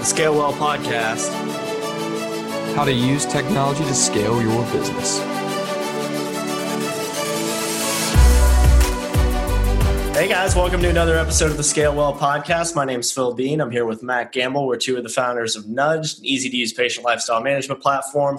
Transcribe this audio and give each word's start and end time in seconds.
the 0.00 0.06
Scale 0.06 0.34
Well 0.34 0.54
podcast. 0.54 1.30
How 2.74 2.86
to 2.86 2.92
use 2.92 3.26
technology 3.26 3.84
to 3.84 3.92
scale 3.92 4.40
your 4.40 4.62
business. 4.72 5.18
Hey 10.16 10.26
guys, 10.26 10.56
welcome 10.56 10.80
to 10.80 10.88
another 10.88 11.18
episode 11.18 11.50
of 11.50 11.58
the 11.58 11.62
Scale 11.62 11.94
Well 11.94 12.14
podcast. 12.14 12.74
My 12.74 12.86
name 12.86 13.00
is 13.00 13.12
Phil 13.12 13.34
Dean. 13.34 13.60
I'm 13.60 13.70
here 13.70 13.84
with 13.84 14.02
Matt 14.02 14.32
Gamble. 14.32 14.66
We're 14.66 14.78
two 14.78 14.96
of 14.96 15.02
the 15.02 15.10
founders 15.10 15.54
of 15.54 15.68
Nudge, 15.68 16.16
an 16.16 16.24
easy 16.24 16.48
to 16.48 16.56
use 16.56 16.72
patient 16.72 17.04
lifestyle 17.04 17.42
management 17.42 17.82
platform. 17.82 18.38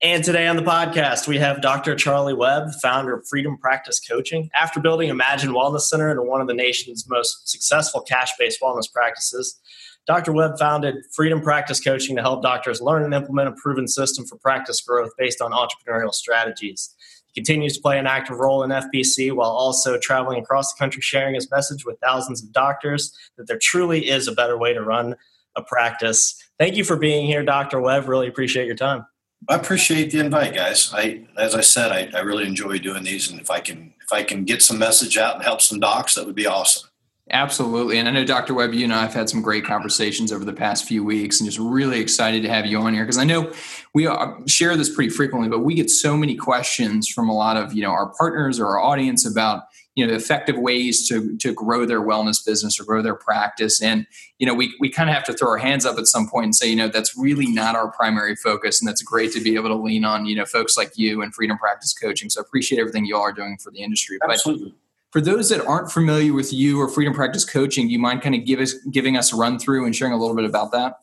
And 0.00 0.24
today 0.24 0.46
on 0.46 0.56
the 0.56 0.62
podcast, 0.62 1.28
we 1.28 1.36
have 1.36 1.60
Dr. 1.60 1.94
Charlie 1.94 2.32
Webb, 2.32 2.70
founder 2.80 3.12
of 3.12 3.28
Freedom 3.28 3.58
Practice 3.58 4.00
Coaching. 4.00 4.48
After 4.54 4.80
building 4.80 5.10
Imagine 5.10 5.50
Wellness 5.50 5.82
Center 5.82 6.08
into 6.08 6.22
one 6.22 6.40
of 6.40 6.46
the 6.46 6.54
nation's 6.54 7.06
most 7.06 7.50
successful 7.50 8.00
cash 8.00 8.32
based 8.38 8.62
wellness 8.62 8.90
practices, 8.90 9.60
Dr. 10.06 10.32
Webb 10.32 10.56
founded 10.58 11.04
Freedom 11.12 11.40
Practice 11.40 11.80
Coaching 11.80 12.14
to 12.14 12.22
help 12.22 12.40
doctors 12.42 12.80
learn 12.80 13.02
and 13.02 13.12
implement 13.12 13.48
a 13.48 13.52
proven 13.52 13.88
system 13.88 14.24
for 14.24 14.36
practice 14.36 14.80
growth 14.80 15.10
based 15.18 15.40
on 15.40 15.50
entrepreneurial 15.50 16.14
strategies. 16.14 16.94
He 17.26 17.40
continues 17.40 17.76
to 17.76 17.82
play 17.82 17.98
an 17.98 18.06
active 18.06 18.38
role 18.38 18.62
in 18.62 18.70
FPC 18.70 19.32
while 19.32 19.50
also 19.50 19.98
traveling 19.98 20.40
across 20.40 20.72
the 20.72 20.78
country 20.78 21.02
sharing 21.02 21.34
his 21.34 21.50
message 21.50 21.84
with 21.84 21.98
thousands 21.98 22.42
of 22.42 22.52
doctors 22.52 23.12
that 23.36 23.48
there 23.48 23.58
truly 23.60 24.08
is 24.08 24.28
a 24.28 24.32
better 24.32 24.56
way 24.56 24.72
to 24.72 24.80
run 24.80 25.16
a 25.56 25.62
practice. 25.62 26.40
Thank 26.58 26.76
you 26.76 26.84
for 26.84 26.96
being 26.96 27.26
here, 27.26 27.42
Dr. 27.42 27.80
Webb. 27.80 28.08
Really 28.08 28.28
appreciate 28.28 28.66
your 28.66 28.76
time. 28.76 29.06
I 29.48 29.56
appreciate 29.56 30.12
the 30.12 30.20
invite, 30.20 30.54
guys. 30.54 30.92
I, 30.94 31.26
as 31.36 31.54
I 31.54 31.60
said, 31.60 31.92
I, 31.92 32.16
I 32.16 32.22
really 32.22 32.46
enjoy 32.46 32.78
doing 32.78 33.04
these, 33.04 33.30
and 33.30 33.40
if 33.40 33.50
I 33.50 33.60
can, 33.60 33.92
if 34.02 34.12
I 34.12 34.22
can 34.22 34.44
get 34.44 34.62
some 34.62 34.78
message 34.78 35.18
out 35.18 35.34
and 35.34 35.44
help 35.44 35.60
some 35.60 35.78
docs, 35.78 36.14
that 36.14 36.26
would 36.26 36.34
be 36.34 36.46
awesome. 36.46 36.88
Absolutely. 37.30 37.98
And 37.98 38.06
I 38.06 38.12
know, 38.12 38.24
Dr. 38.24 38.54
Webb, 38.54 38.72
you 38.72 38.84
and 38.84 38.92
I 38.92 39.02
have 39.02 39.12
had 39.12 39.28
some 39.28 39.42
great 39.42 39.64
conversations 39.64 40.30
over 40.30 40.44
the 40.44 40.52
past 40.52 40.84
few 40.84 41.02
weeks 41.02 41.40
and 41.40 41.48
just 41.48 41.58
really 41.58 41.98
excited 41.98 42.42
to 42.44 42.48
have 42.48 42.66
you 42.66 42.78
on 42.78 42.94
here 42.94 43.02
because 43.02 43.18
I 43.18 43.24
know 43.24 43.52
we 43.94 44.08
share 44.46 44.76
this 44.76 44.94
pretty 44.94 45.10
frequently, 45.10 45.48
but 45.48 45.60
we 45.60 45.74
get 45.74 45.90
so 45.90 46.16
many 46.16 46.36
questions 46.36 47.08
from 47.08 47.28
a 47.28 47.34
lot 47.34 47.56
of, 47.56 47.72
you 47.72 47.82
know, 47.82 47.90
our 47.90 48.12
partners 48.16 48.60
or 48.60 48.66
our 48.68 48.80
audience 48.80 49.26
about, 49.26 49.64
you 49.96 50.06
know, 50.06 50.14
effective 50.14 50.56
ways 50.56 51.08
to, 51.08 51.36
to 51.38 51.52
grow 51.52 51.84
their 51.84 52.00
wellness 52.00 52.46
business 52.46 52.78
or 52.78 52.84
grow 52.84 53.02
their 53.02 53.16
practice. 53.16 53.82
And, 53.82 54.06
you 54.38 54.46
know, 54.46 54.54
we, 54.54 54.76
we 54.78 54.88
kind 54.88 55.10
of 55.10 55.16
have 55.16 55.24
to 55.24 55.32
throw 55.32 55.48
our 55.48 55.58
hands 55.58 55.84
up 55.84 55.98
at 55.98 56.06
some 56.06 56.28
point 56.28 56.44
and 56.44 56.54
say, 56.54 56.68
you 56.68 56.76
know, 56.76 56.86
that's 56.86 57.18
really 57.18 57.46
not 57.46 57.74
our 57.74 57.90
primary 57.90 58.36
focus. 58.36 58.80
And 58.80 58.86
that's 58.86 59.02
great 59.02 59.32
to 59.32 59.40
be 59.40 59.56
able 59.56 59.70
to 59.70 59.74
lean 59.74 60.04
on, 60.04 60.26
you 60.26 60.36
know, 60.36 60.44
folks 60.44 60.76
like 60.76 60.92
you 60.96 61.22
and 61.22 61.34
Freedom 61.34 61.58
Practice 61.58 61.92
Coaching. 61.92 62.30
So 62.30 62.40
appreciate 62.40 62.78
everything 62.78 63.04
you 63.04 63.16
all 63.16 63.22
are 63.22 63.32
doing 63.32 63.56
for 63.56 63.72
the 63.72 63.82
industry. 63.82 64.18
Absolutely. 64.22 64.68
But 64.68 64.85
for 65.16 65.22
those 65.22 65.48
that 65.48 65.64
aren't 65.64 65.90
familiar 65.90 66.34
with 66.34 66.52
you 66.52 66.78
or 66.78 66.90
Freedom 66.90 67.14
Practice 67.14 67.42
Coaching, 67.42 67.86
do 67.86 67.92
you 67.94 67.98
mind 67.98 68.20
kind 68.20 68.34
of 68.34 68.44
give 68.44 68.60
us 68.60 68.74
giving 68.90 69.16
us 69.16 69.32
a 69.32 69.36
run 69.36 69.58
through 69.58 69.86
and 69.86 69.96
sharing 69.96 70.12
a 70.12 70.18
little 70.18 70.36
bit 70.36 70.44
about 70.44 70.72
that? 70.72 70.98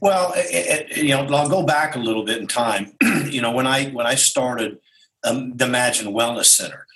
Well, 0.00 0.32
it, 0.34 0.90
it, 0.90 0.96
you 0.96 1.10
know, 1.10 1.24
I'll 1.26 1.48
go 1.48 1.62
back 1.62 1.94
a 1.94 2.00
little 2.00 2.24
bit 2.24 2.38
in 2.38 2.48
time. 2.48 2.92
you 3.30 3.40
know, 3.40 3.52
when 3.52 3.68
I 3.68 3.90
when 3.90 4.04
I 4.04 4.16
started 4.16 4.80
um, 5.22 5.56
the 5.56 5.64
Imagine 5.66 6.12
Wellness 6.12 6.46
Center, 6.46 6.88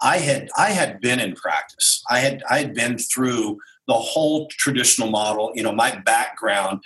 I 0.00 0.16
had 0.16 0.48
I 0.56 0.70
had 0.70 0.98
been 1.02 1.20
in 1.20 1.34
practice. 1.34 2.02
I 2.08 2.20
had 2.20 2.42
I 2.48 2.56
had 2.60 2.72
been 2.72 2.96
through 2.96 3.58
the 3.86 3.92
whole 3.92 4.48
traditional 4.48 5.10
model. 5.10 5.52
You 5.54 5.62
know, 5.62 5.72
my 5.72 5.94
background 6.06 6.82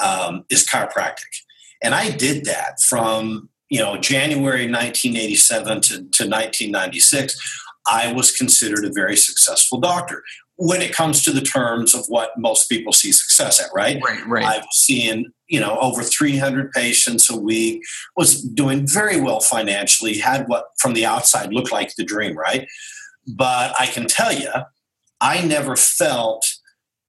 um, 0.00 0.44
is 0.48 0.64
chiropractic, 0.64 1.42
and 1.82 1.92
I 1.92 2.12
did 2.12 2.44
that 2.44 2.80
from 2.80 3.48
you 3.68 3.80
know 3.80 3.96
January 3.96 4.70
1987 4.70 5.80
to, 5.80 5.88
to 5.88 6.28
1996 6.28 7.64
I 7.90 8.12
was 8.12 8.30
considered 8.30 8.84
a 8.84 8.92
very 8.92 9.16
successful 9.16 9.80
doctor 9.80 10.22
when 10.56 10.82
it 10.82 10.92
comes 10.92 11.22
to 11.22 11.30
the 11.30 11.40
terms 11.40 11.94
of 11.94 12.04
what 12.08 12.30
most 12.36 12.68
people 12.68 12.92
see 12.92 13.12
success 13.12 13.60
at, 13.60 13.70
right? 13.74 14.00
Right, 14.04 14.26
right. 14.26 14.44
I 14.44 14.58
was 14.58 14.66
seeing, 14.72 15.26
you 15.46 15.60
know, 15.60 15.78
over 15.78 16.02
300 16.02 16.72
patients 16.72 17.30
a 17.30 17.36
week, 17.36 17.82
was 18.16 18.42
doing 18.42 18.86
very 18.86 19.20
well 19.20 19.40
financially, 19.40 20.18
had 20.18 20.48
what 20.48 20.66
from 20.78 20.94
the 20.94 21.06
outside 21.06 21.52
looked 21.52 21.70
like 21.70 21.94
the 21.96 22.04
dream, 22.04 22.36
right? 22.36 22.66
But 23.36 23.74
I 23.78 23.86
can 23.86 24.08
tell 24.08 24.32
you, 24.32 24.50
I 25.20 25.44
never 25.44 25.76
felt 25.76 26.44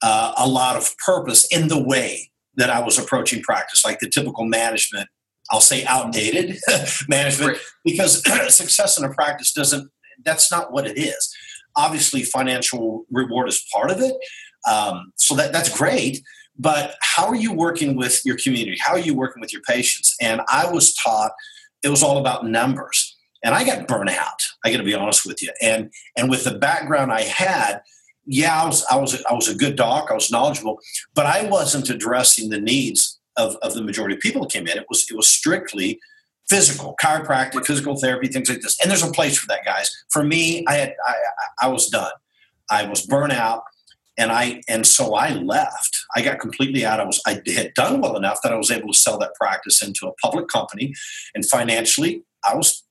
uh, 0.04 0.34
a 0.38 0.48
lot 0.48 0.76
of 0.76 0.96
purpose 0.98 1.48
in 1.52 1.70
the 1.70 1.82
way 1.82 2.30
that 2.56 2.70
I 2.70 2.82
was 2.82 3.00
approaching 3.00 3.42
practice, 3.42 3.84
like 3.84 4.00
the 4.00 4.10
typical 4.10 4.46
management, 4.46 5.10
I'll 5.50 5.62
say 5.62 5.84
outdated 5.86 6.60
management, 7.08 7.54
right. 7.54 7.62
because 7.84 8.24
success 8.56 9.00
in 9.00 9.06
a 9.06 9.14
practice 9.14 9.54
doesn't 9.54 9.90
that's 10.24 10.52
not 10.52 10.72
what 10.72 10.88
it 10.88 10.98
is. 10.98 11.36
Obviously, 11.76 12.24
financial 12.24 13.06
reward 13.12 13.48
is 13.48 13.66
part 13.72 13.92
of 13.92 14.00
it. 14.00 14.16
Um, 14.70 15.14
so 15.16 15.36
that, 15.36 15.54
that's 15.54 15.76
great. 15.76 16.22
But 16.58 16.96
how 17.02 17.28
are 17.28 17.36
you 17.36 17.54
working 17.54 17.96
with 17.96 18.22
your 18.26 18.38
community? 18.38 18.78
How 18.82 18.94
are 18.94 19.00
you 19.00 19.16
working 19.16 19.40
with 19.40 19.54
your 19.54 19.62
patients? 19.62 20.16
And 20.20 20.42
I 20.50 20.70
was 20.70 20.94
taught 20.94 21.32
it 21.84 21.90
was 21.90 22.04
all 22.04 22.18
about 22.18 22.46
numbers. 22.46 23.16
And 23.44 23.56
I 23.56 23.64
got 23.64 23.88
burnt 23.88 24.10
out. 24.10 24.42
I 24.66 24.72
got 24.72 24.78
to 24.78 24.84
be 24.84 24.94
honest 24.94 25.26
with 25.26 25.42
you. 25.42 25.52
And 25.62 25.92
and 26.18 26.30
with 26.30 26.44
the 26.44 26.58
background 26.58 27.14
I 27.14 27.22
had, 27.22 27.82
yeah, 28.26 28.62
I 28.62 28.66
was 28.66 28.86
I 28.92 28.98
was 28.98 29.24
I 29.30 29.34
was 29.34 29.48
a 29.48 29.56
good 29.56 29.78
doc. 29.78 30.10
I 30.12 30.14
was 30.14 30.30
knowledgeable, 30.30 30.80
but 31.16 31.26
I 31.26 31.46
wasn't 31.46 31.90
addressing 31.90 32.50
the 32.50 32.60
needs 32.60 33.20
of, 33.38 33.56
of 33.62 33.74
the 33.74 33.82
majority 33.82 34.16
of 34.16 34.22
people 34.22 34.42
that 34.42 34.52
came 34.52 34.68
in. 34.68 34.78
It 34.78 34.86
was 34.90 35.08
it 35.10 35.16
was 35.16 35.30
strictly 35.30 36.00
physical, 36.50 36.96
chiropractic, 37.02 37.66
physical 37.66 37.98
therapy, 37.98 38.28
things 38.28 38.50
like 38.50 38.62
this. 38.62 38.80
And 38.82 38.90
there's 38.90 39.04
a 39.04 39.12
place 39.12 39.38
for 39.38 39.48
that, 39.48 39.66
guys. 39.66 39.96
For 40.10 40.24
me, 40.24 40.66
I 40.68 40.74
had 40.74 40.96
I, 41.08 41.16
I 41.64 41.68
was 41.68 41.88
done. 41.88 42.12
I 42.70 42.88
was 42.88 43.06
burnt 43.06 43.34
out, 43.34 43.64
and 44.18 44.32
I 44.32 44.62
and 44.68 44.86
so 44.86 45.16
I 45.16 45.34
left. 45.34 45.98
I 46.16 46.22
got 46.22 46.40
completely 46.40 46.86
out. 46.86 47.00
I 47.00 47.06
was 47.06 47.22
I 47.26 47.42
had 47.56 47.74
done 47.76 48.02
well 48.02 48.16
enough 48.16 48.42
that 48.44 48.52
I 48.52 48.58
was 48.58 48.72
able 48.72 48.92
to 48.92 48.98
sell 48.98 49.18
that 49.20 49.36
practice 49.36 49.82
into 49.84 50.08
a 50.08 50.14
public 50.14 50.48
company, 50.48 50.94
and 51.36 51.46
financially, 51.46 52.24
I 52.48 52.56
was 52.56 52.84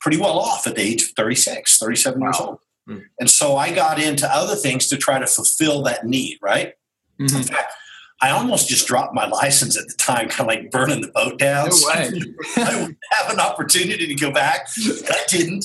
pretty 0.00 0.16
well 0.16 0.38
off 0.38 0.66
at 0.66 0.76
the 0.76 0.82
age 0.82 1.02
of 1.02 1.08
36, 1.10 1.78
37 1.78 2.20
wow. 2.20 2.26
years 2.26 2.36
old. 2.40 2.58
Mm. 2.88 3.04
And 3.18 3.30
so 3.30 3.56
I 3.56 3.72
got 3.72 4.00
into 4.00 4.26
other 4.34 4.56
things 4.56 4.88
to 4.88 4.96
try 4.96 5.18
to 5.18 5.26
fulfill 5.26 5.82
that 5.82 6.06
need, 6.06 6.38
right? 6.40 6.72
Mm-hmm. 7.20 7.36
In 7.36 7.42
fact, 7.42 7.74
I 8.22 8.30
almost 8.30 8.68
just 8.68 8.86
dropped 8.86 9.14
my 9.14 9.26
license 9.26 9.78
at 9.78 9.86
the 9.86 9.94
time, 9.94 10.28
kind 10.28 10.40
of 10.40 10.46
like 10.46 10.70
burning 10.70 11.00
the 11.00 11.08
boat 11.08 11.38
down. 11.38 11.68
No. 11.70 11.88
I 12.56 12.82
would 12.82 12.96
have 13.12 13.32
an 13.32 13.40
opportunity 13.40 14.06
to 14.06 14.14
go 14.14 14.30
back. 14.30 14.68
I 14.78 15.24
didn't. 15.28 15.64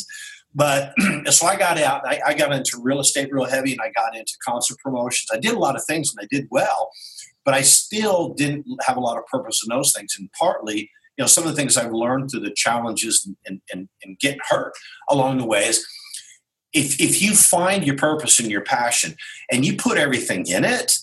But 0.53 0.93
so 1.29 1.45
I 1.45 1.57
got 1.57 1.77
out. 1.77 2.07
I, 2.07 2.21
I, 2.27 2.33
got 2.33 2.53
into 2.53 2.79
real 2.81 3.01
estate 3.01 3.31
real 3.31 3.45
heavy, 3.45 3.73
and 3.73 3.81
I 3.81 3.91
got 3.91 4.15
into 4.15 4.33
concert 4.47 4.77
promotions. 4.79 5.27
I 5.33 5.37
did 5.37 5.53
a 5.53 5.59
lot 5.59 5.75
of 5.75 5.83
things, 5.83 6.13
and 6.15 6.23
I 6.23 6.27
did 6.33 6.47
well, 6.49 6.91
but 7.43 7.53
I 7.53 7.61
still 7.61 8.33
didn't 8.33 8.65
have 8.85 8.95
a 8.95 9.01
lot 9.01 9.17
of 9.17 9.25
purpose 9.25 9.61
in 9.67 9.75
those 9.75 9.91
things. 9.93 10.15
And 10.17 10.29
partly, 10.39 10.89
you 11.17 11.23
know, 11.23 11.27
some 11.27 11.43
of 11.45 11.49
the 11.49 11.55
things 11.57 11.75
I've 11.75 11.91
learned 11.91 12.31
through 12.31 12.41
the 12.41 12.53
challenges 12.55 13.29
and, 13.45 13.61
and, 13.71 13.89
and 14.03 14.17
getting 14.19 14.39
hurt 14.49 14.73
along 15.09 15.39
the 15.39 15.45
way 15.45 15.65
is 15.65 15.85
if, 16.71 16.99
if 16.99 17.21
you 17.21 17.35
find 17.35 17.85
your 17.85 17.95
purpose 17.97 18.39
and 18.39 18.49
your 18.49 18.61
passion 18.61 19.15
and 19.51 19.65
you 19.65 19.75
put 19.75 19.97
everything 19.97 20.45
in 20.47 20.65
it, 20.65 20.97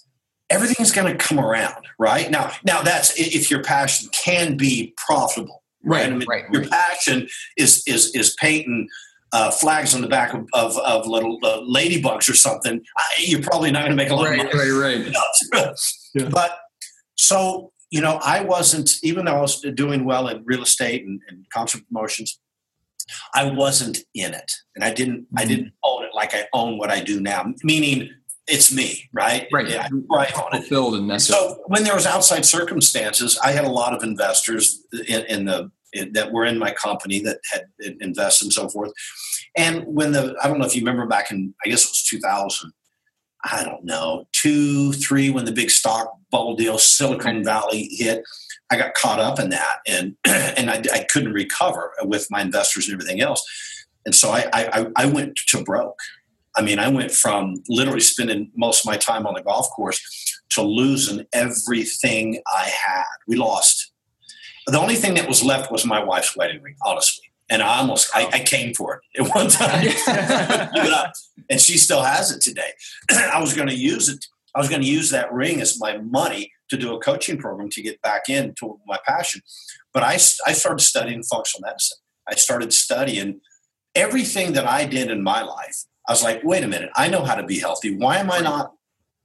everything's 0.53 0.93
going 0.93 1.11
to 1.11 1.19
come 1.19 1.39
around, 1.39 1.85
right? 1.99 2.31
Now, 2.31 2.53
now 2.65 2.83
that's 2.83 3.19
if 3.19 3.51
your 3.51 3.63
passion 3.63 4.09
can 4.13 4.57
be 4.57 4.95
profitable, 4.97 5.63
right? 5.85 6.03
right. 6.03 6.13
I 6.13 6.17
mean, 6.17 6.29
right 6.29 6.45
your 6.53 6.63
right. 6.63 6.71
passion 6.71 7.29
is 7.57 7.83
is 7.87 8.15
is 8.15 8.35
painting 8.41 8.89
uh, 9.33 9.51
flags 9.51 9.95
on 9.95 10.03
the 10.03 10.09
back 10.09 10.35
of, 10.35 10.47
of, 10.53 10.77
of 10.79 11.07
little 11.07 11.39
uh, 11.43 11.61
ladybugs 11.61 12.29
or 12.29 12.35
something. 12.35 12.83
I, 12.99 13.05
you're 13.19 13.43
probably 13.43 13.71
not 13.71 13.81
going 13.81 13.93
to 13.93 13.97
make 13.97 14.11
a 14.11 14.15
lot 14.15 14.29
right, 14.29 14.41
of 14.41 14.55
money, 14.55 14.71
right? 14.71 15.05
Right, 15.53 15.75
yeah. 16.15 16.29
But 16.29 16.59
so 17.17 17.73
you 17.93 18.01
know, 18.01 18.19
I 18.25 18.41
wasn't 18.41 18.91
even 19.03 19.27
though 19.27 19.37
I 19.37 19.41
was 19.43 19.61
doing 19.61 20.05
well 20.05 20.29
in 20.29 20.43
real 20.47 20.63
estate 20.63 21.05
and, 21.05 21.21
and 21.29 21.45
concert 21.53 21.87
promotions. 21.87 22.41
I 23.35 23.51
wasn't 23.51 23.99
in 24.15 24.33
it, 24.33 24.51
and 24.75 24.83
I 24.83 24.93
didn't. 24.93 25.25
Mm-hmm. 25.25 25.39
I 25.39 25.45
didn't 25.45 25.73
own 25.85 26.05
it 26.05 26.11
like 26.15 26.35
I 26.35 26.47
own 26.55 26.79
what 26.79 26.91
I 26.91 27.01
do 27.01 27.21
now. 27.21 27.53
Meaning, 27.63 28.09
it's 28.53 28.73
me, 28.73 29.09
right? 29.15 29.49
Right. 29.51 29.69
Yeah, 29.69 29.89
right. 30.11 30.31
Fulfilled 30.31 30.95
and 30.95 31.09
necessary. 31.09 31.41
So 31.41 31.63
when 31.69 31.85
there 31.85 31.95
was 31.95 32.05
outside 32.05 32.45
circumstances, 32.45 33.39
I 33.43 33.53
had 33.53 33.65
a 33.65 33.71
lot 33.71 33.95
of 33.95 34.03
investors 34.03 34.85
in, 35.09 35.25
in 35.25 35.45
the 35.47 35.71
in, 35.95 36.13
that 36.13 36.33
were 36.33 36.45
in 36.45 36.59
my 36.59 36.71
company 36.73 37.21
that 37.21 37.39
had 37.51 37.65
invested 38.01 38.47
and 38.47 38.53
so 38.53 38.69
forth. 38.69 38.93
And 39.57 39.85
when 39.87 40.13
the 40.13 40.37
I 40.43 40.49
don't 40.49 40.59
know 40.59 40.67
if 40.67 40.77
you 40.77 40.83
remember 40.83 41.07
back 41.07 41.31
in 41.31 41.55
I 41.65 41.71
guess 41.71 41.85
it 41.85 41.91
was 41.91 42.05
2000, 42.05 42.73
I 43.45 43.65
don't 43.65 43.85
know 43.85 44.27
two 44.33 44.93
three 44.93 45.31
when 45.31 45.47
the 45.47 45.53
big 45.53 45.71
stock 45.71 46.13
bubble 46.31 46.55
deal 46.55 46.77
Silicon 46.77 47.43
Valley 47.43 47.89
hit. 47.91 48.23
I 48.71 48.77
got 48.77 48.95
caught 48.95 49.19
up 49.19 49.39
in 49.39 49.49
that 49.51 49.79
and 49.87 50.15
and 50.27 50.71
I, 50.71 50.83
I 50.93 51.07
couldn't 51.11 51.33
recover 51.33 51.93
with 52.03 52.27
my 52.31 52.43
investors 52.43 52.87
and 52.87 52.95
everything 52.95 53.23
else. 53.23 53.43
And 54.05 54.15
so 54.15 54.31
I, 54.31 54.49
I, 54.53 54.87
I 54.97 55.07
went 55.07 55.37
to 55.37 55.63
broke 55.63 55.99
I 56.57 56.63
mean, 56.63 56.79
I 56.79 56.89
went 56.89 57.13
from 57.13 57.63
literally 57.69 58.01
spending 58.01 58.51
most 58.57 58.81
of 58.81 58.91
my 58.91 58.97
time 58.97 59.27
on 59.27 59.35
the 59.35 59.43
golf 59.43 59.71
course 59.71 60.01
to 60.51 60.63
losing 60.63 61.27
everything 61.33 62.43
I 62.47 62.65
had. 62.65 63.05
We 63.27 63.37
lost. 63.37 63.93
The 64.67 64.79
only 64.79 64.97
thing 64.97 65.15
that 65.15 65.29
was 65.29 65.43
left 65.43 65.73
was 65.73 65.85
my 65.85 66.03
wife's 66.03 66.37
wedding 66.37 66.63
ring, 66.63 66.77
honestly. 66.85 67.25
And 67.51 67.63
I 67.63 67.79
almost 67.79 68.11
I, 68.15 68.29
I 68.33 68.39
came 68.41 68.73
for 68.75 68.95
it 68.95 69.21
at 69.21 69.35
one 69.35 69.49
time, 69.49 69.89
and 71.51 71.61
she 71.61 71.77
still 71.77 72.03
has 72.03 72.31
it 72.31 72.41
today. 72.41 72.71
I 73.11 73.41
was 73.41 73.55
going 73.55 73.69
to 73.69 73.75
use 73.75 74.09
it. 74.09 74.25
I 74.55 74.59
was 74.59 74.69
going 74.69 74.83
to 74.83 74.89
use 74.89 75.11
that 75.11 75.33
ring 75.33 75.61
as 75.61 75.79
my 75.79 75.99
money 75.99 76.53
to 76.71 76.77
do 76.77 76.95
a 76.95 77.01
coaching 77.01 77.39
program 77.39 77.69
to 77.71 77.83
get 77.83 78.01
back 78.03 78.29
into 78.29 78.79
my 78.87 78.99
passion. 79.07 79.43
But 79.93 80.03
I, 80.03 80.15
I 80.15 80.53
started 80.53 80.81
studying 80.81 81.23
functional 81.23 81.67
medicine. 81.67 81.99
I 82.29 82.35
started 82.35 82.73
studying 82.73 83.41
everything 83.95 84.53
that 84.55 84.67
I 84.67 84.87
did 84.87 85.11
in 85.11 85.23
my 85.23 85.43
life. 85.43 85.85
I 86.09 86.13
was 86.13 86.23
like, 86.23 86.43
wait 86.43 86.65
a 86.65 86.69
minute, 86.69 86.91
I 86.95 87.09
know 87.09 87.25
how 87.25 87.35
to 87.35 87.43
be 87.43 87.59
healthy. 87.59 87.95
Why 87.95 88.19
am 88.19 88.31
I 88.31 88.41
not? 88.41 88.75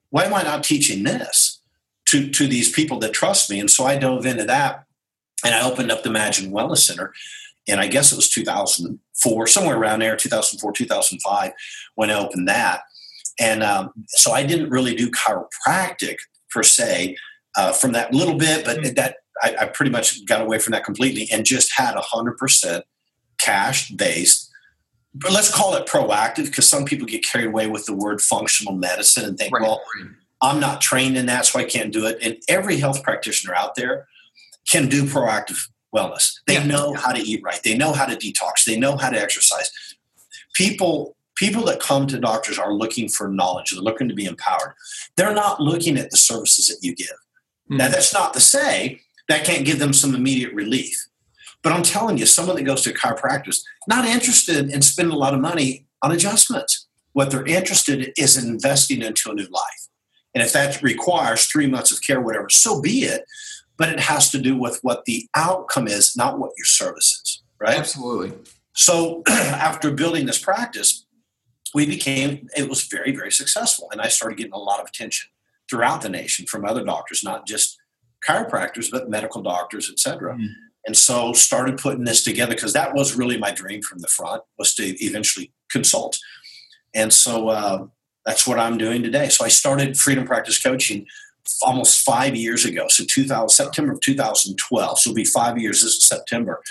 Why 0.09 0.23
am 0.23 0.33
I 0.33 0.43
not 0.43 0.63
teaching 0.63 1.03
this 1.03 1.59
to 2.07 2.29
to 2.29 2.47
these 2.47 2.71
people 2.71 2.99
that 2.99 3.13
trust 3.13 3.49
me? 3.49 3.59
And 3.59 3.69
so 3.69 3.85
I 3.85 3.97
dove 3.97 4.25
into 4.25 4.45
that, 4.45 4.85
and 5.43 5.55
I 5.55 5.69
opened 5.69 5.91
up 5.91 6.03
the 6.03 6.09
Imagine 6.09 6.51
Wellness 6.51 6.79
Center, 6.79 7.13
and 7.67 7.79
I 7.79 7.87
guess 7.87 8.11
it 8.11 8.15
was 8.15 8.29
2004, 8.29 9.47
somewhere 9.47 9.77
around 9.77 9.99
there, 9.99 10.15
2004, 10.15 10.71
2005, 10.71 11.51
when 11.95 12.09
I 12.09 12.13
opened 12.13 12.47
that. 12.47 12.81
And 13.39 13.61
um, 13.61 13.91
so 14.07 14.31
I 14.31 14.43
didn't 14.43 14.69
really 14.69 14.95
do 14.95 15.11
chiropractic 15.11 16.17
per 16.49 16.63
se 16.63 17.17
uh, 17.55 17.71
from 17.71 17.91
that 17.91 18.13
little 18.13 18.35
bit, 18.35 18.65
but 18.65 18.77
mm-hmm. 18.77 18.93
that 18.93 19.17
I, 19.41 19.55
I, 19.61 19.65
pretty 19.65 19.91
much 19.91 20.25
got 20.25 20.41
away 20.41 20.57
from 20.59 20.71
that 20.71 20.83
completely 20.83 21.27
and 21.31 21.45
just 21.45 21.71
had 21.75 21.95
a 21.95 22.01
hundred 22.01 22.37
percent 22.37 22.85
cash 23.39 23.91
based. 23.91 24.46
But 25.21 25.31
let's 25.31 25.53
call 25.53 25.75
it 25.75 25.87
proactive 25.87 26.45
because 26.45 26.67
some 26.67 26.85
people 26.85 27.07
get 27.07 27.23
carried 27.23 27.47
away 27.47 27.67
with 27.67 27.85
the 27.85 27.93
word 27.93 28.21
functional 28.21 28.73
medicine 28.73 29.25
and 29.25 29.37
think, 29.37 29.53
right. 29.53 29.61
well, 29.61 29.81
I'm 30.41 30.59
not 30.59 30.81
trained 30.81 31.17
in 31.17 31.25
that, 31.27 31.45
so 31.45 31.59
I 31.59 31.63
can't 31.63 31.91
do 31.91 32.05
it. 32.05 32.17
And 32.21 32.37
every 32.47 32.77
health 32.77 33.03
practitioner 33.03 33.55
out 33.55 33.75
there 33.75 34.07
can 34.69 34.87
do 34.87 35.03
proactive 35.03 35.69
wellness. 35.95 36.33
They 36.45 36.55
yeah. 36.55 36.65
know 36.65 36.93
how 36.93 37.11
to 37.11 37.21
eat 37.21 37.41
right. 37.43 37.61
They 37.63 37.77
know 37.77 37.93
how 37.93 38.05
to 38.05 38.15
detox. 38.15 38.65
They 38.65 38.77
know 38.77 38.97
how 38.97 39.09
to 39.09 39.19
exercise. 39.19 39.71
People 40.53 41.15
people 41.35 41.63
that 41.65 41.79
come 41.79 42.07
to 42.07 42.19
doctors 42.19 42.57
are 42.57 42.73
looking 42.73 43.07
for 43.07 43.27
knowledge. 43.27 43.71
They're 43.71 43.81
looking 43.81 44.09
to 44.09 44.15
be 44.15 44.25
empowered. 44.25 44.73
They're 45.15 45.33
not 45.33 45.61
looking 45.61 45.97
at 45.97 46.09
the 46.09 46.17
services 46.17 46.67
that 46.67 46.79
you 46.81 46.95
give. 46.95 47.07
Mm-hmm. 47.07 47.77
Now, 47.77 47.89
that's 47.89 48.13
not 48.13 48.33
to 48.33 48.39
say 48.39 49.01
that 49.29 49.45
can't 49.45 49.65
give 49.65 49.77
them 49.79 49.93
some 49.93 50.15
immediate 50.15 50.53
relief. 50.53 51.07
But 51.63 51.73
I'm 51.73 51.83
telling 51.83 52.17
you, 52.17 52.25
someone 52.25 52.55
that 52.55 52.63
goes 52.63 52.83
to 52.83 52.91
a 52.91 52.93
chiropractor 52.93 53.57
not 53.87 54.05
interested 54.05 54.69
in 54.71 54.81
spending 54.81 55.13
a 55.13 55.17
lot 55.17 55.33
of 55.33 55.41
money 55.41 55.87
on 56.01 56.11
adjustments. 56.11 56.87
What 57.13 57.31
they're 57.31 57.45
interested 57.45 58.03
in 58.03 58.13
is 58.17 58.37
investing 58.37 59.01
into 59.01 59.31
a 59.31 59.33
new 59.33 59.47
life. 59.49 59.87
And 60.35 60.43
if 60.43 60.53
that 60.53 60.81
requires 60.83 61.45
three 61.45 61.67
months 61.67 61.91
of 61.91 62.01
care, 62.01 62.21
whatever, 62.21 62.49
so 62.49 62.79
be 62.81 62.99
it. 62.99 63.23
But 63.75 63.89
it 63.89 63.99
has 63.99 64.29
to 64.31 64.39
do 64.39 64.55
with 64.57 64.79
what 64.81 65.05
the 65.05 65.27
outcome 65.35 65.87
is, 65.87 66.15
not 66.15 66.39
what 66.39 66.51
your 66.57 66.65
service 66.65 67.21
is, 67.23 67.43
right? 67.59 67.77
Absolutely. 67.77 68.33
So 68.73 69.23
after 69.27 69.91
building 69.91 70.25
this 70.25 70.39
practice, 70.39 71.05
we 71.73 71.85
became, 71.85 72.47
it 72.55 72.69
was 72.69 72.83
very, 72.83 73.15
very 73.15 73.31
successful. 73.31 73.89
And 73.91 74.01
I 74.01 74.07
started 74.07 74.37
getting 74.37 74.53
a 74.53 74.59
lot 74.59 74.79
of 74.79 74.87
attention 74.87 75.29
throughout 75.69 76.01
the 76.01 76.09
nation 76.09 76.45
from 76.45 76.65
other 76.65 76.83
doctors, 76.83 77.23
not 77.23 77.47
just 77.47 77.77
chiropractors, 78.27 78.89
but 78.91 79.09
medical 79.09 79.41
doctors, 79.41 79.89
et 79.91 79.99
cetera. 79.99 80.35
Mm. 80.35 80.47
And 80.87 80.95
so 80.95 81.33
started 81.33 81.77
putting 81.77 82.05
this 82.05 82.23
together 82.23 82.55
because 82.55 82.73
that 82.73 82.95
was 82.95 83.15
really 83.15 83.37
my 83.37 83.51
dream 83.51 83.81
from 83.81 83.99
the 83.99 84.07
front 84.07 84.41
was 84.57 84.73
to 84.75 84.83
eventually 85.03 85.51
consult. 85.69 86.17
And 86.95 87.13
so 87.13 87.49
uh, 87.49 87.87
that's 88.25 88.47
what 88.47 88.57
I'm 88.57 88.77
doing 88.77 89.03
today. 89.03 89.27
So 89.27 89.43
I 89.43 89.49
started 89.49 89.99
Freedom 89.99 90.25
Practice 90.25 90.61
Coaching 90.61 91.05
almost 91.61 92.05
five 92.05 92.35
years 92.37 92.63
ago. 92.63 92.87
So 92.87 93.03
2000, 93.05 93.49
September 93.49 93.93
of 93.93 93.99
2012. 93.99 94.99
So 94.99 95.09
it'll 95.09 95.15
be 95.15 95.25
five 95.25 95.57
years 95.57 95.83
this 95.83 95.95
is 95.95 96.05
September. 96.05 96.61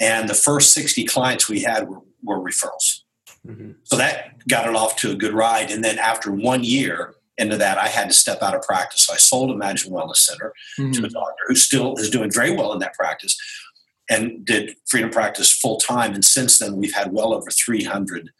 And 0.00 0.28
the 0.28 0.34
first 0.34 0.72
60 0.72 1.04
clients 1.04 1.48
we 1.48 1.60
had 1.60 1.88
were, 1.88 2.00
were 2.24 2.40
referrals. 2.40 3.02
Mm-hmm. 3.46 3.72
So 3.84 3.96
that 3.96 4.46
got 4.48 4.68
it 4.68 4.74
off 4.74 4.96
to 4.96 5.12
a 5.12 5.14
good 5.14 5.32
ride. 5.32 5.70
And 5.70 5.84
then 5.84 5.98
after 5.98 6.32
one 6.32 6.64
year 6.64 7.14
into 7.38 7.56
that, 7.58 7.78
I 7.78 7.88
had 7.88 8.08
to 8.08 8.14
step 8.14 8.42
out 8.42 8.54
of 8.54 8.62
practice. 8.62 9.02
So 9.02 9.14
I 9.14 9.18
sold 9.18 9.50
Imagine 9.50 9.92
Wellness 9.92 10.16
Center 10.16 10.52
mm-hmm. 10.78 10.92
to 10.92 11.04
a 11.04 11.08
doctor 11.08 11.44
who 11.46 11.54
still 11.54 11.96
is 11.96 12.10
doing 12.10 12.30
very 12.30 12.50
well 12.50 12.72
in 12.72 12.78
that 12.80 12.94
practice 12.94 13.36
and 14.08 14.44
did 14.44 14.76
freedom 14.88 15.10
practice 15.10 15.52
full 15.52 15.78
time. 15.78 16.14
And 16.14 16.24
since 16.24 16.58
then, 16.58 16.76
we've 16.76 16.94
had 16.94 17.12
well 17.12 17.34
over 17.34 17.50
300 17.50 18.30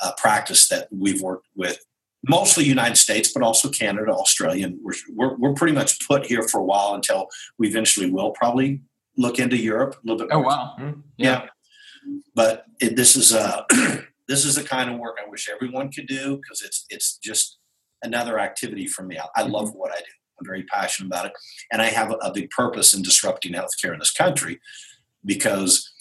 uh, 0.00 0.12
practice 0.16 0.68
that 0.68 0.88
we've 0.90 1.20
worked 1.20 1.48
with, 1.56 1.84
mostly 2.26 2.64
United 2.64 2.96
States, 2.96 3.32
but 3.32 3.42
also 3.42 3.68
Canada, 3.68 4.12
Australia. 4.12 4.66
And 4.66 4.78
we're, 4.82 4.94
we're, 5.14 5.36
we're 5.36 5.54
pretty 5.54 5.74
much 5.74 6.06
put 6.06 6.26
here 6.26 6.42
for 6.42 6.60
a 6.60 6.64
while 6.64 6.94
until 6.94 7.28
we 7.58 7.68
eventually 7.68 8.10
will 8.10 8.30
probably 8.30 8.80
look 9.16 9.38
into 9.38 9.56
Europe 9.56 9.96
a 9.96 10.06
little 10.06 10.26
bit. 10.26 10.28
Oh, 10.32 10.40
more. 10.40 10.52
Oh, 10.52 10.56
wow. 10.56 10.74
Mm-hmm. 10.78 11.00
Yeah. 11.16 11.42
yeah. 11.42 11.48
But 12.34 12.64
it, 12.80 12.96
this 12.96 13.16
is 13.16 13.34
uh, 13.34 13.64
this 14.28 14.44
is 14.44 14.54
the 14.54 14.62
kind 14.62 14.88
of 14.88 14.98
work 14.98 15.16
I 15.22 15.28
wish 15.28 15.48
everyone 15.52 15.90
could 15.90 16.06
do 16.06 16.36
because 16.36 16.62
it's 16.62 16.86
it's 16.88 17.18
just 17.18 17.57
another 18.02 18.38
activity 18.38 18.86
for 18.86 19.02
me. 19.02 19.18
I, 19.18 19.26
I, 19.36 19.42
love 19.42 19.68
mm-hmm. 19.68 19.78
what 19.78 19.92
I 19.92 19.98
do. 19.98 20.12
I'm 20.40 20.46
very 20.46 20.64
passionate 20.64 21.08
about 21.08 21.26
it, 21.26 21.32
and 21.72 21.82
I 21.82 21.86
have 21.86 22.10
a, 22.10 22.14
a 22.14 22.32
big 22.32 22.50
purpose 22.50 22.94
in 22.94 23.02
disrupting 23.02 23.52
healthcare 23.52 23.92
in 23.92 23.98
this 23.98 24.12
country 24.12 24.60
because 25.24 25.92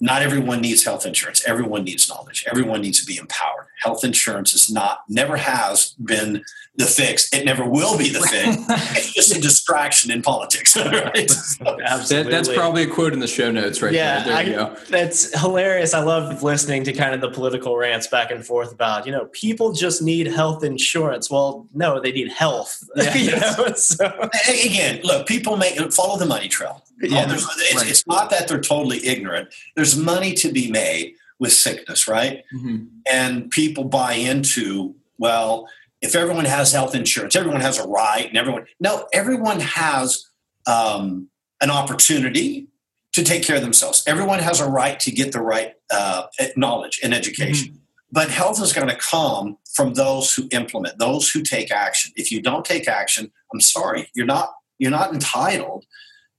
not 0.00 0.22
everyone 0.22 0.60
needs 0.60 0.84
health 0.84 1.04
insurance. 1.06 1.44
Everyone 1.46 1.84
needs 1.84 2.08
knowledge. 2.08 2.44
Everyone 2.48 2.80
needs 2.80 3.00
to 3.00 3.06
be 3.06 3.16
empowered. 3.16 3.66
Health 3.82 4.04
insurance 4.04 4.52
is 4.54 4.70
not, 4.70 5.02
never 5.08 5.36
has 5.36 5.94
been 6.04 6.44
the 6.76 6.84
fix. 6.84 7.32
It 7.32 7.44
never 7.44 7.68
will 7.68 7.98
be 7.98 8.08
the 8.08 8.20
fix. 8.20 8.56
it's 8.96 9.12
just 9.12 9.36
a 9.36 9.40
distraction 9.40 10.10
in 10.10 10.22
politics. 10.22 10.76
Right? 10.88 11.30
So, 11.30 11.64
that, 11.64 12.28
that's 12.30 12.48
probably 12.48 12.84
a 12.84 12.86
quote 12.86 13.12
in 13.12 13.18
the 13.18 13.26
show 13.26 13.50
notes 13.50 13.82
right 13.82 13.92
yeah, 13.92 14.24
there. 14.24 14.34
There 14.34 14.46
you 14.46 14.52
go. 14.52 14.76
That's 14.88 15.38
hilarious. 15.38 15.92
I 15.92 16.02
love 16.02 16.42
listening 16.42 16.84
to 16.84 16.92
kind 16.92 17.14
of 17.14 17.20
the 17.20 17.30
political 17.30 17.76
rants 17.76 18.06
back 18.06 18.30
and 18.30 18.44
forth 18.44 18.72
about, 18.72 19.06
you 19.06 19.12
know, 19.12 19.26
people 19.26 19.72
just 19.72 20.02
need 20.02 20.26
health 20.28 20.64
insurance. 20.64 21.30
Well, 21.30 21.66
no, 21.74 22.00
they 22.00 22.12
need 22.12 22.32
health. 22.32 22.82
Yeah. 22.96 23.14
you 23.14 23.30
know? 23.30 23.72
so. 23.74 24.28
Again, 24.48 25.00
look, 25.04 25.26
people 25.26 25.56
make 25.56 25.78
follow 25.92 26.18
the 26.18 26.26
money 26.26 26.48
trail. 26.48 26.82
Yeah, 27.00 27.32
it's, 27.32 27.74
right. 27.74 27.88
it's, 27.88 28.06
not 28.06 28.30
that 28.30 28.48
they're 28.48 28.60
totally 28.60 29.06
ignorant. 29.06 29.54
There's 29.76 29.96
money 29.96 30.34
to 30.34 30.50
be 30.50 30.70
made 30.70 31.14
with 31.38 31.52
sickness, 31.52 32.08
right? 32.08 32.42
Mm-hmm. 32.54 32.86
And 33.10 33.50
people 33.50 33.84
buy 33.84 34.14
into, 34.14 34.94
well, 35.18 35.68
if 36.00 36.16
everyone 36.16 36.44
has 36.44 36.72
health 36.72 36.94
insurance, 36.94 37.36
everyone 37.36 37.60
has 37.60 37.78
a 37.78 37.86
right, 37.86 38.26
and 38.28 38.36
everyone, 38.36 38.66
no, 38.80 39.06
everyone 39.12 39.60
has 39.60 40.26
um, 40.66 41.28
an 41.60 41.70
opportunity 41.70 42.68
to 43.12 43.24
take 43.24 43.42
care 43.42 43.56
of 43.56 43.62
themselves. 43.62 44.02
Everyone 44.06 44.38
has 44.38 44.60
a 44.60 44.68
right 44.68 44.98
to 45.00 45.10
get 45.10 45.32
the 45.32 45.40
right 45.40 45.74
uh, 45.90 46.24
knowledge 46.56 47.00
and 47.02 47.14
education. 47.14 47.68
Mm-hmm. 47.68 47.78
But 48.10 48.30
health 48.30 48.62
is 48.62 48.72
going 48.72 48.88
to 48.88 48.96
come 48.96 49.58
from 49.74 49.94
those 49.94 50.34
who 50.34 50.48
implement, 50.50 50.98
those 50.98 51.30
who 51.30 51.42
take 51.42 51.70
action. 51.70 52.12
If 52.16 52.32
you 52.32 52.40
don't 52.40 52.64
take 52.64 52.88
action, 52.88 53.30
I'm 53.52 53.60
sorry, 53.60 54.08
you're 54.14 54.26
not 54.26 54.54
you're 54.78 54.90
not 54.92 55.12
entitled 55.12 55.84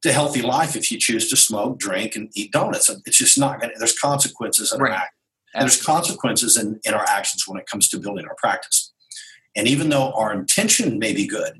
to 0.01 0.13
healthy 0.13 0.41
life 0.41 0.75
if 0.75 0.91
you 0.91 0.97
choose 0.97 1.29
to 1.29 1.35
smoke, 1.35 1.79
drink, 1.79 2.15
and 2.15 2.29
eat 2.33 2.51
donuts. 2.51 2.89
It's 3.05 3.17
just 3.17 3.37
not 3.37 3.59
going 3.59 3.73
to, 3.73 3.79
there's 3.79 3.97
consequences 3.97 4.73
in 4.73 4.79
right. 4.81 4.91
our 4.91 4.97
act. 4.97 5.13
And 5.53 5.63
there's 5.63 5.81
consequences 5.81 6.57
in, 6.57 6.79
in 6.83 6.93
our 6.93 7.05
actions 7.09 7.45
when 7.47 7.59
it 7.59 7.65
comes 7.65 7.89
to 7.89 7.99
building 7.99 8.25
our 8.25 8.35
practice. 8.35 8.93
And 9.55 9.67
even 9.67 9.89
though 9.89 10.11
our 10.13 10.31
intention 10.31 10.99
may 10.99 11.13
be 11.13 11.27
good, 11.27 11.53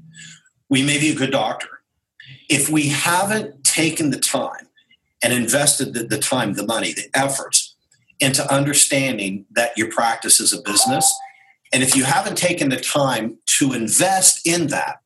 we 0.70 0.84
may 0.84 1.00
be 1.00 1.10
a 1.10 1.16
good 1.16 1.32
doctor. 1.32 1.68
If 2.50 2.70
we 2.70 2.90
haven't 2.90 3.64
taken 3.64 4.12
the 4.12 4.20
time 4.20 4.68
and 5.24 5.34
invested 5.34 5.94
the, 5.94 6.04
the 6.04 6.20
time, 6.20 6.54
the 6.54 6.66
money, 6.66 6.94
the 6.94 7.10
efforts 7.16 7.76
into 8.20 8.50
understanding 8.54 9.46
that 9.52 9.78
your 9.78 9.90
practice 9.92 10.40
is 10.40 10.54
a 10.54 10.62
business, 10.62 11.14
and 11.74 11.84
if 11.84 11.96
you 11.96 12.04
haven't 12.04 12.38
taken 12.38 12.70
the 12.70 12.80
time 12.80 13.38
to 13.58 13.74
invest 13.74 14.46
in 14.46 14.68
that, 14.68 14.98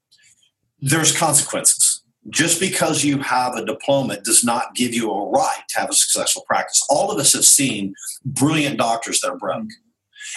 there's 0.80 1.18
consequences 1.18 1.83
just 2.30 2.60
because 2.60 3.04
you 3.04 3.20
have 3.20 3.56
a 3.56 3.66
diploma 3.66 4.20
does 4.22 4.44
not 4.44 4.76
give 4.76 4.94
you 4.94 5.12
a 5.12 5.30
right 5.30 5.64
to 5.70 5.80
have 5.80 5.90
a 5.90 5.94
successful 5.94 6.44
practice. 6.48 6.82
All 6.90 7.12
of 7.12 7.20
us 7.20 7.34
have 7.34 7.46
seen 7.46 7.94
brilliant 8.26 8.78
doctors 8.78 9.20
that 9.22 9.32
are 9.32 9.38
broke. 9.38 9.70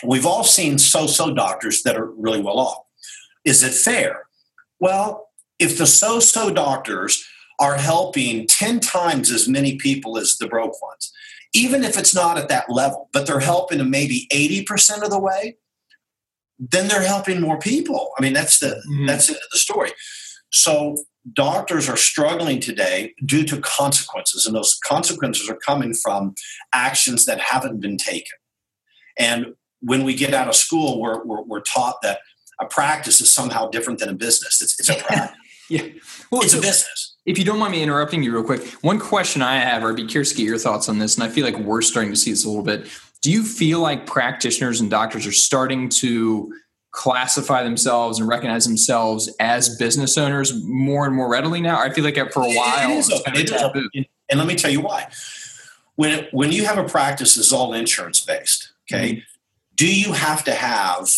We've 0.04 0.26
all 0.26 0.44
seen 0.44 0.78
so 0.78 1.06
so 1.06 1.32
doctors 1.32 1.82
that 1.84 1.96
are 1.96 2.10
really 2.10 2.40
well 2.40 2.58
off. 2.58 2.84
Is 3.44 3.62
it 3.62 3.72
fair? 3.72 4.26
Well, 4.80 5.28
if 5.58 5.78
the 5.78 5.86
so 5.86 6.20
so 6.20 6.50
doctors 6.50 7.24
are 7.58 7.76
helping 7.76 8.46
10 8.46 8.80
times 8.80 9.30
as 9.30 9.48
many 9.48 9.76
people 9.76 10.18
as 10.18 10.36
the 10.36 10.48
broke 10.48 10.80
ones, 10.82 11.12
even 11.54 11.84
if 11.84 11.96
it's 11.96 12.14
not 12.14 12.36
at 12.36 12.48
that 12.48 12.68
level, 12.68 13.08
but 13.12 13.26
they're 13.26 13.40
helping 13.40 13.78
them 13.78 13.90
maybe 13.90 14.26
80% 14.32 15.02
of 15.02 15.10
the 15.10 15.18
way, 15.18 15.56
then 16.58 16.88
they're 16.88 17.06
helping 17.06 17.40
more 17.40 17.58
people. 17.58 18.10
I 18.18 18.22
mean, 18.22 18.32
that's 18.32 18.58
the 18.58 18.82
mm-hmm. 18.88 19.06
that's 19.06 19.28
the 19.28 19.36
story. 19.52 19.92
So 20.50 20.96
doctors 21.32 21.88
are 21.88 21.96
struggling 21.96 22.60
today 22.60 23.14
due 23.24 23.44
to 23.44 23.60
consequences, 23.60 24.46
and 24.46 24.54
those 24.54 24.78
consequences 24.84 25.48
are 25.48 25.56
coming 25.56 25.94
from 25.94 26.34
actions 26.72 27.24
that 27.24 27.40
haven't 27.40 27.80
been 27.80 27.96
taken. 27.96 28.38
And 29.18 29.54
when 29.80 30.04
we 30.04 30.14
get 30.14 30.34
out 30.34 30.48
of 30.48 30.54
school, 30.54 31.00
we're, 31.00 31.24
we're, 31.24 31.42
we're 31.42 31.60
taught 31.60 31.96
that 32.02 32.20
a 32.60 32.66
practice 32.66 33.20
is 33.20 33.32
somehow 33.32 33.68
different 33.68 33.98
than 33.98 34.08
a 34.08 34.14
business. 34.14 34.62
It's, 34.62 34.78
it's 34.78 34.88
a 34.88 34.94
practice. 35.04 35.36
yeah. 35.68 35.82
Well, 36.30 36.42
it's 36.42 36.52
so 36.52 36.58
a 36.58 36.62
business. 36.62 37.16
If 37.26 37.38
you 37.38 37.44
don't 37.44 37.58
mind 37.58 37.72
me 37.72 37.82
interrupting 37.82 38.22
you 38.22 38.32
real 38.32 38.44
quick, 38.44 38.64
one 38.82 39.00
question 39.00 39.42
I 39.42 39.56
have, 39.56 39.82
or 39.82 39.90
I'd 39.90 39.96
be 39.96 40.06
curious 40.06 40.30
to 40.30 40.36
get 40.36 40.44
your 40.44 40.58
thoughts 40.58 40.88
on 40.88 40.98
this, 40.98 41.16
and 41.16 41.24
I 41.24 41.28
feel 41.28 41.44
like 41.44 41.58
we're 41.58 41.82
starting 41.82 42.12
to 42.12 42.16
see 42.16 42.30
this 42.30 42.44
a 42.44 42.48
little 42.48 42.62
bit. 42.62 42.88
Do 43.22 43.32
you 43.32 43.42
feel 43.42 43.80
like 43.80 44.06
practitioners 44.06 44.80
and 44.80 44.90
doctors 44.90 45.26
are 45.26 45.32
starting 45.32 45.88
to 45.88 46.52
classify 46.96 47.62
themselves 47.62 48.18
and 48.18 48.28
recognize 48.28 48.64
themselves 48.64 49.28
as 49.38 49.76
business 49.76 50.16
owners 50.16 50.64
more 50.64 51.06
and 51.06 51.14
more 51.14 51.30
readily 51.30 51.60
now? 51.60 51.78
I 51.78 51.90
feel 51.90 52.02
like 52.02 52.16
for 52.32 52.42
a 52.42 52.52
while, 52.52 52.90
it 52.90 52.98
is 52.98 53.10
open. 53.10 53.36
It 53.36 53.50
is 53.94 54.06
and 54.28 54.38
let 54.40 54.48
me 54.48 54.56
tell 54.56 54.70
you 54.70 54.80
why. 54.80 55.08
When 55.94 56.26
when 56.32 56.52
you 56.52 56.64
have 56.64 56.78
a 56.78 56.84
practice 56.84 57.36
that's 57.36 57.52
all 57.52 57.72
insurance 57.72 58.24
based, 58.24 58.72
okay, 58.90 59.12
mm-hmm. 59.12 59.20
do 59.76 59.94
you 59.94 60.12
have 60.12 60.42
to 60.44 60.52
have 60.52 61.08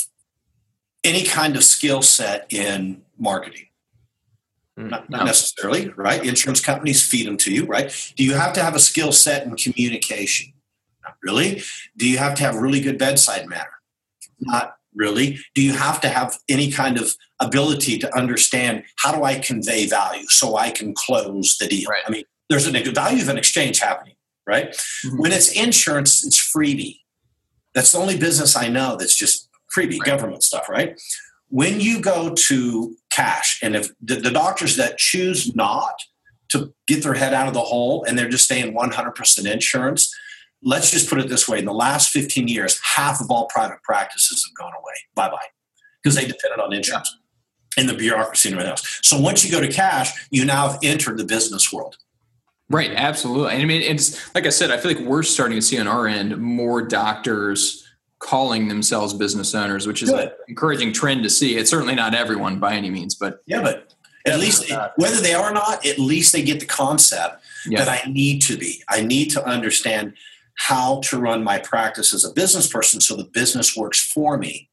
any 1.04 1.25
kind 1.25 1.56
of 1.56 1.64
skill 1.64 2.02
set 2.02 2.52
in 2.52 3.02
marketing? 3.16 3.66
Mm, 4.78 4.90
not, 4.90 5.08
not 5.08 5.20
no. 5.20 5.25
necessarily, 5.25 5.88
right? 5.90 6.25
Insurance 6.25 6.61
companies 6.61 7.06
feed 7.06 7.26
them 7.26 7.37
to 7.38 7.52
you, 7.52 7.64
right? 7.66 8.12
Do 8.16 8.25
you 8.25 8.35
have 8.35 8.52
to 8.54 8.62
have 8.62 8.75
a 8.75 8.80
skill 8.80 9.12
set 9.12 9.47
in 9.47 9.56
communication? 9.56 10.52
Not 11.02 11.16
really. 11.23 11.62
Do 11.97 12.08
you 12.08 12.18
have 12.18 12.35
to 12.37 12.42
have 12.42 12.56
really 12.56 12.80
good 12.80 12.99
bedside 12.99 13.49
manner? 13.49 13.80
Not 14.40 14.76
really. 14.99 15.38
Do 15.55 15.62
you 15.62 15.73
have 15.73 16.00
to 16.02 16.09
have 16.09 16.37
any 16.49 16.71
kind 16.71 16.99
of 16.99 17.14
ability 17.40 17.99
to 17.99 18.17
understand 18.17 18.83
how 18.99 19.14
do 19.14 19.25
I 19.25 19.38
convey 19.38 19.87
value 19.87 20.26
so 20.28 20.57
I 20.57 20.71
can 20.71 20.95
close 20.95 21.57
the 21.59 21.67
deal? 21.67 21.88
Right. 21.88 22.02
I 22.07 22.11
mean, 22.11 22.25
there's 22.50 22.67
a 22.67 22.71
value 22.71 23.23
of 23.23 23.28
an 23.28 23.38
exchange 23.38 23.78
happening, 23.78 24.14
right? 24.47 24.71
Mm-hmm. 24.71 25.19
When 25.19 25.33
it's 25.33 25.52
insurance, 25.52 26.26
it's 26.26 26.38
freebie. 26.55 27.00
That's 27.75 27.93
the 27.93 27.99
only 27.99 28.19
business 28.19 28.57
I 28.57 28.69
know 28.69 28.97
that's 28.97 29.17
just 29.17 29.49
freebie 29.75 30.00
right. 30.00 30.07
government 30.07 30.43
stuff, 30.43 30.69
right? 30.69 31.00
When 31.49 31.81
you 31.81 32.00
go 32.00 32.35
to 32.35 32.97
cash, 33.11 33.61
and 33.62 33.76
if 33.76 33.90
the, 34.02 34.17
the 34.17 34.31
doctors 34.31 34.76
that 34.76 34.99
choose 34.99 35.55
not 35.55 35.95
to 36.50 36.73
get 36.87 37.02
their 37.02 37.14
head 37.14 37.35
out 37.35 37.49
of 37.49 37.55
the 37.55 37.61
hole 37.61 38.05
and 38.05 38.19
they're 38.19 38.28
just 38.28 38.45
staying 38.45 38.75
100% 38.75 39.52
insurance, 39.52 40.14
let's 40.62 40.90
just 40.90 41.09
put 41.09 41.19
it 41.19 41.28
this 41.28 41.49
way 41.49 41.59
in 41.59 41.64
the 41.64 41.73
last 41.73 42.11
15 42.11 42.49
years, 42.49 42.81
half 42.97 43.21
of 43.21 43.31
all 43.31 43.47
private 43.47 43.83
practices 43.83 44.45
have 44.49 44.57
gone 44.57 44.73
away. 44.78 44.88
Bye 45.14 45.28
bye. 45.28 45.37
Because 46.02 46.17
they 46.17 46.26
depended 46.26 46.61
on 46.61 46.73
insurance 46.73 47.17
and 47.76 47.88
the 47.88 47.95
bureaucracy 47.95 48.49
and 48.49 48.55
everything 48.55 48.71
else. 48.71 49.00
So 49.02 49.19
once 49.19 49.45
you 49.45 49.50
go 49.50 49.61
to 49.61 49.69
cash, 49.69 50.12
you 50.31 50.45
now 50.45 50.69
have 50.69 50.78
entered 50.83 51.19
the 51.19 51.25
business 51.25 51.73
world. 51.73 51.97
Right, 52.71 52.90
absolutely. 52.95 53.55
And 53.55 53.62
I 53.62 53.64
mean, 53.64 53.83
it's 53.83 54.35
like 54.35 54.47
I 54.47 54.50
said, 54.50 54.71
I 54.71 54.76
feel 54.76 54.93
like 54.93 55.05
we're 55.05 55.23
starting 55.23 55.57
to 55.57 55.62
see 55.62 55.78
on 55.78 55.87
our 55.87 56.07
end 56.07 56.37
more 56.37 56.83
doctors 56.83 57.85
calling 58.19 58.69
themselves 58.69 59.14
business 59.14 59.55
owners, 59.55 59.87
which 59.87 60.02
is 60.02 60.11
Good. 60.11 60.28
an 60.28 60.33
encouraging 60.49 60.93
trend 60.93 61.23
to 61.23 61.31
see. 61.31 61.57
It's 61.57 61.71
certainly 61.71 61.95
not 61.95 62.14
everyone 62.14 62.59
by 62.59 62.75
any 62.75 62.90
means, 62.90 63.14
but 63.14 63.43
yeah, 63.47 63.62
but 63.62 63.95
at 64.26 64.38
least 64.38 64.71
whether 64.97 65.21
they 65.21 65.33
are 65.33 65.50
or 65.50 65.55
not, 65.55 65.87
at 65.87 65.99
least 65.99 66.33
they 66.33 66.43
get 66.43 66.61
the 66.61 66.67
concept 66.67 67.43
yeah. 67.67 67.85
that 67.85 67.88
I 67.88 68.11
need 68.11 68.43
to 68.43 68.59
be. 68.59 68.83
I 68.88 69.00
need 69.00 69.31
to 69.31 69.45
understand 69.47 70.14
how 70.57 71.00
to 71.05 71.19
run 71.19 71.45
my 71.45 71.59
practice 71.59 72.12
as 72.12 72.25
a 72.25 72.33
business 72.33 72.67
person 72.67 73.00
so 73.00 73.17
the 73.17 73.25
business 73.25 73.76
works 73.76 74.00
for 74.00 74.37
me 74.37 74.67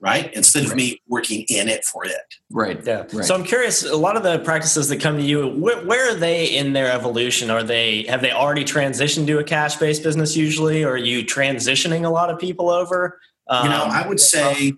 right? 0.00 0.32
Instead 0.34 0.64
of 0.64 0.70
right. 0.70 0.76
me 0.76 1.02
working 1.08 1.44
in 1.48 1.68
it 1.68 1.84
for 1.84 2.04
it. 2.04 2.14
Right. 2.50 2.84
Yeah. 2.84 3.04
Right. 3.12 3.24
so 3.24 3.34
i'm 3.34 3.44
curious 3.44 3.84
a 3.84 3.96
lot 3.96 4.16
of 4.16 4.22
the 4.22 4.38
practices 4.40 4.88
that 4.88 5.00
come 5.00 5.16
to 5.16 5.22
you 5.22 5.48
where, 5.48 5.84
where, 5.84 6.12
are 6.12 6.14
they 6.14 6.46
in 6.46 6.72
their 6.72 6.90
evolution? 6.90 7.50
Are 7.50 7.62
they 7.62 8.04
have 8.04 8.22
they 8.22 8.32
already 8.32 8.64
transitioned 8.64 9.26
to 9.26 9.38
a 9.38 9.44
cash 9.44 9.76
based 9.76 10.02
business 10.02 10.36
usually? 10.36 10.84
Or 10.84 10.92
are 10.92 10.96
you 10.96 11.24
transitioning 11.24 12.04
a 12.04 12.10
lot 12.10 12.30
of 12.30 12.38
people 12.38 12.70
over? 12.70 13.20
Um, 13.50 13.64
you 13.64 13.70
know 13.70 13.84
i 13.84 14.06
would 14.06 14.20
say 14.20 14.74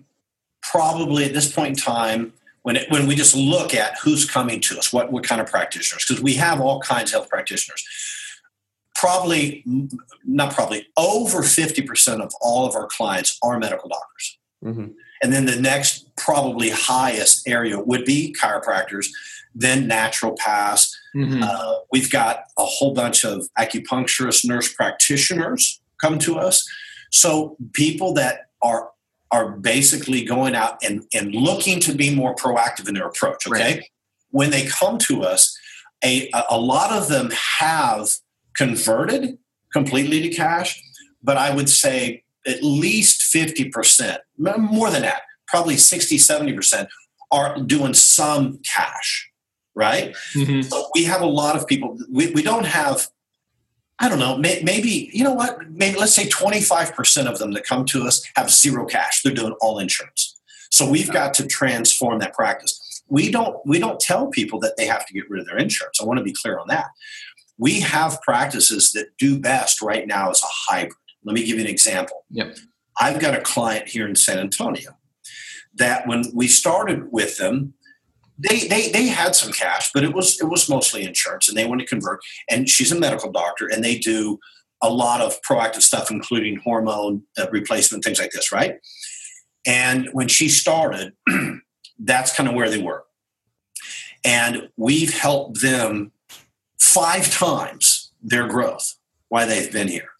probably 0.61 1.25
at 1.25 1.33
this 1.33 1.51
point 1.51 1.69
in 1.69 1.75
time 1.75 2.31
when 2.63 2.75
it, 2.75 2.89
when 2.89 3.07
we 3.07 3.15
just 3.15 3.35
look 3.35 3.73
at 3.73 3.97
who's 3.99 4.29
coming 4.29 4.59
to 4.61 4.77
us 4.77 4.93
what 4.93 5.11
what 5.11 5.23
kind 5.23 5.41
of 5.41 5.47
practitioners 5.47 6.05
because 6.07 6.21
we 6.21 6.35
have 6.35 6.61
all 6.61 6.79
kinds 6.79 7.11
of 7.11 7.19
health 7.19 7.29
practitioners. 7.29 7.83
Probably 8.95 9.63
not 10.25 10.53
probably 10.53 10.87
over 10.95 11.39
50% 11.39 12.21
of 12.21 12.31
all 12.39 12.67
of 12.67 12.75
our 12.75 12.85
clients 12.85 13.39
are 13.41 13.57
medical 13.57 13.89
doctors. 13.89 14.37
Mm-hmm. 14.63 14.91
And 15.21 15.31
then 15.31 15.45
the 15.45 15.59
next 15.59 16.15
probably 16.15 16.69
highest 16.69 17.47
area 17.47 17.79
would 17.79 18.05
be 18.05 18.35
chiropractors 18.39 19.07
then 19.53 19.87
naturopaths 19.87 20.91
mm-hmm. 21.15 21.43
uh, 21.43 21.73
we've 21.91 22.11
got 22.11 22.45
a 22.57 22.65
whole 22.65 22.93
bunch 22.93 23.23
of 23.23 23.47
acupuncturists 23.59 24.45
nurse 24.45 24.73
practitioners 24.73 25.81
come 25.99 26.17
to 26.19 26.37
us 26.37 26.67
so 27.11 27.55
people 27.73 28.13
that 28.13 28.49
are 28.61 28.91
are 29.33 29.51
basically 29.51 30.25
going 30.25 30.55
out 30.55 30.77
and, 30.83 31.05
and 31.13 31.33
looking 31.33 31.79
to 31.79 31.95
be 31.95 32.13
more 32.13 32.35
proactive 32.35 32.87
in 32.87 32.95
their 32.95 33.07
approach 33.07 33.47
okay 33.47 33.75
right. 33.75 33.83
when 34.29 34.49
they 34.49 34.65
come 34.65 34.97
to 34.97 35.23
us 35.23 35.57
a, 36.03 36.29
a 36.49 36.59
lot 36.59 36.91
of 36.91 37.09
them 37.09 37.31
have 37.59 38.09
converted 38.55 39.37
completely 39.71 40.21
to 40.21 40.29
cash, 40.29 40.81
but 41.23 41.37
I 41.37 41.53
would 41.53 41.69
say 41.69 42.23
at 42.45 42.63
least 42.63 43.33
50%, 43.33 44.17
more 44.57 44.89
than 44.89 45.01
that, 45.03 45.23
probably 45.47 45.77
60, 45.77 46.17
70% 46.17 46.87
are 47.31 47.59
doing 47.61 47.93
some 47.93 48.59
cash, 48.59 49.29
right? 49.75 50.15
Mm-hmm. 50.33 50.61
So 50.61 50.89
we 50.93 51.05
have 51.05 51.21
a 51.21 51.25
lot 51.25 51.55
of 51.55 51.67
people, 51.67 51.97
we, 52.11 52.31
we 52.31 52.41
don't 52.41 52.65
have, 52.65 53.07
I 53.99 54.09
don't 54.09 54.19
know, 54.19 54.37
may, 54.37 54.61
maybe, 54.63 55.09
you 55.13 55.23
know 55.23 55.33
what, 55.33 55.69
maybe 55.69 55.97
let's 55.97 56.13
say 56.13 56.27
25% 56.27 57.27
of 57.27 57.39
them 57.39 57.51
that 57.51 57.63
come 57.63 57.85
to 57.85 58.03
us 58.03 58.25
have 58.35 58.49
zero 58.49 58.85
cash. 58.85 59.21
They're 59.21 59.33
doing 59.33 59.55
all 59.61 59.79
insurance. 59.79 60.37
So 60.71 60.89
we've 60.89 61.11
got 61.11 61.33
to 61.35 61.47
transform 61.47 62.19
that 62.19 62.33
practice. 62.33 62.79
We 63.09 63.29
don't 63.29 63.57
we 63.65 63.77
don't 63.77 63.99
tell 63.99 64.27
people 64.27 64.57
that 64.61 64.77
they 64.77 64.85
have 64.85 65.05
to 65.05 65.13
get 65.13 65.29
rid 65.29 65.41
of 65.41 65.47
their 65.47 65.57
insurance. 65.57 65.99
I 65.99 66.05
want 66.05 66.19
to 66.19 66.23
be 66.23 66.31
clear 66.31 66.57
on 66.59 66.67
that 66.69 66.87
we 67.61 67.79
have 67.79 68.19
practices 68.23 68.91
that 68.93 69.15
do 69.19 69.39
best 69.39 69.83
right 69.83 70.07
now 70.07 70.31
as 70.31 70.41
a 70.41 70.47
hybrid. 70.49 70.95
Let 71.23 71.35
me 71.35 71.45
give 71.45 71.57
you 71.57 71.63
an 71.63 71.69
example. 71.69 72.25
Yep. 72.31 72.57
I've 72.99 73.19
got 73.19 73.35
a 73.35 73.41
client 73.41 73.87
here 73.87 74.07
in 74.07 74.15
San 74.15 74.39
Antonio 74.39 74.91
that 75.75 76.07
when 76.07 76.23
we 76.33 76.47
started 76.47 77.11
with 77.11 77.37
them, 77.37 77.73
they, 78.37 78.67
they 78.67 78.89
they 78.89 79.07
had 79.07 79.35
some 79.35 79.51
cash, 79.51 79.91
but 79.93 80.03
it 80.03 80.13
was 80.13 80.39
it 80.41 80.45
was 80.45 80.67
mostly 80.67 81.03
insurance, 81.03 81.47
and 81.47 81.55
they 81.55 81.65
want 81.65 81.79
to 81.81 81.87
convert. 81.87 82.21
And 82.49 82.67
she's 82.67 82.91
a 82.91 82.99
medical 82.99 83.31
doctor, 83.31 83.67
and 83.67 83.83
they 83.83 83.97
do 83.97 84.39
a 84.81 84.89
lot 84.89 85.21
of 85.21 85.39
proactive 85.43 85.81
stuff, 85.81 86.09
including 86.09 86.57
hormone 86.57 87.23
uh, 87.37 87.45
replacement, 87.51 88.03
things 88.03 88.19
like 88.19 88.31
this, 88.31 88.51
right? 88.51 88.79
And 89.65 90.09
when 90.13 90.27
she 90.27 90.49
started, 90.49 91.13
that's 91.99 92.35
kind 92.35 92.49
of 92.49 92.55
where 92.55 92.69
they 92.69 92.81
were. 92.81 93.03
And 94.23 94.69
we've 94.77 95.13
helped 95.13 95.61
them 95.61 96.11
five 96.79 97.31
times 97.31 98.11
their 98.21 98.47
growth 98.47 98.95
while 99.29 99.47
they've 99.47 99.71
been 99.71 99.87
here. 99.87 100.10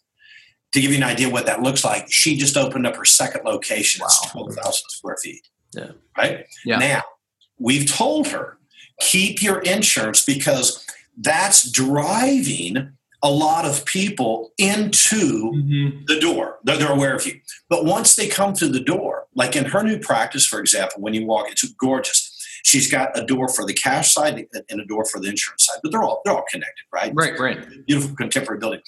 To 0.72 0.80
give 0.80 0.90
you 0.90 0.96
an 0.96 1.02
idea 1.02 1.28
what 1.28 1.46
that 1.46 1.62
looks 1.62 1.84
like, 1.84 2.10
she 2.10 2.36
just 2.36 2.56
opened 2.56 2.86
up 2.86 2.96
her 2.96 3.04
second 3.04 3.44
location. 3.44 4.00
Wow. 4.00 4.06
It's 4.06 4.30
12,000 4.32 4.72
square 4.88 5.16
feet. 5.22 5.46
Yeah. 5.74 5.90
Right? 6.16 6.46
Yeah. 6.64 6.78
Now, 6.78 7.02
we've 7.58 7.86
told 7.86 8.28
her 8.28 8.58
keep 9.00 9.42
your 9.42 9.60
insurance 9.60 10.24
because 10.24 10.86
that's 11.18 11.70
driving 11.70 12.92
a 13.22 13.30
lot 13.30 13.64
of 13.64 13.84
people 13.84 14.52
into 14.58 15.52
mm-hmm. 15.52 16.04
the 16.06 16.18
door. 16.20 16.58
They're, 16.64 16.76
they're, 16.76 16.92
aware 16.92 17.14
of 17.14 17.24
you. 17.24 17.40
But 17.68 17.84
once 17.84 18.16
they 18.16 18.26
come 18.26 18.54
through 18.54 18.70
the 18.70 18.80
door, 18.80 19.26
like 19.34 19.54
in 19.54 19.66
her 19.66 19.82
new 19.82 19.98
practice, 19.98 20.44
for 20.44 20.58
example, 20.58 21.00
when 21.00 21.14
you 21.14 21.24
walk, 21.24 21.50
it's 21.50 21.64
gorgeous. 21.74 22.30
She's 22.64 22.90
got 22.90 23.16
a 23.18 23.24
door 23.24 23.48
for 23.48 23.64
the 23.64 23.74
cash 23.74 24.12
side 24.12 24.46
and 24.68 24.80
a 24.80 24.84
door 24.84 25.04
for 25.04 25.20
the 25.20 25.28
insurance 25.28 25.66
side, 25.66 25.78
but 25.82 25.92
they're 25.92 26.02
all 26.02 26.22
they're 26.24 26.34
all 26.34 26.44
connected, 26.50 26.84
right? 26.92 27.12
Right, 27.14 27.38
right. 27.38 27.86
Beautiful 27.86 28.14
contemporary 28.16 28.60
building. 28.60 28.80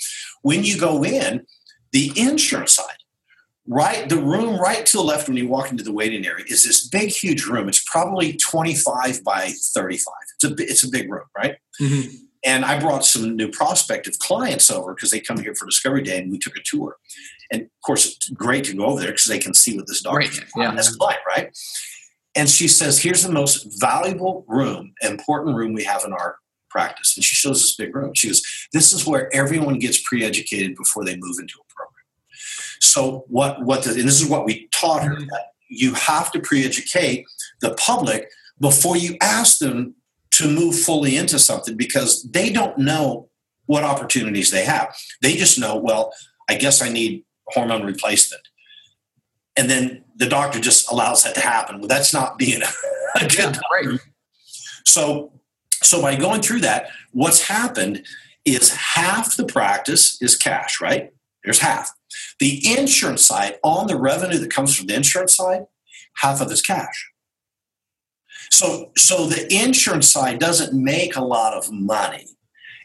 When 0.42 0.62
you 0.64 0.78
go 0.78 1.04
in, 1.04 1.44
the 1.94 2.12
insurance 2.16 2.74
side, 2.74 2.96
right, 3.68 4.08
the 4.08 4.16
room 4.16 4.58
right 4.60 4.84
to 4.84 4.96
the 4.96 5.02
left 5.02 5.28
when 5.28 5.36
you 5.36 5.48
walk 5.48 5.70
into 5.70 5.84
the 5.84 5.92
waiting 5.92 6.26
area 6.26 6.44
is 6.48 6.64
this 6.64 6.86
big, 6.88 7.10
huge 7.10 7.46
room. 7.46 7.68
It's 7.68 7.82
probably 7.88 8.36
25 8.36 9.22
by 9.22 9.52
35. 9.74 10.14
It's 10.34 10.44
a 10.44 10.54
it's 10.58 10.84
a 10.84 10.90
big 10.90 11.10
room, 11.10 11.24
right? 11.38 11.54
Mm-hmm. 11.80 12.16
And 12.44 12.64
I 12.64 12.78
brought 12.78 13.04
some 13.06 13.36
new 13.36 13.48
prospective 13.48 14.18
clients 14.18 14.70
over 14.70 14.94
because 14.94 15.10
they 15.10 15.20
come 15.20 15.38
here 15.38 15.54
for 15.54 15.64
Discovery 15.66 16.02
Day, 16.02 16.18
and 16.18 16.30
we 16.30 16.38
took 16.38 16.56
a 16.56 16.62
tour. 16.64 16.96
And 17.50 17.62
of 17.62 17.68
course, 17.86 18.06
it's 18.06 18.28
great 18.30 18.64
to 18.64 18.76
go 18.76 18.86
over 18.86 19.00
there 19.00 19.12
because 19.12 19.26
they 19.26 19.38
can 19.38 19.54
see 19.54 19.76
what 19.76 19.86
this 19.86 20.02
doctor 20.02 20.18
right. 20.18 20.40
yeah. 20.56 20.74
as 20.74 20.92
a 20.92 20.98
client, 20.98 21.22
right? 21.26 21.56
And 22.34 22.50
she 22.50 22.66
says, 22.66 23.00
Here's 23.00 23.22
the 23.22 23.32
most 23.32 23.80
valuable 23.80 24.44
room, 24.48 24.92
important 25.00 25.56
room 25.56 25.72
we 25.72 25.84
have 25.84 26.04
in 26.04 26.12
our 26.12 26.38
practice. 26.74 27.16
And 27.16 27.24
she 27.24 27.36
shows 27.36 27.62
this 27.62 27.76
big 27.76 27.94
room. 27.94 28.12
She 28.14 28.28
goes, 28.28 28.42
This 28.72 28.92
is 28.92 29.06
where 29.06 29.34
everyone 29.34 29.78
gets 29.78 30.02
pre 30.02 30.24
educated 30.24 30.74
before 30.74 31.04
they 31.04 31.16
move 31.16 31.36
into 31.38 31.54
a 31.60 31.74
program. 31.74 32.04
So, 32.80 33.24
what, 33.28 33.62
what 33.62 33.84
the, 33.84 33.90
and 33.90 34.08
this 34.08 34.20
is 34.20 34.28
what 34.28 34.44
we 34.44 34.68
taught 34.72 35.04
her 35.04 35.14
mm-hmm. 35.14 35.26
that 35.26 35.46
you 35.68 35.94
have 35.94 36.32
to 36.32 36.40
pre 36.40 36.64
educate 36.64 37.24
the 37.60 37.74
public 37.74 38.28
before 38.60 38.96
you 38.96 39.16
ask 39.20 39.58
them 39.58 39.94
to 40.32 40.48
move 40.48 40.76
fully 40.78 41.16
into 41.16 41.38
something 41.38 41.76
because 41.76 42.24
they 42.24 42.50
don't 42.50 42.76
know 42.76 43.28
what 43.66 43.84
opportunities 43.84 44.50
they 44.50 44.64
have. 44.64 44.94
They 45.22 45.36
just 45.36 45.58
know, 45.58 45.76
well, 45.76 46.12
I 46.48 46.56
guess 46.56 46.82
I 46.82 46.88
need 46.88 47.24
hormone 47.48 47.84
replacement. 47.84 48.42
And 49.56 49.70
then 49.70 50.04
the 50.16 50.26
doctor 50.26 50.58
just 50.58 50.90
allows 50.90 51.22
that 51.22 51.36
to 51.36 51.40
happen. 51.40 51.78
Well, 51.78 51.88
that's 51.88 52.12
not 52.12 52.36
being 52.36 52.62
a 53.14 53.20
good 53.20 53.38
yeah, 53.38 53.60
right. 53.72 54.00
So, 54.84 55.32
so 55.84 56.02
by 56.02 56.16
going 56.16 56.42
through 56.42 56.60
that, 56.60 56.88
what's 57.12 57.48
happened 57.48 58.04
is 58.44 58.74
half 58.74 59.36
the 59.36 59.44
practice 59.44 60.20
is 60.20 60.36
cash, 60.36 60.80
right? 60.80 61.12
There's 61.44 61.60
half. 61.60 61.90
The 62.40 62.60
insurance 62.76 63.24
side, 63.24 63.58
on 63.62 63.86
the 63.86 63.96
revenue 63.96 64.38
that 64.38 64.50
comes 64.50 64.76
from 64.76 64.86
the 64.86 64.94
insurance 64.94 65.36
side, 65.36 65.66
half 66.16 66.40
of 66.40 66.50
it's 66.50 66.62
cash. 66.62 67.10
So, 68.50 68.92
so 68.96 69.26
the 69.26 69.52
insurance 69.52 70.10
side 70.10 70.38
doesn't 70.38 70.72
make 70.72 71.16
a 71.16 71.24
lot 71.24 71.54
of 71.54 71.70
money. 71.72 72.26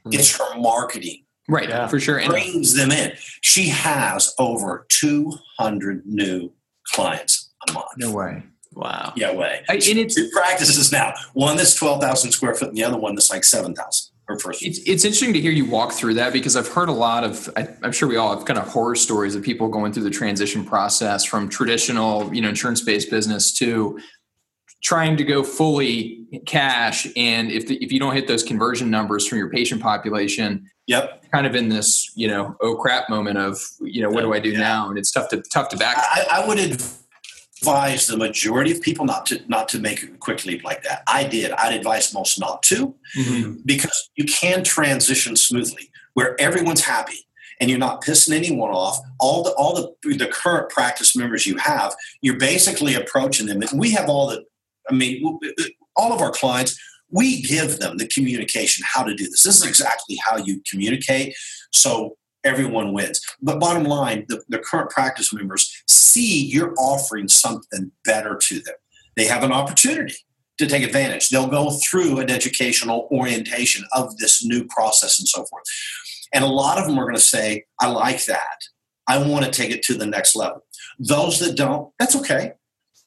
Mm-hmm. 0.06 0.14
It's 0.14 0.38
her 0.38 0.58
marketing. 0.60 1.26
Right, 1.48 1.70
yeah. 1.70 1.88
for 1.88 2.00
sure. 2.00 2.18
And 2.18 2.30
brings 2.30 2.76
them 2.76 2.92
in. 2.92 3.14
She 3.42 3.70
has 3.70 4.34
over 4.38 4.86
200 4.90 6.06
new 6.06 6.52
clients 6.88 7.52
a 7.68 7.74
month. 7.74 7.88
No 7.98 8.12
way. 8.12 8.44
Wow. 8.74 9.14
Yeah, 9.16 9.34
way. 9.34 9.62
I, 9.68 9.74
and 9.74 9.84
it's 9.84 10.16
two 10.16 10.30
practices 10.32 10.92
now. 10.92 11.14
One 11.34 11.58
that's 11.58 11.76
12,000 11.76 12.32
square 12.32 12.54
foot 12.54 12.70
and 12.70 12.78
the 12.78 12.84
other 12.84 12.98
one 12.98 13.16
that's 13.16 13.32
like 13.32 13.44
7,000 13.44 14.12
per 14.28 14.38
person. 14.38 14.68
It's, 14.68 14.80
it's 14.80 15.04
interesting 15.04 15.34
to 15.34 15.42
hear 15.42 15.52
you 15.52 15.66
walk 15.66 15.92
through 15.92 16.14
that 16.16 16.34
because 16.34 16.56
I've 16.56 16.68
heard 16.68 16.88
a 16.88 16.94
lot 16.94 17.24
of, 17.24 17.50
I, 17.58 17.68
am 17.84 17.92
sure 17.92 18.08
we 18.08 18.16
all 18.16 18.36
have 18.36 18.46
kind 18.46 18.60
of 18.60 18.68
horror 18.68 18.96
stories 18.96 19.36
of 19.36 19.44
people 19.44 19.68
going 19.68 19.92
through 19.92 20.04
the 20.04 20.12
transition 20.12 20.64
process 20.64 21.26
from 21.26 21.50
traditional, 21.50 22.34
you 22.34 22.42
know, 22.42 22.50
insurance-based 22.50 23.10
business 23.10 23.52
to 23.54 24.00
trying 24.82 25.18
to 25.18 25.24
go 25.24 25.44
fully 25.44 26.26
cash 26.46 27.08
and 27.18 27.52
if 27.52 27.68
the, 27.68 27.76
if 27.84 27.92
you 27.92 28.00
don't 28.00 28.16
hit 28.16 28.28
those 28.28 28.44
conversion 28.44 28.90
numbers 28.90 29.28
from 29.28 29.38
your 29.38 29.50
patient 29.50 29.82
population 29.82 30.66
yep 30.88 31.22
kind 31.34 31.46
of 31.46 31.54
in 31.54 31.68
this 31.68 32.12
you 32.16 32.28
know 32.28 32.56
oh 32.62 32.76
crap 32.76 33.10
moment 33.10 33.38
of 33.38 33.60
you 33.82 34.02
know 34.02 34.10
what 34.10 34.22
do 34.22 34.34
i 34.34 34.40
do 34.40 34.52
yeah. 34.52 34.60
now 34.60 34.90
and 34.90 34.98
it's 34.98 35.12
tough 35.12 35.28
to 35.28 35.42
tough 35.54 35.68
to 35.68 35.76
back 35.76 35.98
I, 35.98 36.26
I, 36.32 36.48
would 36.48 36.60
advise 36.60 37.09
the 37.62 38.16
majority 38.18 38.72
of 38.72 38.82
people 38.82 39.06
not 39.06 39.26
to 39.26 39.42
not 39.48 39.68
to 39.70 39.80
make 39.80 40.04
a 40.04 40.08
quick 40.18 40.46
leap 40.46 40.64
like 40.64 40.82
that 40.84 41.04
i 41.08 41.24
did 41.24 41.52
i'd 41.52 41.74
advise 41.74 42.14
most 42.14 42.40
not 42.40 42.64
to 42.64 42.96
mm-hmm. 43.18 43.54
because 43.66 44.10
you 44.16 44.26
can 44.26 44.64
transition 44.64 45.36
smoothly 45.36 45.90
where 46.14 46.40
everyone's 46.40 46.84
happy 46.84 47.26
and 47.60 47.70
you're 47.70 47.80
not 47.80 48.04
pissing 48.04 48.36
anyone 48.36 48.72
off. 48.72 49.00
All 49.20 49.44
the 49.44 49.52
all 49.52 49.76
the 49.76 50.16
the 50.16 50.28
current 50.28 50.70
practice 50.70 51.16
members 51.16 51.46
you 51.46 51.58
have, 51.58 51.96
you're 52.22 52.38
basically 52.38 52.96
approaching 52.96 53.48
them. 53.48 53.62
And 53.62 53.80
we 53.80 53.92
have 53.92 54.10
all 54.10 54.28
the 54.28 54.46
I 54.90 54.94
mean, 54.94 55.40
all 55.96 56.14
of 56.14 56.22
our 56.22 56.32
clients, 56.32 56.80
we 57.12 57.42
give 57.42 57.80
them 57.80 57.98
the 57.98 58.08
communication 58.08 58.86
how 58.88 59.04
to 59.04 59.14
do 59.14 59.26
this. 59.26 59.44
This 59.44 59.58
is 59.58 59.68
exactly 59.68 60.18
how 60.24 60.38
you 60.38 60.62
communicate. 60.70 61.36
So 61.72 62.18
everyone 62.44 62.94
wins. 62.94 63.22
But 63.42 63.60
bottom 63.60 63.84
line, 63.84 64.26
the, 64.28 64.42
the 64.50 64.60
current 64.60 64.90
practice 64.90 65.34
members 65.34 65.84
see 65.88 66.46
you're 66.46 66.74
offering 66.78 67.28
something 67.28 67.92
better 68.06 68.38
to 68.44 68.60
them. 68.62 68.76
They 69.16 69.26
have 69.26 69.44
an 69.44 69.52
opportunity 69.52 70.16
to 70.58 70.68
take 70.68 70.84
advantage. 70.84 71.30
They'll 71.30 71.48
go 71.48 71.72
through 71.72 72.20
an 72.20 72.30
educational 72.30 73.08
orientation 73.12 73.86
of 73.94 74.18
this 74.18 74.44
new 74.44 74.66
process 74.66 75.20
and 75.20 75.28
so 75.28 75.46
forth. 75.46 75.64
And 76.34 76.44
a 76.44 76.48
lot 76.48 76.78
of 76.78 76.86
them 76.86 77.00
are 77.00 77.06
going 77.06 77.16
to 77.16 77.22
say, 77.22 77.66
I 77.80 77.88
like 77.88 78.26
that. 78.26 78.58
I 79.08 79.18
want 79.26 79.46
to 79.46 79.52
take 79.52 79.72
it 79.72 79.82
to 79.84 79.96
the 79.96 80.06
next 80.06 80.36
level. 80.36 80.64
Those 81.00 81.40
that 81.40 81.56
don't, 81.56 81.92
that's 81.98 82.16
okay. 82.18 82.54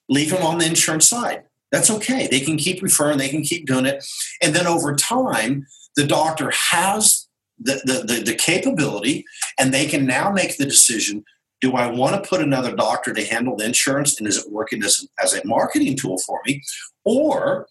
Leave 0.08 0.30
them 0.30 0.42
on 0.42 0.58
the 0.58 0.66
insurance 0.66 1.08
side. 1.08 1.44
That's 1.70 1.90
okay. 1.90 2.26
They 2.30 2.40
can 2.40 2.56
keep 2.58 2.82
referring, 2.82 3.18
they 3.18 3.28
can 3.28 3.42
keep 3.42 3.66
doing 3.66 3.86
it. 3.86 4.04
And 4.42 4.54
then 4.54 4.66
over 4.66 4.94
time, 4.94 5.66
the 5.96 6.06
doctor 6.06 6.50
has 6.50 7.21
the, 7.62 7.80
the, 7.84 8.14
the, 8.14 8.22
the 8.22 8.34
capability 8.34 9.24
and 9.58 9.72
they 9.72 9.86
can 9.86 10.06
now 10.06 10.30
make 10.30 10.56
the 10.56 10.64
decision 10.66 11.24
do 11.62 11.74
I 11.74 11.86
want 11.86 12.22
to 12.22 12.28
put 12.28 12.42
another 12.42 12.74
doctor 12.74 13.14
to 13.14 13.24
handle 13.24 13.56
the 13.56 13.64
insurance 13.64 14.18
and 14.18 14.26
is 14.26 14.36
it 14.36 14.50
working 14.50 14.82
as, 14.82 15.06
as 15.22 15.32
a 15.32 15.46
marketing 15.46 15.96
tool 15.96 16.18
for 16.26 16.40
me? 16.44 16.60
Or 17.04 17.68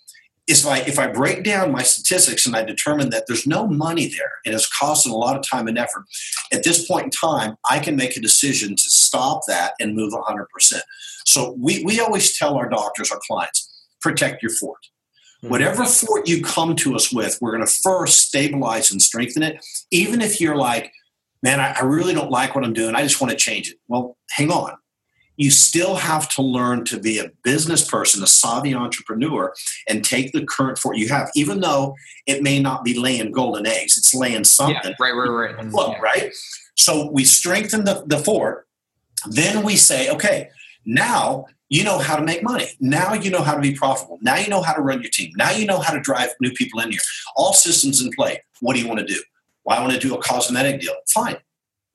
if 0.47 0.65
I, 0.65 0.79
if 0.79 0.97
I 0.97 1.07
break 1.07 1.43
down 1.43 1.73
my 1.73 1.83
statistics 1.83 2.45
and 2.45 2.55
I 2.55 2.63
determine 2.63 3.09
that 3.09 3.25
there's 3.27 3.45
no 3.45 3.67
money 3.67 4.07
there 4.07 4.31
and 4.45 4.55
it's 4.55 4.67
costing 4.79 5.11
a 5.11 5.17
lot 5.17 5.35
of 5.35 5.43
time 5.47 5.67
and 5.67 5.77
effort, 5.77 6.05
at 6.53 6.63
this 6.63 6.87
point 6.87 7.05
in 7.05 7.09
time, 7.11 7.55
I 7.69 7.79
can 7.79 7.97
make 7.97 8.15
a 8.15 8.21
decision 8.21 8.75
to 8.75 8.81
stop 8.81 9.41
that 9.47 9.73
and 9.79 9.95
move 9.95 10.13
100%. 10.13 10.45
So 11.25 11.55
we, 11.59 11.83
we 11.83 11.99
always 11.99 12.37
tell 12.37 12.55
our 12.55 12.69
doctors, 12.69 13.11
our 13.11 13.19
clients, 13.27 13.69
protect 13.99 14.41
your 14.41 14.51
fort. 14.53 14.79
Mm-hmm. 15.43 15.49
Whatever 15.49 15.85
fort 15.85 16.27
you 16.27 16.43
come 16.43 16.75
to 16.77 16.95
us 16.95 17.11
with, 17.11 17.39
we're 17.41 17.55
going 17.55 17.65
to 17.65 17.73
first 17.83 18.19
stabilize 18.19 18.91
and 18.91 19.01
strengthen 19.01 19.43
it. 19.43 19.63
Even 19.89 20.21
if 20.21 20.39
you're 20.39 20.55
like, 20.55 20.93
man, 21.41 21.59
I, 21.59 21.73
I 21.73 21.83
really 21.83 22.13
don't 22.13 22.31
like 22.31 22.53
what 22.53 22.63
I'm 22.63 22.73
doing, 22.73 22.95
I 22.95 23.01
just 23.01 23.19
want 23.19 23.31
to 23.31 23.37
change 23.37 23.69
it. 23.69 23.77
Well, 23.87 24.17
hang 24.31 24.51
on. 24.51 24.73
You 25.37 25.49
still 25.49 25.95
have 25.95 26.29
to 26.35 26.43
learn 26.43 26.85
to 26.85 26.99
be 26.99 27.17
a 27.17 27.31
business 27.43 27.89
person, 27.89 28.21
a 28.21 28.27
savvy 28.27 28.75
entrepreneur, 28.75 29.51
and 29.89 30.03
take 30.03 30.33
the 30.33 30.45
current 30.45 30.77
fort 30.77 30.97
you 30.97 31.09
have, 31.09 31.31
even 31.35 31.61
though 31.61 31.95
it 32.27 32.43
may 32.43 32.59
not 32.59 32.83
be 32.83 32.99
laying 32.99 33.31
golden 33.31 33.65
eggs. 33.65 33.97
It's 33.97 34.13
laying 34.13 34.43
something. 34.43 34.75
Yeah, 34.83 34.93
right, 34.99 35.11
right, 35.13 35.55
right. 35.55 35.65
Look, 35.71 35.93
yeah. 35.93 36.01
right? 36.01 36.33
So 36.75 37.09
we 37.09 37.23
strengthen 37.23 37.85
the, 37.85 38.03
the 38.05 38.19
fort. 38.19 38.67
Then 39.27 39.63
we 39.63 39.77
say, 39.77 40.11
okay, 40.11 40.49
now 40.85 41.45
you 41.71 41.85
know 41.85 41.99
how 41.99 42.17
to 42.17 42.21
make 42.21 42.43
money. 42.43 42.67
Now 42.81 43.13
you 43.13 43.31
know 43.31 43.41
how 43.41 43.55
to 43.55 43.61
be 43.61 43.73
profitable. 43.73 44.19
Now 44.21 44.35
you 44.35 44.49
know 44.49 44.61
how 44.61 44.73
to 44.73 44.81
run 44.81 45.01
your 45.01 45.09
team. 45.09 45.31
Now 45.37 45.51
you 45.51 45.65
know 45.65 45.79
how 45.79 45.93
to 45.93 46.01
drive 46.01 46.31
new 46.41 46.51
people 46.51 46.81
in 46.81 46.91
here. 46.91 46.99
All 47.37 47.53
systems 47.53 48.01
in 48.03 48.11
play. 48.11 48.41
What 48.59 48.75
do 48.75 48.81
you 48.81 48.87
want 48.89 48.99
to 48.99 49.05
do? 49.05 49.19
Well, 49.63 49.79
I 49.79 49.81
want 49.81 49.93
to 49.93 49.99
do 49.99 50.13
a 50.13 50.21
cosmetic 50.21 50.81
deal. 50.81 50.93
Fine. 51.07 51.37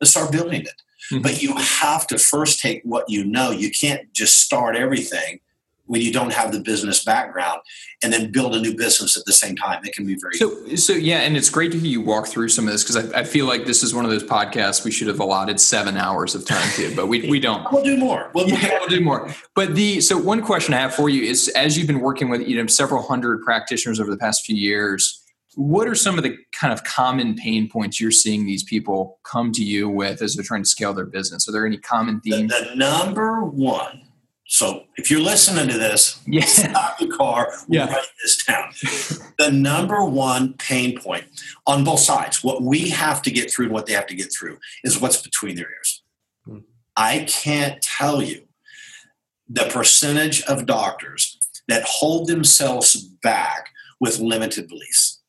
Let's 0.00 0.12
start 0.12 0.32
building 0.32 0.62
it. 0.62 0.82
Mm-hmm. 1.12 1.20
But 1.20 1.42
you 1.42 1.54
have 1.56 2.06
to 2.06 2.18
first 2.18 2.58
take 2.58 2.80
what 2.84 3.04
you 3.10 3.26
know. 3.26 3.50
You 3.50 3.70
can't 3.70 4.10
just 4.14 4.38
start 4.38 4.76
everything 4.76 5.40
when 5.86 6.00
you 6.00 6.12
don't 6.12 6.32
have 6.32 6.52
the 6.52 6.60
business 6.60 7.04
background 7.04 7.60
and 8.02 8.12
then 8.12 8.30
build 8.30 8.54
a 8.54 8.60
new 8.60 8.76
business 8.76 9.16
at 9.16 9.24
the 9.24 9.32
same 9.32 9.56
time. 9.56 9.84
It 9.84 9.94
can 9.94 10.06
be 10.06 10.16
very 10.16 10.34
so. 10.34 10.76
So 10.76 10.92
yeah, 10.92 11.20
and 11.20 11.36
it's 11.36 11.48
great 11.48 11.72
to 11.72 11.78
hear 11.78 11.90
you 11.90 12.00
walk 12.00 12.26
through 12.26 12.48
some 12.48 12.66
of 12.66 12.72
this 12.72 12.82
because 12.82 13.12
I, 13.12 13.20
I, 13.20 13.24
feel 13.24 13.46
like 13.46 13.64
this 13.64 13.82
is 13.82 13.94
one 13.94 14.04
of 14.04 14.10
those 14.10 14.24
podcasts 14.24 14.84
we 14.84 14.90
should 14.90 15.08
have 15.08 15.20
allotted 15.20 15.60
seven 15.60 15.96
hours 15.96 16.34
of 16.34 16.44
time 16.44 16.68
to, 16.74 16.94
but 16.94 17.06
we, 17.06 17.28
we 17.30 17.40
don't. 17.40 17.66
we'll 17.72 17.84
do 17.84 17.96
more. 17.96 18.30
We'll, 18.34 18.48
yeah, 18.50 18.78
we'll 18.80 18.88
do 18.88 19.00
more. 19.00 19.34
But 19.54 19.74
the 19.74 20.00
so 20.00 20.18
one 20.18 20.42
question 20.42 20.74
I 20.74 20.78
have 20.78 20.94
for 20.94 21.08
you 21.08 21.22
is 21.22 21.48
as 21.48 21.78
you've 21.78 21.86
been 21.86 22.00
working 22.00 22.28
with 22.28 22.46
you 22.46 22.56
know 22.56 22.66
several 22.66 23.02
hundred 23.02 23.42
practitioners 23.42 24.00
over 24.00 24.10
the 24.10 24.18
past 24.18 24.44
few 24.44 24.56
years. 24.56 25.22
What 25.58 25.88
are 25.88 25.94
some 25.94 26.18
of 26.18 26.22
the 26.22 26.36
kind 26.52 26.70
of 26.70 26.84
common 26.84 27.34
pain 27.34 27.66
points 27.66 27.98
you're 27.98 28.10
seeing 28.10 28.44
these 28.44 28.62
people 28.62 29.18
come 29.22 29.52
to 29.52 29.64
you 29.64 29.88
with 29.88 30.20
as 30.20 30.34
they're 30.34 30.44
trying 30.44 30.64
to 30.64 30.68
scale 30.68 30.92
their 30.92 31.06
business? 31.06 31.48
Are 31.48 31.52
there 31.52 31.64
any 31.64 31.78
common 31.78 32.20
themes? 32.20 32.52
The, 32.52 32.72
the 32.72 32.76
number 32.76 33.42
one 33.42 34.05
so 34.46 34.84
if 34.96 35.10
you're 35.10 35.20
listening 35.20 35.68
to 35.68 35.76
this, 35.76 36.20
yeah. 36.26 36.44
stop 36.46 36.98
the 36.98 37.08
car, 37.08 37.52
yeah. 37.68 37.86
write 37.86 38.04
this 38.22 38.44
down. 38.44 38.70
the 39.38 39.50
number 39.50 40.04
one 40.04 40.54
pain 40.54 40.98
point 40.98 41.24
on 41.66 41.82
both 41.82 42.00
sides, 42.00 42.44
what 42.44 42.62
we 42.62 42.90
have 42.90 43.22
to 43.22 43.30
get 43.30 43.50
through 43.50 43.66
and 43.66 43.74
what 43.74 43.86
they 43.86 43.92
have 43.92 44.06
to 44.06 44.14
get 44.14 44.32
through, 44.32 44.58
is 44.84 45.00
what's 45.00 45.20
between 45.20 45.56
their 45.56 45.70
ears. 45.70 46.02
Hmm. 46.44 46.58
I 46.96 47.26
can't 47.28 47.82
tell 47.82 48.22
you 48.22 48.46
the 49.48 49.64
percentage 49.64 50.42
of 50.44 50.66
doctors 50.66 51.38
that 51.68 51.82
hold 51.84 52.28
themselves 52.28 52.94
back 52.96 53.70
with 53.98 54.20
limited 54.20 54.68
beliefs. 54.68 55.22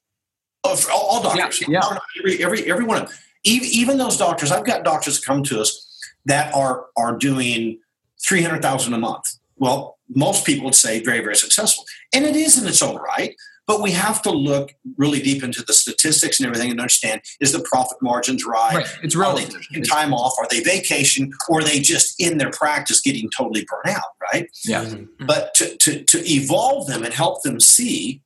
All, 0.64 0.78
all 0.94 1.24
doctors, 1.24 1.62
yeah, 1.62 1.82
yeah. 1.82 1.98
Every, 2.20 2.44
every, 2.44 2.72
every 2.72 2.84
one 2.84 3.02
of 3.02 3.08
them. 3.08 3.18
Even, 3.44 3.70
even 3.72 3.98
those 3.98 4.18
doctors, 4.18 4.52
I've 4.52 4.66
got 4.66 4.84
doctors 4.84 5.20
come 5.20 5.42
to 5.44 5.62
us 5.62 5.84
that 6.26 6.54
are 6.54 6.88
are 6.98 7.18
doing 7.18 7.80
300,000 8.28 8.94
a 8.94 8.98
month. 8.98 9.38
Well, 9.56 9.98
most 10.10 10.46
people 10.46 10.66
would 10.66 10.76
say 10.76 11.04
very, 11.04 11.20
very 11.20 11.36
successful. 11.36 11.86
And 12.14 12.26
it 12.26 12.36
is 12.36 12.62
in 12.62 12.68
its 12.68 12.82
own 12.82 12.96
right. 12.98 13.36
But 13.66 13.82
we 13.82 13.92
have 13.92 14.22
to 14.22 14.32
look 14.32 14.74
really 14.96 15.22
deep 15.22 15.44
into 15.44 15.62
the 15.62 15.74
statistics 15.74 16.40
and 16.40 16.48
everything 16.48 16.72
and 16.72 16.80
understand 16.80 17.22
is 17.42 17.52
the 17.52 17.60
profit 17.60 17.98
margins 18.02 18.46
right? 18.46 18.76
right. 18.76 19.00
It's 19.04 19.16
really 19.16 19.44
Are 19.44 19.48
taking 19.48 19.84
time 19.84 20.14
off? 20.14 20.36
Are 20.40 20.48
they 20.50 20.62
vacation? 20.62 21.34
Or 21.50 21.60
are 21.60 21.64
they 21.64 21.82
just 21.82 22.16
in 22.18 22.38
their 22.38 22.50
practice 22.50 23.02
getting 23.02 23.30
totally 23.38 23.68
burnt 23.70 23.98
out, 23.98 24.12
right? 24.32 24.50
Yeah. 24.64 24.86
Mm-hmm. 24.86 25.26
But 25.26 25.54
to, 25.56 25.76
to, 25.76 26.04
to 26.06 26.32
evolve 26.32 26.88
them 26.88 27.04
and 27.04 27.14
help 27.14 27.44
them 27.44 27.60
see, 27.60 28.22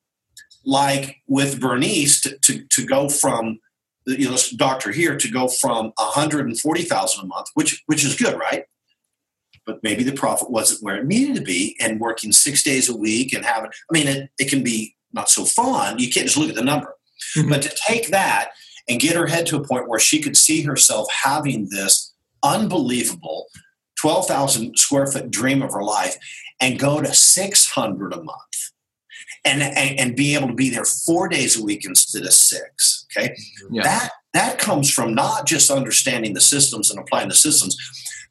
like 0.64 1.18
with 1.28 1.60
Bernice, 1.60 2.22
to, 2.22 2.38
to, 2.38 2.64
to 2.64 2.86
go 2.86 3.10
from 3.10 3.60
the 4.06 4.20
you 4.20 4.26
know, 4.26 4.32
this 4.32 4.52
doctor 4.52 4.92
here 4.92 5.18
to 5.18 5.32
go 5.32 5.48
from 5.48 5.92
140,000 5.98 7.24
a 7.24 7.28
month, 7.28 7.48
which 7.54 7.84
which 7.86 8.04
is 8.04 8.16
good, 8.16 8.40
right? 8.40 8.66
But 9.66 9.82
maybe 9.84 10.04
the 10.04 10.12
profit 10.14 10.50
wasn't 10.50 10.82
where 10.84 10.98
it 10.98 11.06
needed 11.06 11.36
to 11.36 11.42
be 11.42 11.76
and 11.80 12.00
working 12.00 12.32
six 12.32 12.64
days 12.64 12.90
a 12.90 12.96
week 12.96 13.34
and 13.34 13.46
having 13.46 13.70
i 13.70 13.94
mean 13.94 14.08
it, 14.08 14.30
it 14.40 14.50
can 14.50 14.64
be 14.64 14.96
not 15.14 15.30
so 15.30 15.46
fun 15.46 16.00
you 16.00 16.10
can't 16.10 16.26
just 16.26 16.38
look 16.38 16.50
at 16.50 16.56
the 16.56 16.64
number 16.64 16.96
mm-hmm. 17.36 17.50
but 17.50 17.62
to 17.62 17.76
take 17.88 18.10
that 18.10 18.52
and 18.90 19.00
get 19.00 19.16
her 19.16 19.28
head 19.28 19.46
to 19.46 19.58
a 19.58 19.68
point 19.68 19.88
where 19.88 20.00
she 20.00 20.22
could 20.22 20.36
see 20.38 20.62
herself 20.62 21.08
having 21.24 21.68
this 21.70 22.14
unbelievable 22.44 23.48
12,000 24.00 24.78
square 24.78 25.06
foot 25.06 25.30
dream 25.30 25.62
of 25.62 25.72
her 25.74 25.84
life 25.84 26.18
and 26.60 26.80
go 26.80 27.02
to 27.02 27.14
600 27.14 28.14
a 28.14 28.24
month 28.24 28.72
and, 29.46 29.62
and, 29.62 30.00
and 30.00 30.16
be 30.16 30.36
able 30.36 30.48
to 30.48 30.54
be 30.54 30.70
there 30.70 30.86
four 30.86 31.28
days 31.28 31.60
a 31.60 31.64
week 31.64 31.86
instead 31.86 32.24
of 32.24 32.34
six 32.34 33.06
okay 33.12 33.36
yeah. 33.70 33.84
that 33.84 34.10
that 34.34 34.60
comes 34.60 34.90
from 34.90 35.14
not 35.14 35.46
just 35.46 35.70
understanding 35.70 36.34
the 36.34 36.42
systems 36.42 36.90
and 36.90 37.00
applying 37.00 37.30
the 37.30 37.36
systems 37.36 37.76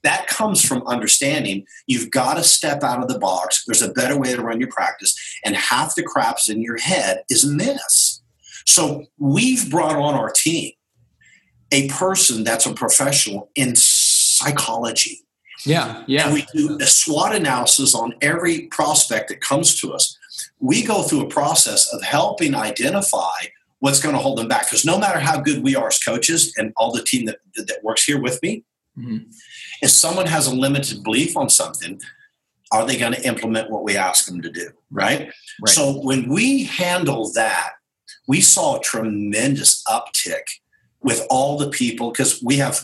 that 0.03 0.27
comes 0.27 0.65
from 0.65 0.87
understanding 0.87 1.67
you've 1.87 2.11
got 2.11 2.35
to 2.35 2.43
step 2.45 2.83
out 2.83 3.03
of 3.03 3.09
the 3.09 3.19
box. 3.19 3.65
There's 3.67 3.83
a 3.83 3.93
better 3.93 4.19
way 4.19 4.35
to 4.35 4.43
run 4.43 4.61
your 4.61 4.71
practice, 4.71 5.15
and 5.45 5.55
half 5.57 5.95
the 5.95 6.03
craps 6.03 6.49
in 6.49 6.63
your 6.63 6.79
head 6.79 7.23
is 7.29 7.45
a 7.45 7.51
miss. 7.53 8.23
So 8.67 9.07
we've 9.19 9.71
brought 9.71 9.97
on 9.97 10.15
our 10.15 10.31
team 10.31 10.73
a 11.73 11.89
person 11.89 12.45
that's 12.45 12.67
a 12.67 12.75
professional 12.75 13.51
in 13.55 13.75
psychology 13.77 15.25
Yeah, 15.67 16.03
yeah. 16.07 16.25
And 16.25 16.35
we 16.35 16.47
do 16.55 16.79
a 16.81 16.87
SWOT 16.87 17.35
analysis 17.35 17.95
on 17.95 18.15
every 18.23 18.63
prospect 18.69 19.29
that 19.29 19.41
comes 19.41 19.79
to 19.81 19.93
us. 19.93 20.17
We 20.59 20.83
go 20.83 21.03
through 21.03 21.23
a 21.23 21.29
process 21.29 21.93
of 21.93 22.03
helping 22.03 22.55
identify 22.55 23.39
what's 23.81 24.01
going 24.01 24.15
to 24.15 24.21
hold 24.21 24.39
them 24.39 24.49
back. 24.49 24.67
Because 24.71 24.85
no 24.85 24.99
matter 24.99 25.19
how 25.19 25.41
good 25.41 25.63
we 25.63 25.77
are 25.77 25.89
as 25.89 25.99
coaches 25.99 26.53
and 26.57 26.73
all 26.77 26.93
the 26.93 27.03
team 27.03 27.27
that, 27.27 27.39
that 27.57 27.81
works 27.83 28.05
here 28.05 28.21
with 28.21 28.43
me, 28.43 28.65
mm-hmm. 29.01 29.31
if 29.83 29.91
someone 29.91 30.27
has 30.27 30.47
a 30.47 30.55
limited 30.55 31.03
belief 31.03 31.37
on 31.37 31.49
something, 31.49 32.01
are 32.73 32.87
they 32.87 32.97
going 32.97 33.13
to 33.13 33.27
implement 33.27 33.71
what 33.71 33.85
we 33.85 33.97
ask 33.97 34.27
them 34.27 34.41
to 34.43 34.51
do? 34.51 34.71
Right? 34.91 35.21
right. 35.21 35.33
So 35.67 36.01
when 36.01 36.29
we 36.29 36.65
handle 36.65 37.31
that, 37.35 37.73
we 38.29 38.41
saw 38.41 38.77
a 38.77 38.81
tremendous 38.81 39.83
uptick 39.89 40.43
with 41.03 41.27
all 41.31 41.59
the 41.59 41.71
people 41.71 42.11
because 42.11 42.43
we 42.43 42.57
have 42.57 42.81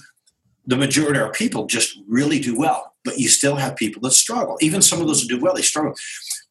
the 0.66 0.76
majority 0.76 1.18
of 1.18 1.26
our 1.26 1.32
people 1.32 1.66
just 1.66 1.98
really 2.08 2.40
do 2.40 2.58
well, 2.58 2.94
but 3.04 3.18
you 3.18 3.28
still 3.28 3.56
have 3.56 3.76
people 3.76 4.02
that 4.02 4.12
struggle. 4.12 4.58
Even 4.60 4.82
some 4.82 5.00
of 5.00 5.06
those 5.06 5.22
who 5.22 5.28
do 5.28 5.40
well, 5.40 5.54
they 5.54 5.62
struggle. 5.62 5.94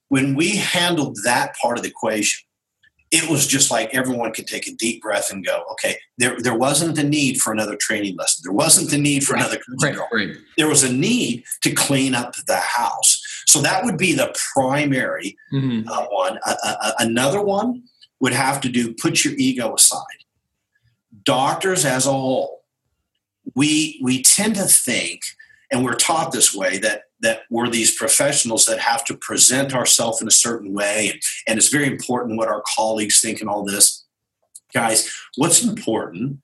When 0.07 0.35
we 0.35 0.55
handled 0.55 1.17
that 1.25 1.55
part 1.61 1.77
of 1.77 1.83
the 1.83 1.89
equation, 1.89 2.45
it 3.11 3.29
was 3.29 3.47
just 3.47 3.71
like 3.71 3.93
everyone 3.93 4.33
could 4.33 4.47
take 4.47 4.67
a 4.67 4.73
deep 4.73 5.01
breath 5.01 5.31
and 5.31 5.45
go, 5.45 5.63
okay, 5.71 5.97
there, 6.17 6.37
there 6.41 6.57
wasn't 6.57 6.95
the 6.95 7.03
need 7.03 7.39
for 7.39 7.53
another 7.53 7.75
training 7.75 8.15
lesson. 8.17 8.41
There 8.43 8.53
wasn't 8.53 8.89
the 8.89 8.97
need 8.97 9.23
for 9.23 9.35
another 9.35 9.59
right, 9.81 9.95
right. 10.11 10.35
There 10.57 10.67
was 10.67 10.83
a 10.83 10.91
need 10.91 11.43
to 11.61 11.71
clean 11.71 12.15
up 12.15 12.33
the 12.47 12.57
house. 12.57 13.21
So 13.47 13.61
that 13.61 13.85
would 13.85 13.97
be 13.97 14.13
the 14.13 14.35
primary 14.53 15.37
mm-hmm. 15.53 15.87
uh, 15.87 16.05
one. 16.07 16.39
Uh, 16.45 16.55
uh, 16.63 16.91
another 16.99 17.41
one 17.41 17.83
would 18.19 18.33
have 18.33 18.59
to 18.61 18.69
do 18.69 18.93
put 18.93 19.23
your 19.23 19.33
ego 19.37 19.75
aside. 19.75 20.01
Doctors 21.23 21.85
as 21.85 22.05
a 22.05 22.11
whole, 22.11 22.63
we 23.55 23.99
we 24.03 24.23
tend 24.23 24.55
to 24.55 24.63
think, 24.63 25.21
and 25.71 25.83
we're 25.83 25.95
taught 25.95 26.31
this 26.31 26.53
way 26.53 26.77
that 26.79 27.03
that 27.21 27.41
we're 27.49 27.69
these 27.69 27.95
professionals 27.95 28.65
that 28.65 28.79
have 28.79 29.05
to 29.05 29.17
present 29.17 29.73
ourselves 29.73 30.21
in 30.21 30.27
a 30.27 30.31
certain 30.31 30.73
way, 30.73 31.09
and, 31.11 31.21
and 31.47 31.57
it's 31.57 31.69
very 31.69 31.87
important 31.87 32.37
what 32.37 32.47
our 32.47 32.63
colleagues 32.75 33.21
think 33.21 33.41
and 33.41 33.49
all 33.49 33.63
this. 33.63 34.05
Guys, 34.73 35.09
what's 35.37 35.63
important 35.63 36.39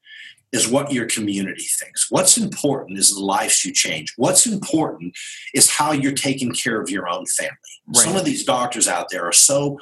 is 0.52 0.68
what 0.68 0.92
your 0.92 1.06
community 1.06 1.66
thinks. 1.80 2.08
What's 2.10 2.38
important 2.38 2.98
is 3.00 3.14
the 3.14 3.22
lives 3.22 3.64
you 3.64 3.72
change. 3.74 4.14
What's 4.18 4.46
important 4.46 5.16
is 5.54 5.70
how 5.70 5.92
you're 5.92 6.12
taking 6.12 6.52
care 6.52 6.82
of 6.82 6.90
your 6.90 7.08
own 7.08 7.26
family. 7.26 7.56
Right. 7.88 8.04
Some 8.04 8.16
of 8.16 8.26
these 8.26 8.44
doctors 8.44 8.88
out 8.88 9.08
there 9.10 9.26
are 9.26 9.34
so 9.34 9.80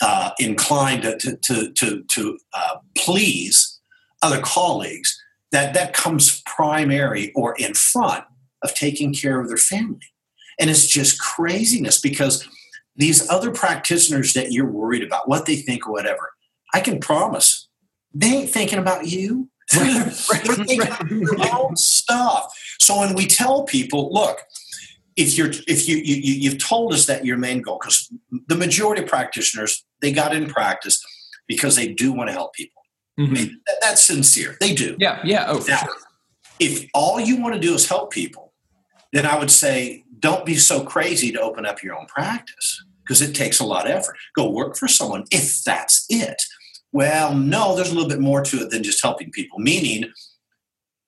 uh, 0.00 0.30
inclined 0.38 1.02
to, 1.02 1.36
to, 1.36 1.72
to, 1.72 2.02
to 2.02 2.38
uh, 2.54 2.76
please 2.96 3.80
other 4.22 4.40
colleagues 4.40 5.20
that 5.50 5.74
that 5.74 5.92
comes 5.92 6.42
primary 6.46 7.30
or 7.34 7.54
in 7.56 7.74
front 7.74 8.24
of 8.62 8.74
taking 8.74 9.12
care 9.14 9.40
of 9.40 9.48
their 9.48 9.56
family. 9.56 10.06
And 10.60 10.70
it's 10.70 10.86
just 10.86 11.20
craziness 11.20 12.00
because 12.00 12.46
these 12.96 13.28
other 13.30 13.50
practitioners 13.50 14.34
that 14.34 14.52
you're 14.52 14.70
worried 14.70 15.02
about, 15.02 15.28
what 15.28 15.46
they 15.46 15.56
think 15.56 15.86
or 15.86 15.92
whatever, 15.92 16.32
I 16.74 16.80
can 16.80 17.00
promise 17.00 17.68
they 18.14 18.28
ain't 18.28 18.50
thinking 18.50 18.78
about 18.78 19.06
you. 19.06 19.48
They're, 19.72 20.10
thinking 20.10 20.82
about 20.82 21.08
their 21.08 21.54
own 21.54 21.76
stuff. 21.76 22.52
So 22.78 22.98
when 22.98 23.14
we 23.14 23.26
tell 23.26 23.62
people, 23.62 24.12
look, 24.12 24.40
if 25.16 25.38
you're 25.38 25.50
if 25.66 25.88
you, 25.88 25.96
you 25.96 26.16
you've 26.16 26.58
told 26.62 26.92
us 26.92 27.06
that 27.06 27.24
your 27.24 27.38
main 27.38 27.62
goal, 27.62 27.78
because 27.80 28.12
the 28.48 28.54
majority 28.54 29.02
of 29.02 29.08
practitioners 29.08 29.84
they 30.02 30.12
got 30.12 30.34
in 30.34 30.46
practice 30.46 31.02
because 31.46 31.76
they 31.76 31.88
do 31.88 32.12
want 32.12 32.28
to 32.28 32.32
help 32.32 32.52
people. 32.54 32.82
Mm-hmm. 33.18 33.30
I 33.30 33.38
mean, 33.38 33.60
that, 33.66 33.76
that's 33.80 34.04
sincere. 34.04 34.56
They 34.60 34.74
do. 34.74 34.96
Yeah, 34.98 35.20
yeah. 35.24 35.46
Oh, 35.48 35.64
now, 35.66 35.78
sure. 35.78 35.96
If 36.58 36.86
all 36.94 37.20
you 37.20 37.40
want 37.40 37.54
to 37.54 37.60
do 37.60 37.74
is 37.74 37.88
help 37.88 38.10
people, 38.12 38.51
then 39.12 39.26
I 39.26 39.38
would 39.38 39.50
say 39.50 40.04
don't 40.18 40.46
be 40.46 40.56
so 40.56 40.84
crazy 40.84 41.32
to 41.32 41.40
open 41.40 41.66
up 41.66 41.82
your 41.82 41.94
own 41.94 42.06
practice 42.06 42.84
because 43.04 43.20
it 43.20 43.34
takes 43.34 43.60
a 43.60 43.66
lot 43.66 43.86
of 43.86 43.92
effort. 43.92 44.16
Go 44.36 44.50
work 44.50 44.76
for 44.76 44.88
someone 44.88 45.24
if 45.30 45.62
that's 45.64 46.06
it. 46.08 46.42
Well, 46.92 47.34
no, 47.34 47.74
there's 47.74 47.90
a 47.90 47.94
little 47.94 48.08
bit 48.08 48.20
more 48.20 48.42
to 48.42 48.56
it 48.58 48.70
than 48.70 48.82
just 48.82 49.02
helping 49.02 49.30
people. 49.30 49.58
Meaning, 49.58 50.10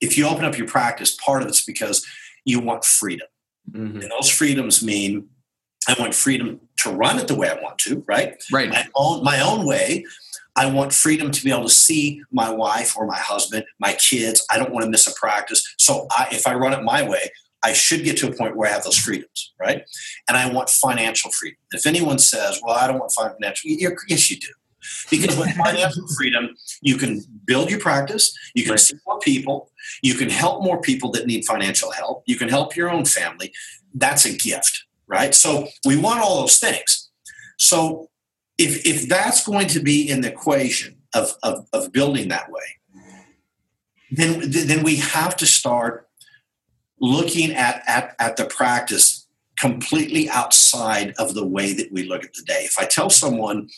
if 0.01 0.17
you 0.17 0.27
open 0.27 0.45
up 0.45 0.57
your 0.57 0.67
practice, 0.67 1.15
part 1.15 1.41
of 1.41 1.47
it's 1.47 1.63
because 1.63 2.05
you 2.43 2.59
want 2.59 2.83
freedom. 2.83 3.27
Mm-hmm. 3.71 4.01
And 4.01 4.11
those 4.11 4.29
freedoms 4.29 4.83
mean 4.83 5.29
I 5.87 5.95
want 5.99 6.13
freedom 6.13 6.59
to 6.79 6.91
run 6.91 7.19
it 7.19 7.27
the 7.27 7.35
way 7.35 7.49
I 7.49 7.61
want 7.61 7.77
to, 7.79 8.03
right? 8.07 8.35
Right. 8.51 8.69
My 8.69 8.87
own, 8.95 9.23
my 9.23 9.39
own 9.39 9.65
way 9.65 10.05
I 10.55 10.67
want 10.67 10.93
freedom 10.93 11.31
to 11.31 11.43
be 11.43 11.51
able 11.51 11.63
to 11.63 11.69
see 11.69 12.21
my 12.31 12.49
wife 12.49 12.95
or 12.97 13.05
my 13.05 13.17
husband, 13.17 13.65
my 13.79 13.93
kids. 13.93 14.45
I 14.49 14.57
don't 14.57 14.71
want 14.71 14.85
to 14.85 14.89
miss 14.89 15.07
a 15.07 15.13
practice. 15.13 15.75
So 15.77 16.07
I, 16.11 16.29
if 16.31 16.47
I 16.47 16.53
run 16.53 16.73
it 16.73 16.83
my 16.83 17.07
way, 17.07 17.29
I 17.65 17.73
should 17.73 18.03
get 18.03 18.15
to 18.17 18.29
a 18.29 18.31
point 18.31 18.55
where 18.55 18.69
I 18.69 18.73
have 18.73 18.83
those 18.83 18.97
freedoms, 18.97 19.53
right? 19.59 19.83
And 20.29 20.37
I 20.37 20.51
want 20.53 20.69
financial 20.69 21.31
freedom. 21.31 21.57
If 21.71 21.87
anyone 21.87 22.19
says, 22.19 22.61
well, 22.63 22.75
I 22.75 22.85
don't 22.85 22.99
want 22.99 23.11
financial, 23.11 23.71
yes, 24.07 24.29
you 24.29 24.37
do. 24.37 24.53
Because 25.09 25.35
with 25.35 25.49
financial 25.65 26.07
freedom, 26.15 26.55
you 26.83 26.95
can 26.95 27.23
build 27.43 27.71
your 27.71 27.79
practice, 27.79 28.37
you 28.53 28.61
can 28.61 28.73
right. 28.73 28.79
see 28.79 28.95
more 29.07 29.17
people, 29.19 29.71
you 30.03 30.13
can 30.13 30.29
help 30.29 30.63
more 30.63 30.79
people 30.79 31.09
that 31.13 31.25
need 31.25 31.43
financial 31.45 31.91
help, 31.91 32.21
you 32.27 32.35
can 32.35 32.49
help 32.49 32.75
your 32.75 32.91
own 32.91 33.03
family. 33.03 33.51
That's 33.95 34.25
a 34.25 34.37
gift, 34.37 34.85
right? 35.07 35.33
So 35.33 35.67
we 35.87 35.97
want 35.97 36.19
all 36.21 36.41
those 36.41 36.59
things. 36.59 37.09
So 37.57 38.11
if 38.59 38.85
if 38.85 39.09
that's 39.09 39.43
going 39.43 39.67
to 39.69 39.79
be 39.79 40.07
in 40.07 40.21
the 40.21 40.27
equation 40.27 40.97
of, 41.15 41.33
of, 41.41 41.65
of 41.73 41.91
building 41.91 42.27
that 42.27 42.51
way, 42.51 42.61
then 44.11 44.51
then 44.51 44.83
we 44.83 44.97
have 44.97 45.35
to 45.37 45.47
start 45.47 46.04
looking 46.99 47.51
at, 47.53 47.83
at, 47.87 48.15
at 48.19 48.37
the 48.37 48.45
practice 48.45 49.27
completely 49.57 50.29
outside 50.29 51.13
of 51.17 51.33
the 51.33 51.45
way 51.45 51.73
that 51.73 51.91
we 51.91 52.03
look 52.03 52.23
at 52.23 52.33
the 52.33 52.43
day. 52.43 52.63
If 52.65 52.77
I 52.77 52.85
tell 52.85 53.09
someone, 53.09 53.69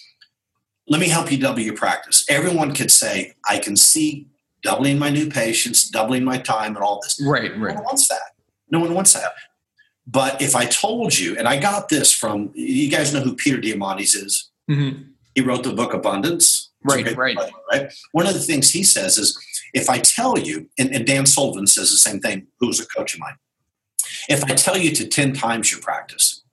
let 0.88 1.00
me 1.00 1.10
help 1.10 1.32
you 1.32 1.38
double 1.38 1.60
your 1.60 1.76
practice, 1.76 2.26
everyone 2.30 2.74
could 2.74 2.92
say, 2.92 3.34
I 3.48 3.60
can 3.60 3.76
see 3.76 4.28
doubling 4.64 4.98
my 4.98 5.10
new 5.10 5.30
patients, 5.30 5.90
doubling 5.90 6.24
my 6.24 6.38
time, 6.38 6.76
and 6.76 6.84
all 6.84 7.00
this. 7.02 7.22
Right, 7.24 7.56
right. 7.58 7.76
No 7.76 7.82
one 7.82 7.84
wants 7.84 8.08
that. 8.08 8.22
No 8.70 8.80
one 8.80 8.94
wants 8.94 9.14
that. 9.14 9.34
But 10.08 10.42
if 10.42 10.56
I 10.56 10.66
told 10.66 11.18
you, 11.18 11.38
and 11.38 11.48
I 11.48 11.60
got 11.60 11.90
this 11.90 12.14
from, 12.14 12.52
you 12.54 12.90
guys 12.90 13.14
know 13.14 13.20
who 13.20 13.36
Peter 13.36 13.58
Diamandis 13.58 14.16
is? 14.16 14.50
Mm-hmm. 14.70 15.04
He 15.36 15.42
wrote 15.42 15.64
the 15.64 15.74
book 15.74 15.94
Abundance. 15.94 16.72
Right, 16.84 17.16
right. 17.18 17.38
right. 17.72 17.94
One 18.14 18.28
of 18.28 18.34
the 18.34 18.40
things 18.40 18.72
he 18.72 18.84
says 18.84 19.18
is 19.18 19.38
if 19.74 19.90
I 19.90 20.00
tell 20.00 20.38
you, 20.38 20.70
and, 20.78 20.94
and 20.94 21.06
Dan 21.06 21.26
Sullivan 21.26 21.68
says 21.68 21.92
the 21.92 21.98
same 21.98 22.20
thing, 22.20 22.48
who's 22.60 22.80
a 22.80 22.86
coach 22.86 23.14
of 23.14 23.20
mine, 23.20 23.36
if 24.30 24.44
I 24.44 24.54
tell 24.54 24.78
you 24.78 24.92
to 24.92 25.08
10 25.08 25.34
times 25.34 25.72
your 25.72 25.82
practice, 25.82 26.44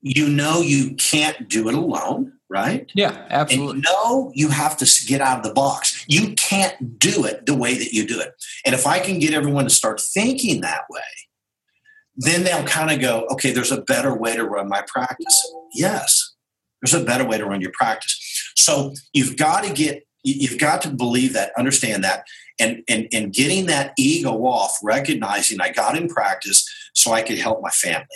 you 0.00 0.28
know 0.28 0.60
you 0.60 0.94
can't 0.94 1.48
do 1.48 1.68
it 1.68 1.74
alone, 1.74 2.32
right? 2.50 2.90
Yeah, 2.94 3.26
absolutely. 3.30 3.76
And 3.76 3.76
you 3.76 3.82
know 3.82 4.32
you 4.34 4.48
have 4.48 4.76
to 4.78 5.06
get 5.06 5.20
out 5.20 5.38
of 5.38 5.44
the 5.44 5.54
box. 5.54 6.04
You 6.08 6.34
can't 6.34 6.98
do 6.98 7.24
it 7.24 7.46
the 7.46 7.56
way 7.56 7.78
that 7.78 7.92
you 7.92 8.06
do 8.06 8.20
it. 8.20 8.32
And 8.66 8.74
if 8.74 8.86
I 8.86 8.98
can 8.98 9.20
get 9.20 9.32
everyone 9.32 9.64
to 9.64 9.70
start 9.70 10.00
thinking 10.00 10.60
that 10.62 10.82
way, 10.90 11.00
then 12.16 12.44
they'll 12.44 12.64
kind 12.64 12.90
of 12.90 13.00
go, 13.00 13.26
okay, 13.30 13.52
there's 13.52 13.72
a 13.72 13.80
better 13.80 14.14
way 14.14 14.36
to 14.36 14.44
run 14.44 14.68
my 14.68 14.82
practice. 14.86 15.54
Yes, 15.74 16.34
there's 16.82 17.00
a 17.00 17.04
better 17.04 17.24
way 17.24 17.38
to 17.38 17.46
run 17.46 17.60
your 17.60 17.72
practice. 17.72 18.52
So 18.56 18.92
you've 19.12 19.36
got 19.36 19.64
to 19.64 19.72
get 19.72 20.06
you've 20.22 20.58
got 20.58 20.82
to 20.82 20.90
believe 20.90 21.32
that, 21.34 21.52
understand 21.56 22.04
that, 22.04 22.24
and 22.60 22.82
and 22.88 23.08
and 23.12 23.32
getting 23.32 23.66
that 23.66 23.92
ego 23.98 24.32
off, 24.44 24.76
recognizing 24.82 25.60
I 25.60 25.70
got 25.70 25.96
in 25.96 26.08
practice 26.08 26.68
so 26.94 27.12
I 27.12 27.22
could 27.22 27.38
help 27.38 27.62
my 27.62 27.70
family. 27.70 28.06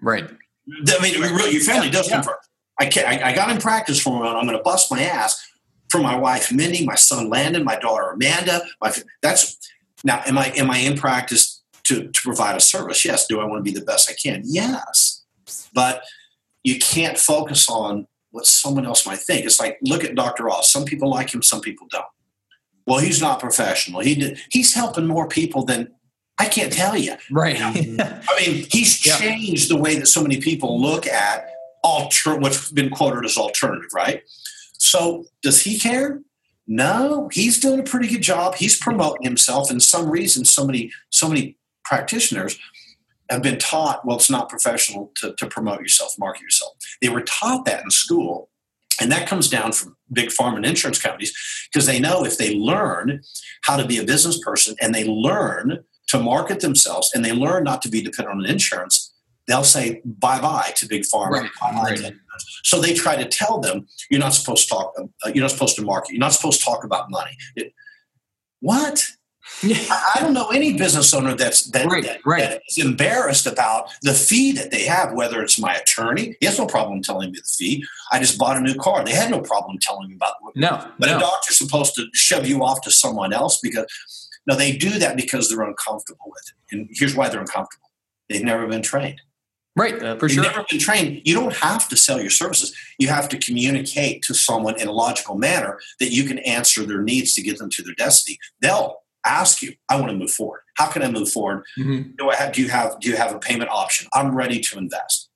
Right. 0.00 0.24
I 0.24 1.02
mean, 1.02 1.20
really, 1.20 1.52
your 1.52 1.62
family 1.62 1.90
does 1.90 2.08
yeah. 2.08 2.16
come 2.16 2.24
first. 2.24 2.48
I, 2.78 2.86
can't, 2.86 3.08
I, 3.08 3.30
I 3.30 3.34
got 3.34 3.50
in 3.50 3.58
practice 3.58 4.00
for. 4.00 4.24
I'm 4.24 4.46
going 4.46 4.56
to 4.56 4.62
bust 4.62 4.90
my 4.90 5.02
ass 5.02 5.42
for 5.88 5.98
my 5.98 6.16
wife 6.16 6.52
Mindy, 6.52 6.84
my 6.84 6.94
son 6.94 7.30
Landon, 7.30 7.64
my 7.64 7.78
daughter 7.78 8.10
Amanda. 8.10 8.62
My 8.80 8.92
that's 9.22 9.58
now. 10.04 10.22
Am 10.26 10.36
I 10.36 10.48
am 10.56 10.70
I 10.70 10.78
in 10.78 10.96
practice 10.96 11.62
to 11.84 12.08
to 12.08 12.20
provide 12.22 12.56
a 12.56 12.60
service? 12.60 13.04
Yes. 13.04 13.26
Do 13.26 13.40
I 13.40 13.44
want 13.44 13.64
to 13.64 13.72
be 13.72 13.78
the 13.78 13.84
best 13.84 14.10
I 14.10 14.14
can? 14.14 14.42
Yes. 14.44 15.24
But 15.72 16.02
you 16.64 16.78
can't 16.78 17.16
focus 17.16 17.68
on 17.70 18.08
what 18.36 18.46
someone 18.46 18.86
else 18.86 19.06
might 19.06 19.18
think. 19.18 19.44
It's 19.44 19.58
like 19.58 19.78
look 19.82 20.04
at 20.04 20.14
Dr. 20.14 20.48
Oz. 20.48 20.70
Some 20.70 20.84
people 20.84 21.10
like 21.10 21.34
him, 21.34 21.42
some 21.42 21.60
people 21.60 21.88
don't. 21.90 22.04
Well, 22.86 23.00
he's 23.00 23.20
not 23.20 23.40
professional. 23.40 24.00
He 24.00 24.14
did. 24.14 24.38
He's 24.50 24.74
helping 24.74 25.06
more 25.06 25.26
people 25.26 25.64
than 25.64 25.88
I 26.38 26.46
can't 26.46 26.72
tell 26.72 26.96
you. 26.96 27.14
Right. 27.30 27.58
You 27.74 27.92
know? 27.96 28.20
I 28.28 28.40
mean, 28.40 28.66
he's 28.70 28.96
changed 28.98 29.68
the 29.68 29.76
way 29.76 29.98
that 29.98 30.06
so 30.06 30.22
many 30.22 30.40
people 30.40 30.80
look 30.80 31.06
at 31.06 31.48
alter 31.82 32.36
what's 32.36 32.70
been 32.70 32.90
quoted 32.90 33.24
as 33.24 33.36
alternative. 33.36 33.90
Right. 33.92 34.22
So 34.74 35.24
does 35.42 35.62
he 35.62 35.78
care? 35.78 36.20
No, 36.68 37.28
he's 37.32 37.58
doing 37.58 37.80
a 37.80 37.84
pretty 37.84 38.08
good 38.08 38.22
job. 38.22 38.56
He's 38.56 38.78
promoting 38.78 39.22
himself, 39.22 39.70
and 39.70 39.82
some 39.82 40.10
reason, 40.10 40.44
so 40.44 40.66
many 40.66 40.92
so 41.10 41.28
many 41.28 41.56
practitioners 41.84 42.58
have 43.30 43.42
been 43.42 43.58
taught, 43.58 44.06
well, 44.06 44.16
it's 44.16 44.30
not 44.30 44.48
professional 44.48 45.12
to, 45.16 45.34
to 45.34 45.46
promote 45.46 45.80
yourself, 45.80 46.14
market 46.18 46.42
yourself. 46.42 46.72
They 47.02 47.08
were 47.08 47.22
taught 47.22 47.64
that 47.64 47.82
in 47.82 47.90
school. 47.90 48.50
And 49.00 49.12
that 49.12 49.28
comes 49.28 49.48
down 49.48 49.72
from 49.72 49.96
big 50.12 50.28
pharma 50.28 50.56
and 50.56 50.66
insurance 50.66 51.00
companies 51.00 51.34
because 51.70 51.86
they 51.86 52.00
know 52.00 52.24
if 52.24 52.38
they 52.38 52.54
learn 52.54 53.20
how 53.62 53.76
to 53.76 53.86
be 53.86 53.98
a 53.98 54.04
business 54.04 54.38
person 54.38 54.74
and 54.80 54.94
they 54.94 55.04
learn 55.04 55.84
to 56.08 56.18
market 56.18 56.60
themselves 56.60 57.10
and 57.14 57.24
they 57.24 57.32
learn 57.32 57.64
not 57.64 57.82
to 57.82 57.88
be 57.88 58.00
dependent 58.00 58.38
on 58.38 58.46
insurance, 58.46 59.12
they'll 59.46 59.64
say 59.64 60.00
bye 60.04 60.40
bye 60.40 60.72
to 60.76 60.86
big 60.86 61.02
pharma. 61.02 61.30
Right, 61.30 61.50
right. 61.60 62.14
So 62.64 62.80
they 62.80 62.94
try 62.94 63.16
to 63.16 63.24
tell 63.26 63.60
them 63.60 63.86
you're 64.10 64.20
not 64.20 64.34
supposed 64.34 64.68
to 64.68 64.74
talk. 64.74 64.94
Uh, 64.98 65.30
you're 65.34 65.42
not 65.42 65.50
supposed 65.50 65.76
to 65.76 65.82
market. 65.82 66.12
You're 66.12 66.20
not 66.20 66.32
supposed 66.32 66.60
to 66.60 66.64
talk 66.64 66.84
about 66.84 67.10
money. 67.10 67.36
It, 67.54 67.72
what? 68.60 69.04
I 69.62 70.18
don't 70.20 70.34
know 70.34 70.48
any 70.48 70.76
business 70.76 71.14
owner 71.14 71.34
that's 71.34 71.64
that, 71.70 71.86
right, 71.86 72.04
that, 72.04 72.20
right. 72.24 72.42
that 72.42 72.62
is 72.68 72.78
embarrassed 72.78 73.46
about 73.46 73.90
the 74.02 74.12
fee 74.12 74.52
that 74.52 74.70
they 74.70 74.84
have. 74.84 75.12
Whether 75.12 75.42
it's 75.42 75.58
my 75.58 75.74
attorney, 75.74 76.36
he 76.40 76.46
has 76.46 76.58
no 76.58 76.66
problem 76.66 77.02
telling 77.02 77.30
me 77.30 77.38
the 77.38 77.48
fee. 77.48 77.84
I 78.12 78.18
just 78.18 78.38
bought 78.38 78.56
a 78.56 78.60
new 78.60 78.74
car; 78.74 79.04
they 79.04 79.14
had 79.14 79.30
no 79.30 79.40
problem 79.40 79.78
telling 79.80 80.08
me 80.08 80.14
about. 80.14 80.34
No, 80.54 80.90
but 80.98 81.06
no. 81.06 81.16
a 81.16 81.20
doctor's 81.20 81.58
supposed 81.58 81.94
to 81.94 82.06
shove 82.12 82.46
you 82.46 82.62
off 82.64 82.82
to 82.82 82.90
someone 82.90 83.32
else 83.32 83.58
because 83.60 83.86
no, 84.46 84.54
they 84.54 84.76
do 84.76 84.98
that 84.98 85.16
because 85.16 85.48
they're 85.48 85.62
uncomfortable 85.62 86.26
with 86.26 86.42
it. 86.48 86.76
And 86.76 86.88
here's 86.92 87.16
why 87.16 87.28
they're 87.28 87.40
uncomfortable: 87.40 87.90
they've 88.28 88.44
never 88.44 88.66
been 88.66 88.82
trained. 88.82 89.20
Right, 89.76 90.02
uh, 90.02 90.16
for 90.16 90.26
You've 90.26 90.36
sure. 90.36 90.44
never 90.44 90.64
been 90.70 90.78
trained. 90.78 91.20
You 91.24 91.34
don't 91.34 91.52
have 91.52 91.86
to 91.90 91.96
sell 91.96 92.18
your 92.18 92.30
services. 92.30 92.74
You 92.98 93.08
have 93.08 93.28
to 93.28 93.38
communicate 93.38 94.22
to 94.22 94.32
someone 94.32 94.80
in 94.80 94.88
a 94.88 94.92
logical 94.92 95.36
manner 95.36 95.78
that 96.00 96.10
you 96.12 96.24
can 96.24 96.38
answer 96.38 96.84
their 96.84 97.02
needs 97.02 97.34
to 97.34 97.42
get 97.42 97.58
them 97.58 97.68
to 97.70 97.82
their 97.82 97.94
destiny. 97.94 98.38
They'll 98.62 98.96
ask 99.26 99.62
you, 99.62 99.74
"I 99.88 99.96
want 99.96 100.10
to 100.12 100.16
move 100.16 100.30
forward. 100.30 100.60
How 100.74 100.86
can 100.86 101.02
I 101.02 101.10
move 101.10 101.30
forward? 101.30 101.64
Mhm. 101.78 102.16
Do 102.16 102.30
I 102.30 102.36
have? 102.36 102.52
Do 102.52 102.62
you 102.62 102.68
have? 102.68 102.98
Do 103.00 103.08
you 103.10 103.16
have 103.16 103.32
a 103.34 103.38
payment 103.38 103.70
option? 103.70 104.08
I'm 104.14 104.34
ready 104.34 104.60
to 104.60 104.78
invest." 104.78 105.28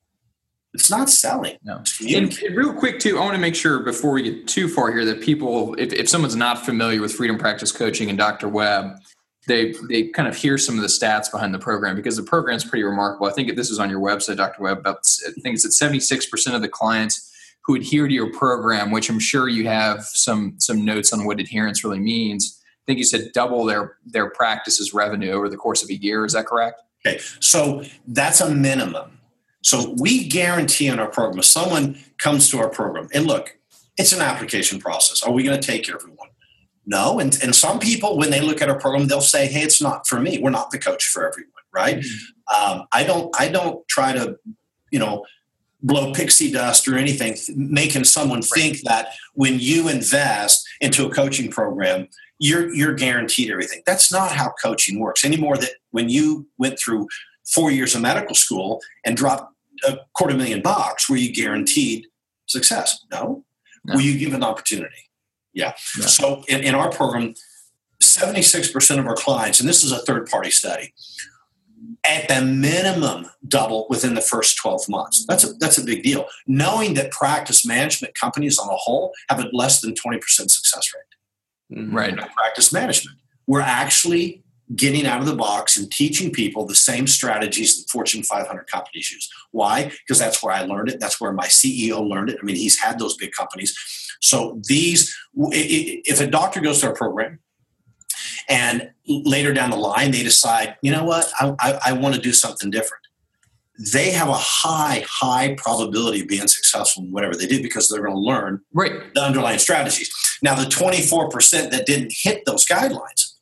It's 0.72 0.88
not 0.88 1.10
selling. 1.10 1.56
No. 1.64 1.82
And, 2.08 2.40
real 2.54 2.72
quick 2.72 3.00
too, 3.00 3.18
I 3.18 3.22
want 3.22 3.34
to 3.34 3.40
make 3.40 3.56
sure 3.56 3.80
before 3.80 4.12
we 4.12 4.22
get 4.22 4.46
too 4.46 4.68
far 4.68 4.92
here 4.92 5.04
that 5.04 5.20
people, 5.20 5.74
if, 5.78 5.92
if 5.92 6.08
someone's 6.08 6.36
not 6.36 6.64
familiar 6.64 7.00
with 7.00 7.12
Freedom 7.12 7.36
Practice 7.36 7.72
Coaching 7.72 8.08
and 8.08 8.16
Dr. 8.16 8.48
Webb, 8.48 8.92
they 9.48 9.74
they 9.88 10.04
kind 10.04 10.28
of 10.28 10.36
hear 10.36 10.56
some 10.58 10.76
of 10.76 10.82
the 10.82 10.86
stats 10.88 11.30
behind 11.30 11.52
the 11.52 11.58
program 11.58 11.96
because 11.96 12.16
the 12.16 12.22
program 12.22 12.56
is 12.56 12.64
pretty 12.64 12.84
remarkable. 12.84 13.26
I 13.26 13.32
think 13.32 13.54
this 13.56 13.70
is 13.70 13.80
on 13.80 13.90
your 13.90 14.00
website, 14.00 14.36
Dr. 14.36 14.62
Webb. 14.62 14.78
About 14.78 14.98
I 15.26 15.32
think 15.40 15.54
it's 15.56 15.64
at 15.64 15.72
seventy 15.72 15.98
six 15.98 16.26
percent 16.26 16.54
of 16.54 16.62
the 16.62 16.68
clients 16.68 17.26
who 17.64 17.74
adhere 17.74 18.06
to 18.06 18.14
your 18.14 18.32
program, 18.32 18.90
which 18.92 19.10
I'm 19.10 19.18
sure 19.18 19.48
you 19.48 19.66
have 19.66 20.04
some 20.04 20.54
some 20.58 20.84
notes 20.84 21.12
on 21.12 21.24
what 21.24 21.40
adherence 21.40 21.82
really 21.82 21.98
means. 21.98 22.59
I 22.90 22.92
think 22.92 22.98
you 22.98 23.04
said 23.04 23.30
double 23.32 23.64
their 23.64 23.98
their 24.04 24.30
practice's 24.30 24.92
revenue 24.92 25.30
over 25.30 25.48
the 25.48 25.56
course 25.56 25.84
of 25.84 25.90
a 25.90 25.94
year. 25.94 26.24
Is 26.24 26.32
that 26.32 26.46
correct? 26.46 26.82
Okay, 27.06 27.20
so 27.38 27.84
that's 28.08 28.40
a 28.40 28.50
minimum. 28.52 29.20
So 29.62 29.94
we 29.98 30.26
guarantee 30.26 30.88
in 30.88 30.98
our 30.98 31.08
program, 31.08 31.38
if 31.38 31.44
someone 31.44 31.98
comes 32.18 32.50
to 32.50 32.58
our 32.58 32.68
program, 32.68 33.08
and 33.14 33.26
look, 33.26 33.58
it's 33.96 34.12
an 34.12 34.20
application 34.20 34.80
process. 34.80 35.22
Are 35.22 35.30
we 35.30 35.44
going 35.44 35.60
to 35.60 35.64
take 35.64 35.88
everyone? 35.88 36.28
No. 36.86 37.20
And, 37.20 37.38
and 37.42 37.54
some 37.54 37.78
people, 37.78 38.16
when 38.18 38.30
they 38.30 38.40
look 38.40 38.60
at 38.60 38.68
our 38.68 38.78
program, 38.78 39.06
they'll 39.06 39.20
say, 39.20 39.46
hey, 39.46 39.60
it's 39.60 39.80
not 39.80 40.08
for 40.08 40.18
me. 40.18 40.40
We're 40.42 40.50
not 40.50 40.70
the 40.70 40.78
coach 40.78 41.06
for 41.06 41.28
everyone, 41.28 41.52
right? 41.72 42.04
Um, 42.58 42.86
I 42.90 43.04
don't 43.04 43.32
I 43.38 43.48
don't 43.48 43.86
try 43.86 44.12
to, 44.12 44.36
you 44.90 44.98
know, 44.98 45.24
blow 45.82 46.12
pixie 46.12 46.50
dust 46.50 46.86
or 46.88 46.96
anything, 46.96 47.36
making 47.54 48.04
someone 48.04 48.42
think 48.42 48.80
that 48.82 49.14
when 49.34 49.58
you 49.58 49.88
invest 49.88 50.66
into 50.80 51.06
a 51.06 51.10
coaching 51.10 51.50
program, 51.50 52.08
you're 52.38 52.72
you're 52.74 52.94
guaranteed 52.94 53.50
everything. 53.50 53.82
That's 53.86 54.10
not 54.10 54.32
how 54.32 54.52
coaching 54.62 54.98
works 54.98 55.24
anymore. 55.24 55.56
That 55.56 55.72
when 55.90 56.08
you 56.08 56.46
went 56.58 56.78
through 56.78 57.08
four 57.54 57.70
years 57.70 57.94
of 57.94 58.02
medical 58.02 58.34
school 58.34 58.80
and 59.04 59.16
dropped 59.16 59.52
a 59.86 59.98
quarter 60.14 60.34
million 60.34 60.62
bucks, 60.62 61.08
were 61.08 61.16
you 61.16 61.32
guaranteed 61.32 62.06
success? 62.46 63.04
No. 63.10 63.44
No. 63.84 63.94
Were 63.94 64.00
you 64.00 64.18
given 64.18 64.36
an 64.36 64.44
opportunity? 64.44 65.10
Yeah. 65.52 65.72
Yeah. 65.98 66.06
So 66.06 66.44
in, 66.48 66.60
in 66.62 66.74
our 66.74 66.90
program, 66.90 67.34
76% 68.02 68.98
of 68.98 69.06
our 69.06 69.14
clients, 69.14 69.60
and 69.60 69.68
this 69.68 69.84
is 69.84 69.92
a 69.92 69.98
third 69.98 70.26
party 70.26 70.50
study, 70.50 70.94
at 72.08 72.28
the 72.28 72.42
minimum 72.44 73.26
double 73.48 73.86
within 73.88 74.14
the 74.14 74.20
first 74.20 74.56
12 74.58 74.88
months. 74.88 75.24
That's 75.26 75.44
a, 75.44 75.52
that's 75.54 75.78
a 75.78 75.84
big 75.84 76.02
deal. 76.02 76.26
Knowing 76.46 76.94
that 76.94 77.10
practice 77.10 77.64
management 77.66 78.14
companies 78.14 78.58
on 78.58 78.68
a 78.68 78.76
whole 78.76 79.12
have 79.28 79.40
a 79.40 79.48
less 79.52 79.80
than 79.80 79.94
20% 79.94 80.20
success 80.50 80.90
rate 80.94 81.78
Mhm. 81.78 81.92
Right. 81.94 82.16
practice 82.36 82.72
management. 82.72 83.18
We're 83.46 83.60
actually 83.60 84.42
getting 84.76 85.06
out 85.06 85.20
of 85.20 85.26
the 85.26 85.34
box 85.34 85.76
and 85.76 85.90
teaching 85.90 86.30
people 86.32 86.64
the 86.66 86.74
same 86.74 87.06
strategies 87.06 87.76
that 87.82 87.90
Fortune 87.90 88.22
500 88.22 88.66
companies 88.70 89.10
use. 89.10 89.28
Why? 89.50 89.84
Because 90.06 90.18
that's 90.18 90.42
where 90.42 90.52
I 90.54 90.62
learned 90.62 90.90
it. 90.90 91.00
That's 91.00 91.20
where 91.20 91.32
my 91.32 91.46
CEO 91.46 92.00
learned 92.08 92.30
it. 92.30 92.38
I 92.40 92.44
mean, 92.44 92.56
he's 92.56 92.78
had 92.78 92.98
those 92.98 93.16
big 93.16 93.32
companies. 93.32 93.76
So 94.20 94.60
these, 94.68 95.12
i- 95.40 95.46
i- 95.56 96.02
if 96.04 96.20
a 96.20 96.26
doctor 96.26 96.60
goes 96.60 96.80
to 96.80 96.88
our 96.88 96.94
program 96.94 97.40
and 98.50 98.90
later 99.06 99.54
down 99.54 99.70
the 99.70 99.76
line 99.76 100.10
they 100.10 100.22
decide, 100.22 100.76
you 100.82 100.90
know 100.90 101.04
what, 101.04 101.32
I, 101.38 101.54
I, 101.60 101.80
I 101.86 101.92
want 101.92 102.14
to 102.16 102.20
do 102.20 102.32
something 102.32 102.70
different. 102.70 103.02
They 103.92 104.10
have 104.10 104.28
a 104.28 104.34
high, 104.34 105.04
high 105.08 105.54
probability 105.56 106.20
of 106.20 106.28
being 106.28 106.48
successful 106.48 107.04
in 107.04 107.12
whatever 107.12 107.34
they 107.34 107.46
do 107.46 107.62
because 107.62 107.88
they're 107.88 108.02
going 108.02 108.14
to 108.14 108.20
learn 108.20 108.60
Right. 108.74 109.14
the 109.14 109.22
underlying 109.22 109.58
strategies. 109.58 110.10
Now, 110.42 110.54
the 110.54 110.64
24% 110.64 111.70
that 111.70 111.86
didn't 111.86 112.12
hit 112.14 112.44
those 112.44 112.66
guidelines, 112.66 113.32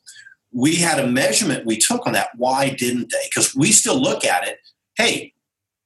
we 0.53 0.75
had 0.77 0.99
a 0.99 1.07
measurement 1.07 1.65
we 1.65 1.77
took 1.77 2.07
on 2.07 2.13
that. 2.13 2.29
Why 2.37 2.69
didn't 2.69 3.11
they? 3.11 3.27
Because 3.29 3.53
we 3.53 3.71
still 3.71 3.99
look 3.99 4.23
at 4.23 4.47
it. 4.47 4.59
Hey, 4.95 5.33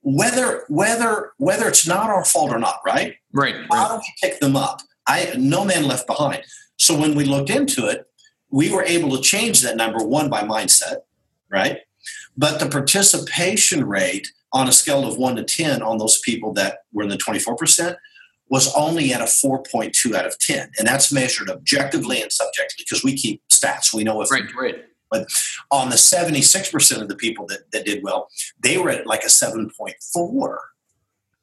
whether 0.01 0.65
whether 0.67 1.31
whether 1.38 1.67
it's 1.67 1.88
not 1.88 2.09
our 2.09 2.25
fault 2.25 2.51
or 2.51 2.59
not, 2.59 2.79
right? 2.86 3.15
Right. 3.31 3.55
How 3.71 3.89
right. 3.89 3.89
do 3.89 3.95
we 3.97 4.29
pick 4.29 4.39
them 4.39 4.55
up? 4.55 4.81
I 5.07 5.33
no 5.38 5.63
man 5.65 5.86
left 5.86 6.07
behind. 6.07 6.43
So 6.77 6.97
when 6.97 7.15
we 7.15 7.23
looked 7.23 7.49
into 7.49 7.88
it, 7.88 8.05
we 8.60 8.72
were 8.72 8.84
able 8.84 9.10
to 9.18 9.22
change 9.22 9.62
that 9.62 9.76
number 9.76 10.02
one 10.06 10.30
by 10.30 10.42
mindset, 10.44 10.98
right? 11.50 11.80
But 12.38 12.60
the 12.60 12.68
participation 12.70 13.84
rate 13.88 14.28
on 14.54 14.68
a 14.68 14.72
scale 14.72 15.08
of 15.08 15.18
one 15.18 15.36
to 15.38 15.44
ten 15.44 15.82
on 15.82 15.98
those 15.98 16.20
people 16.20 16.54
that 16.54 16.80
were 16.94 17.04
in 17.04 17.10
the 17.10 17.18
twenty 17.18 17.39
four 17.39 17.56
percent 17.56 17.98
was 18.50 18.72
only 18.76 19.12
at 19.13 19.22
a 19.22 19.24
4.2 19.24 20.13
out 20.13 20.28
of 20.28 20.38
10 20.38 20.70
and 20.78 20.86
that's 20.88 21.12
measured 21.12 21.50
objectively 21.50 22.22
and 22.22 22.32
subjectively 22.32 22.84
because 22.88 23.04
we 23.04 23.16
keep 23.16 23.42
stats 23.50 23.92
we 23.94 24.04
know 24.04 24.22
if 24.22 24.30
Right. 24.30 24.44
Right. 24.56 25.26
on 25.72 25.89
the 25.89 25.96
76% 25.96 27.02
of 27.02 27.08
the 27.08 27.16
people 27.16 27.48
that, 27.48 27.72
that 27.72 27.86
did 27.86 28.04
well 28.04 28.28
they 28.60 28.78
were 28.78 28.92
at 28.92 29.08
like 29.08 29.24
a 29.24 29.30
7.4 29.30 30.58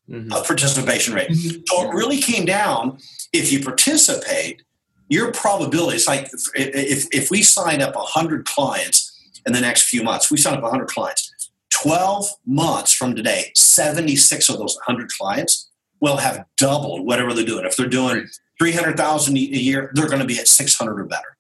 Mhm. 0.09 0.29
participation 0.47 1.15
rate 1.15 1.35
so 1.67 1.89
it 1.89 1.95
really 1.95 2.19
came 2.21 2.45
down 2.45 2.99
if 3.33 3.51
you 3.51 3.59
participate 3.65 4.63
your 5.11 5.33
probability 5.33 5.97
it's 5.97 6.09
like 6.09 6.31
if, 6.55 7.07
if, 7.13 7.31
we 7.31 7.43
sign 7.43 7.83
up 7.83 7.95
100 7.95 8.47
clients 8.47 9.31
in 9.47 9.53
the 9.53 9.61
next 9.61 9.89
few 9.89 10.03
months 10.03 10.31
we 10.31 10.39
sign 10.39 10.55
up 10.55 10.63
100 10.63 10.89
clients 10.89 11.51
12 11.71 12.27
months 12.47 12.95
from 12.95 13.15
today 13.15 13.53
76 13.55 14.49
of 14.49 14.59
those 14.59 14.77
100 14.87 15.11
clients 15.11 15.71
will 16.01 16.17
have 16.17 16.47
doubled 16.57 17.07
whatever 17.07 17.35
they're 17.35 17.45
doing. 17.45 17.67
If 17.67 17.77
they're 17.77 17.87
doing 17.87 18.27
300000 18.59 19.37
a 19.37 19.41
year 19.41 19.91
they're 19.95 20.09
going 20.09 20.21
to 20.21 20.27
be 20.27 20.39
at 20.39 20.49
600 20.49 20.99
or 20.99 21.05
better 21.05 21.37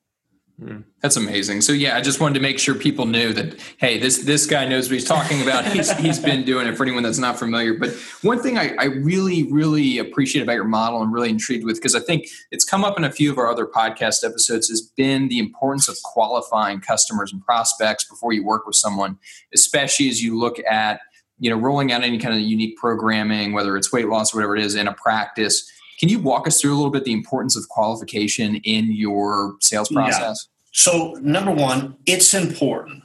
That's 1.00 1.16
amazing. 1.16 1.62
So 1.62 1.72
yeah, 1.72 1.96
I 1.96 2.02
just 2.02 2.20
wanted 2.20 2.34
to 2.34 2.40
make 2.40 2.58
sure 2.58 2.74
people 2.74 3.06
knew 3.06 3.32
that 3.32 3.58
hey, 3.78 3.98
this 3.98 4.24
this 4.24 4.46
guy 4.46 4.66
knows 4.66 4.88
what 4.88 4.94
he's 4.94 5.06
talking 5.06 5.40
about. 5.40 5.64
He's 5.66 5.90
he's 5.98 6.18
been 6.18 6.44
doing 6.44 6.66
it 6.66 6.76
for 6.76 6.82
anyone 6.82 7.02
that's 7.02 7.18
not 7.18 7.38
familiar. 7.38 7.74
But 7.74 7.90
one 8.20 8.42
thing 8.42 8.58
I, 8.58 8.74
I 8.78 8.84
really, 8.84 9.50
really 9.50 9.98
appreciate 9.98 10.42
about 10.42 10.54
your 10.54 10.64
model 10.64 11.02
and 11.02 11.12
really 11.12 11.30
intrigued 11.30 11.64
with, 11.64 11.76
because 11.76 11.94
I 11.94 12.00
think 12.00 12.26
it's 12.50 12.64
come 12.64 12.84
up 12.84 12.98
in 12.98 13.04
a 13.04 13.10
few 13.10 13.30
of 13.32 13.38
our 13.38 13.50
other 13.50 13.66
podcast 13.66 14.22
episodes, 14.22 14.68
has 14.68 14.82
been 14.82 15.28
the 15.28 15.38
importance 15.38 15.88
of 15.88 15.96
qualifying 16.02 16.80
customers 16.80 17.32
and 17.32 17.42
prospects 17.42 18.04
before 18.04 18.34
you 18.34 18.44
work 18.44 18.66
with 18.66 18.76
someone, 18.76 19.18
especially 19.54 20.10
as 20.10 20.22
you 20.22 20.38
look 20.38 20.58
at, 20.70 21.00
you 21.38 21.48
know, 21.48 21.56
rolling 21.56 21.90
out 21.90 22.02
any 22.02 22.18
kind 22.18 22.34
of 22.34 22.40
unique 22.40 22.76
programming, 22.76 23.54
whether 23.54 23.78
it's 23.78 23.90
weight 23.90 24.08
loss 24.08 24.34
or 24.34 24.38
whatever 24.38 24.56
it 24.56 24.62
is, 24.62 24.74
in 24.74 24.86
a 24.86 24.92
practice. 24.92 25.70
Can 26.00 26.08
you 26.08 26.18
walk 26.18 26.48
us 26.48 26.58
through 26.58 26.72
a 26.72 26.76
little 26.76 26.90
bit 26.90 27.04
the 27.04 27.12
importance 27.12 27.56
of 27.56 27.68
qualification 27.68 28.56
in 28.56 28.90
your 28.90 29.56
sales 29.60 29.90
process? 29.90 30.14
Yeah. 30.18 30.24
process? 30.26 30.48
So, 30.72 31.18
number 31.20 31.52
one, 31.52 31.96
it's 32.06 32.32
important. 32.32 33.02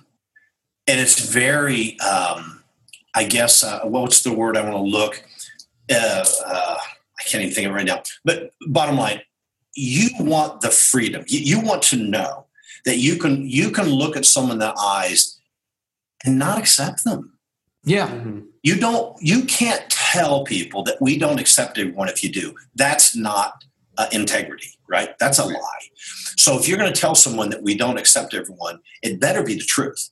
And 0.88 1.00
it's 1.02 1.30
very, 1.30 2.00
um, 2.00 2.64
I 3.14 3.26
guess, 3.26 3.64
uh, 3.64 3.82
what's 3.84 4.24
the 4.24 4.32
word 4.32 4.56
I 4.56 4.62
want 4.62 4.76
to 4.76 4.82
look? 4.82 5.22
Uh, 5.92 6.26
uh, 6.46 6.78
I 7.20 7.24
can't 7.24 7.44
even 7.44 7.54
think 7.54 7.68
of 7.68 7.74
it 7.74 7.76
right 7.76 7.86
now. 7.86 8.02
But 8.24 8.52
bottom 8.68 8.96
line, 8.96 9.22
you 9.74 10.10
want 10.20 10.62
the 10.62 10.70
freedom. 10.70 11.26
You, 11.28 11.40
you 11.40 11.60
want 11.60 11.82
to 11.84 11.98
know 11.98 12.46
that 12.86 13.00
you 13.00 13.18
can 13.18 13.50
you 13.50 13.72
can 13.72 13.90
look 13.90 14.16
at 14.16 14.26
someone 14.26 14.54
in 14.54 14.60
the 14.60 14.74
eyes 14.80 15.40
and 16.24 16.40
not 16.40 16.58
accept 16.58 17.04
them. 17.04 17.38
Yeah. 17.84 18.08
Mhm. 18.08 18.46
You 18.64 18.76
don't. 18.78 19.22
You 19.22 19.44
can't 19.46 19.90
tell 20.16 20.44
people 20.44 20.84
that 20.84 21.02
we 21.02 21.18
don't 21.18 21.40
accept 21.40 21.78
everyone 21.78 22.10
if 22.10 22.24
you 22.24 22.32
do. 22.32 22.56
That's 22.76 23.16
not 23.16 23.64
uh, 23.98 24.08
integrity, 24.12 24.70
right? 24.90 25.18
That's 25.20 25.40
a 25.40 25.46
lie. 25.46 25.88
So 26.38 26.58
if 26.58 26.68
you're 26.68 26.78
going 26.78 26.94
to 26.94 27.00
tell 27.00 27.16
someone 27.16 27.50
that 27.50 27.64
we 27.64 27.76
don't 27.76 27.98
accept 27.98 28.34
everyone, 28.34 28.80
it 29.02 29.20
better 29.20 29.44
be 29.44 29.56
the 29.56 29.64
truth. 29.64 30.10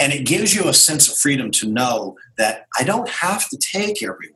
And 0.00 0.12
it 0.12 0.24
gives 0.26 0.54
you 0.54 0.68
a 0.68 0.74
sense 0.74 1.10
of 1.10 1.18
freedom 1.18 1.50
to 1.52 1.68
know 1.68 2.16
that 2.36 2.66
I 2.78 2.84
don't 2.84 3.08
have 3.08 3.48
to 3.48 3.58
take 3.58 4.02
everyone. 4.02 4.34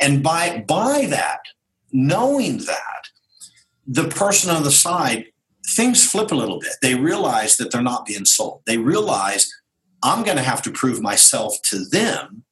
And 0.00 0.22
by 0.22 0.64
by 0.68 1.06
that, 1.06 1.40
knowing 1.92 2.58
that, 2.58 3.02
the 3.86 4.08
person 4.08 4.50
on 4.50 4.64
the 4.64 4.70
side 4.70 5.26
things 5.74 6.08
flip 6.08 6.30
a 6.30 6.34
little 6.34 6.60
bit. 6.60 6.74
They 6.80 6.94
realize 6.94 7.56
that 7.56 7.72
they're 7.72 7.82
not 7.82 8.06
being 8.06 8.24
sold. 8.24 8.62
They 8.66 8.78
realize 8.78 9.50
I'm 10.02 10.22
going 10.22 10.36
to 10.36 10.42
have 10.42 10.62
to 10.62 10.70
prove 10.70 11.00
myself 11.00 11.56
to 11.70 11.84
them 11.84 12.44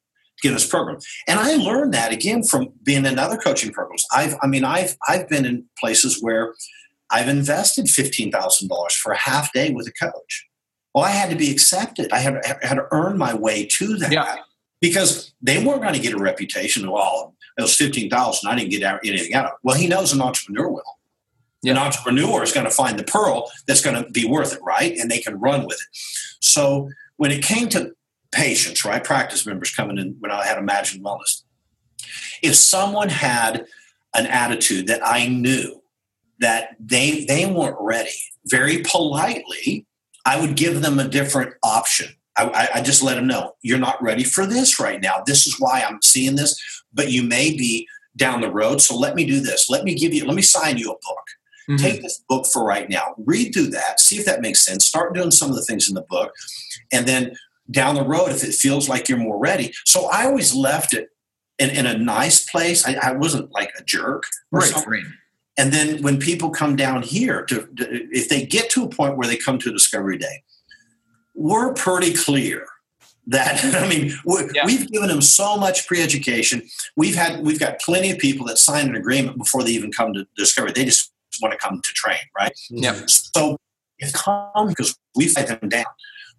this 0.52 0.66
program. 0.66 0.98
And 1.26 1.38
I 1.38 1.56
learned 1.56 1.94
that 1.94 2.12
again 2.12 2.42
from 2.42 2.68
being 2.82 3.06
in 3.06 3.18
other 3.18 3.36
coaching 3.36 3.72
programs. 3.72 4.04
I've, 4.12 4.34
I 4.42 4.46
mean, 4.46 4.64
I've, 4.64 4.96
I've 5.08 5.28
been 5.28 5.44
in 5.44 5.64
places 5.78 6.18
where 6.20 6.54
I've 7.10 7.28
invested 7.28 7.86
$15,000 7.86 8.92
for 8.92 9.12
a 9.12 9.16
half 9.16 9.52
day 9.52 9.70
with 9.70 9.86
a 9.86 9.92
coach. 9.92 10.46
Well, 10.94 11.04
I 11.04 11.10
had 11.10 11.30
to 11.30 11.36
be 11.36 11.50
accepted. 11.50 12.12
I 12.12 12.18
had, 12.18 12.40
had 12.62 12.74
to 12.74 12.86
earn 12.92 13.18
my 13.18 13.34
way 13.34 13.66
to 13.66 13.96
that 13.96 14.12
yeah. 14.12 14.36
because 14.80 15.32
they 15.42 15.64
weren't 15.64 15.82
going 15.82 15.94
to 15.94 16.00
get 16.00 16.14
a 16.14 16.18
reputation. 16.18 16.88
Well, 16.90 17.02
oh, 17.02 17.34
it 17.58 17.62
was 17.62 17.76
15,000. 17.76 18.48
I 18.48 18.56
didn't 18.56 18.70
get 18.70 18.82
anything 19.04 19.34
out 19.34 19.46
of 19.46 19.50
it. 19.52 19.58
Well, 19.62 19.76
he 19.76 19.88
knows 19.88 20.12
an 20.12 20.20
entrepreneur 20.20 20.68
will. 20.68 20.82
Yeah. 21.62 21.72
An 21.72 21.78
entrepreneur 21.78 22.42
is 22.42 22.52
going 22.52 22.66
to 22.66 22.70
find 22.70 22.98
the 22.98 23.04
pearl 23.04 23.50
that's 23.66 23.80
going 23.80 24.02
to 24.02 24.10
be 24.10 24.26
worth 24.26 24.52
it, 24.52 24.60
right? 24.62 24.96
And 24.96 25.10
they 25.10 25.18
can 25.18 25.40
run 25.40 25.66
with 25.66 25.76
it. 25.76 25.98
So 26.40 26.90
when 27.16 27.30
it 27.30 27.42
came 27.42 27.68
to 27.70 27.92
patients, 28.34 28.84
right, 28.84 29.02
practice 29.02 29.46
members 29.46 29.74
coming 29.74 29.98
in 29.98 30.16
when 30.18 30.30
I 30.30 30.44
had 30.44 30.58
Imagine 30.58 31.02
Wellness, 31.02 31.42
if 32.42 32.54
someone 32.54 33.08
had 33.08 33.66
an 34.14 34.26
attitude 34.26 34.86
that 34.88 35.00
I 35.04 35.26
knew 35.26 35.80
that 36.40 36.76
they 36.78 37.24
they 37.24 37.46
weren't 37.46 37.76
ready, 37.80 38.10
very 38.46 38.82
politely, 38.82 39.86
I 40.26 40.40
would 40.40 40.56
give 40.56 40.82
them 40.82 40.98
a 40.98 41.08
different 41.08 41.54
option. 41.62 42.08
I, 42.36 42.68
I, 42.74 42.80
just 42.80 43.00
let 43.00 43.14
them 43.14 43.28
know 43.28 43.52
you're 43.62 43.78
not 43.78 44.02
ready 44.02 44.24
for 44.24 44.44
this 44.44 44.80
right 44.80 45.00
now. 45.00 45.22
This 45.24 45.46
is 45.46 45.60
why 45.60 45.84
I'm 45.86 46.02
seeing 46.02 46.34
this, 46.34 46.60
but 46.92 47.12
you 47.12 47.22
may 47.22 47.56
be 47.56 47.86
down 48.16 48.40
the 48.40 48.50
road. 48.50 48.82
So 48.82 48.96
let 48.96 49.14
me 49.14 49.24
do 49.24 49.38
this. 49.38 49.70
Let 49.70 49.84
me 49.84 49.94
give 49.94 50.12
you. 50.12 50.24
Let 50.24 50.34
me 50.34 50.42
sign 50.42 50.76
you 50.76 50.90
a 50.90 50.94
book. 50.94 51.24
Mm-hmm. 51.68 51.76
Take 51.76 52.02
this 52.02 52.22
book 52.28 52.46
for 52.52 52.64
right 52.64 52.90
now. 52.90 53.14
Read 53.18 53.52
through 53.52 53.68
that. 53.68 54.00
See 54.00 54.16
if 54.16 54.26
that 54.26 54.40
makes 54.40 54.64
sense. 54.64 54.84
Start 54.84 55.14
doing 55.14 55.30
some 55.30 55.48
of 55.48 55.56
the 55.56 55.62
things 55.62 55.88
in 55.88 55.94
the 55.94 56.02
book, 56.02 56.32
and 56.92 57.06
then 57.06 57.36
down 57.70 57.94
the 57.94 58.04
road, 58.04 58.30
if 58.30 58.44
it 58.44 58.54
feels 58.54 58.88
like 58.88 59.08
you're 59.08 59.18
more 59.18 59.38
ready. 59.38 59.72
So 59.84 60.06
I 60.06 60.26
always 60.26 60.54
left 60.54 60.92
it 60.92 61.08
in, 61.58 61.70
in 61.70 61.86
a 61.86 61.96
nice 61.96 62.44
place. 62.44 62.86
I, 62.86 62.96
I 63.02 63.12
wasn't 63.12 63.52
like 63.52 63.72
a 63.78 63.84
jerk. 63.84 64.24
Right, 64.50 64.72
right. 64.86 65.04
And 65.56 65.72
then 65.72 66.02
when 66.02 66.18
people 66.18 66.50
come 66.50 66.76
down 66.76 67.02
here, 67.02 67.44
to, 67.44 67.68
to, 67.76 68.08
if 68.10 68.28
they 68.28 68.44
get 68.44 68.70
to 68.70 68.84
a 68.84 68.88
point 68.88 69.16
where 69.16 69.28
they 69.28 69.36
come 69.36 69.58
to 69.60 69.72
Discovery 69.72 70.18
Day, 70.18 70.42
we're 71.34 71.72
pretty 71.74 72.12
clear 72.12 72.66
that 73.26 73.64
I 73.74 73.88
mean 73.88 74.12
we 74.24 74.50
yeah. 74.54 74.66
we've 74.66 74.90
given 74.90 75.08
them 75.08 75.22
so 75.22 75.56
much 75.56 75.86
pre-education. 75.86 76.62
We've 76.96 77.14
had 77.14 77.40
we've 77.40 77.60
got 77.60 77.80
plenty 77.80 78.10
of 78.10 78.18
people 78.18 78.46
that 78.46 78.58
sign 78.58 78.88
an 78.88 78.96
agreement 78.96 79.38
before 79.38 79.62
they 79.62 79.70
even 79.70 79.92
come 79.92 80.12
to 80.14 80.26
Discovery. 80.36 80.72
They 80.72 80.84
just 80.84 81.12
want 81.40 81.52
to 81.52 81.58
come 81.58 81.80
to 81.82 81.92
train, 81.92 82.18
right? 82.38 82.52
Yeah. 82.70 83.00
So 83.06 83.58
it's 83.98 84.12
come 84.12 84.68
because 84.68 84.96
we've 85.16 85.34
let 85.36 85.60
them 85.60 85.68
down. 85.68 85.86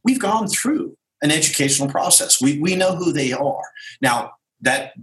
We've 0.03 0.19
gone 0.19 0.47
through 0.47 0.97
an 1.25 1.31
educational 1.31 1.89
process. 1.89 2.41
We 2.41 2.59
we 2.59 2.75
know 2.75 2.95
who 2.95 3.11
they 3.11 3.33
are. 3.33 3.63
Now 4.01 4.31
that 4.61 4.93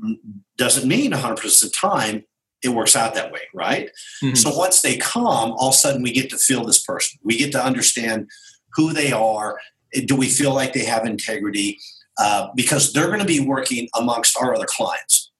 doesn't 0.56 0.88
mean 0.88 1.12
100% 1.12 1.44
of 1.44 1.60
the 1.60 1.70
time 1.70 2.24
it 2.62 2.70
works 2.70 2.96
out 2.96 3.14
that 3.14 3.32
way, 3.32 3.40
right? 3.52 3.90
Mm-hmm. 4.22 4.34
So 4.34 4.56
once 4.56 4.82
they 4.82 4.96
come, 4.96 5.26
all 5.26 5.68
of 5.68 5.74
a 5.74 5.76
sudden 5.76 6.02
we 6.02 6.12
get 6.12 6.30
to 6.30 6.38
feel 6.38 6.64
this 6.64 6.82
person. 6.82 7.18
We 7.22 7.36
get 7.36 7.52
to 7.52 7.64
understand 7.64 8.30
who 8.74 8.92
they 8.92 9.12
are. 9.12 9.58
Do 10.06 10.16
we 10.16 10.28
feel 10.28 10.54
like 10.54 10.72
they 10.72 10.84
have 10.84 11.04
integrity? 11.04 11.78
Uh, 12.18 12.48
because 12.54 12.92
they're 12.92 13.08
going 13.08 13.18
to 13.18 13.24
be 13.24 13.40
working 13.40 13.88
amongst 13.98 14.36
our 14.36 14.54
other 14.54 14.66
clients. 14.66 15.30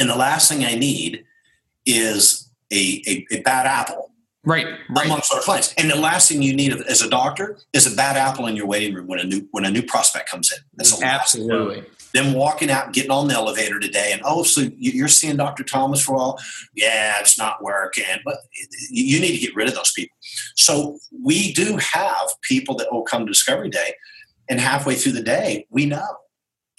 And 0.00 0.10
the 0.10 0.16
last 0.16 0.48
thing 0.48 0.64
I 0.64 0.74
need 0.74 1.24
is 1.84 2.50
a, 2.72 3.02
a, 3.06 3.26
a 3.36 3.40
bad 3.42 3.66
apple 3.66 4.10
right, 4.46 4.66
right, 4.88 5.06
amongst 5.06 5.32
our 5.34 5.40
clients. 5.40 5.74
And 5.76 5.90
the 5.90 5.96
last 5.96 6.28
thing 6.28 6.40
you 6.40 6.54
need 6.54 6.72
as 6.72 7.02
a 7.02 7.10
doctor 7.10 7.58
is 7.72 7.92
a 7.92 7.94
bad 7.94 8.16
apple 8.16 8.46
in 8.46 8.56
your 8.56 8.66
waiting 8.66 8.94
room 8.94 9.06
when 9.06 9.18
a 9.18 9.24
new 9.24 9.46
when 9.50 9.64
a 9.64 9.70
new 9.70 9.82
prospect 9.82 10.30
comes 10.30 10.50
in. 10.52 10.58
That's 10.74 11.02
absolutely. 11.02 11.84
them 12.14 12.32
walking 12.32 12.70
out 12.70 12.86
and 12.86 12.94
getting 12.94 13.10
on 13.10 13.28
the 13.28 13.34
elevator 13.34 13.78
today 13.78 14.12
and 14.12 14.22
oh 14.24 14.42
so 14.42 14.62
you're 14.78 15.08
seeing 15.08 15.36
dr 15.36 15.62
thomas 15.64 16.02
for 16.02 16.16
all 16.16 16.38
yeah 16.74 17.16
it's 17.20 17.38
not 17.38 17.62
working. 17.62 18.04
But 18.24 18.36
you 18.90 19.20
need 19.20 19.32
to 19.32 19.44
get 19.44 19.54
rid 19.54 19.68
of 19.68 19.74
those 19.74 19.92
people. 19.92 20.16
So 20.54 20.98
we 21.22 21.52
do 21.52 21.76
have 21.76 22.28
people 22.42 22.76
that 22.76 22.92
will 22.92 23.02
come 23.02 23.26
to 23.26 23.32
discovery 23.32 23.68
day 23.68 23.94
and 24.48 24.60
halfway 24.60 24.94
through 24.94 25.12
the 25.12 25.22
day 25.22 25.66
we 25.70 25.86
know. 25.86 26.06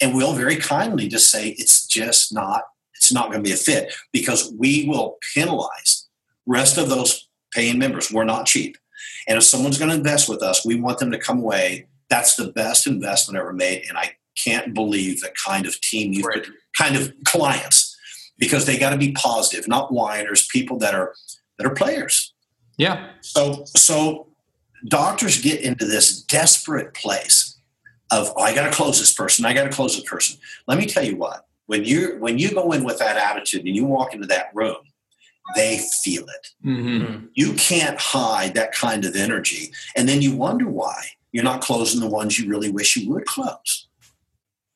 And 0.00 0.14
we'll 0.14 0.34
very 0.34 0.56
kindly 0.56 1.08
just 1.08 1.30
say 1.30 1.50
it's 1.50 1.86
just 1.86 2.32
not 2.32 2.62
it's 2.94 3.12
not 3.12 3.30
going 3.30 3.42
to 3.42 3.48
be 3.48 3.54
a 3.54 3.56
fit 3.56 3.94
because 4.12 4.52
we 4.58 4.88
will 4.88 5.18
penalize 5.34 6.08
rest 6.46 6.78
of 6.78 6.88
those 6.88 7.27
paying 7.52 7.78
members 7.78 8.12
we're 8.12 8.24
not 8.24 8.46
cheap 8.46 8.76
and 9.26 9.36
if 9.36 9.44
someone's 9.44 9.78
going 9.78 9.90
to 9.90 9.96
invest 9.96 10.28
with 10.28 10.42
us 10.42 10.64
we 10.64 10.74
want 10.80 10.98
them 10.98 11.10
to 11.10 11.18
come 11.18 11.38
away 11.38 11.86
that's 12.10 12.36
the 12.36 12.52
best 12.52 12.86
investment 12.86 13.38
ever 13.38 13.52
made 13.52 13.84
and 13.88 13.98
i 13.98 14.12
can't 14.36 14.74
believe 14.74 15.20
the 15.20 15.30
kind 15.44 15.66
of 15.66 15.80
team 15.80 16.12
you've 16.12 16.24
right. 16.24 16.46
kind 16.78 16.96
of 16.96 17.12
clients 17.24 17.96
because 18.38 18.66
they 18.66 18.78
got 18.78 18.90
to 18.90 18.96
be 18.96 19.12
positive, 19.12 19.68
not 19.68 19.92
whiners, 19.92 20.46
people 20.46 20.78
that 20.78 20.94
are 20.94 21.14
that 21.58 21.66
are 21.66 21.74
players. 21.74 22.32
Yeah. 22.76 23.10
So 23.20 23.64
so 23.66 24.28
doctors 24.86 25.42
get 25.42 25.60
into 25.60 25.84
this 25.84 26.22
desperate 26.22 26.94
place 26.94 27.58
of 28.10 28.32
oh, 28.36 28.42
I 28.42 28.54
got 28.54 28.64
to 28.64 28.74
close 28.74 28.98
this 28.98 29.12
person, 29.12 29.44
I 29.44 29.52
got 29.52 29.64
to 29.64 29.70
close 29.70 29.96
this 29.96 30.08
person. 30.08 30.38
Let 30.66 30.78
me 30.78 30.86
tell 30.86 31.04
you 31.04 31.16
what. 31.16 31.44
When 31.66 31.84
you 31.84 32.16
when 32.18 32.38
you 32.38 32.52
go 32.52 32.72
in 32.72 32.84
with 32.84 32.98
that 32.98 33.16
attitude 33.16 33.66
and 33.66 33.76
you 33.76 33.84
walk 33.84 34.14
into 34.14 34.26
that 34.28 34.50
room, 34.54 34.76
they 35.54 35.80
feel 36.02 36.24
it. 36.24 36.48
Mm-hmm. 36.64 37.26
You 37.34 37.54
can't 37.54 37.98
hide 37.98 38.54
that 38.54 38.72
kind 38.72 39.04
of 39.04 39.16
energy, 39.16 39.72
and 39.96 40.08
then 40.08 40.22
you 40.22 40.36
wonder 40.36 40.68
why 40.68 41.04
you're 41.32 41.44
not 41.44 41.60
closing 41.60 42.00
the 42.00 42.08
ones 42.08 42.38
you 42.38 42.48
really 42.48 42.70
wish 42.70 42.96
you 42.96 43.10
would 43.10 43.26
close. 43.26 43.88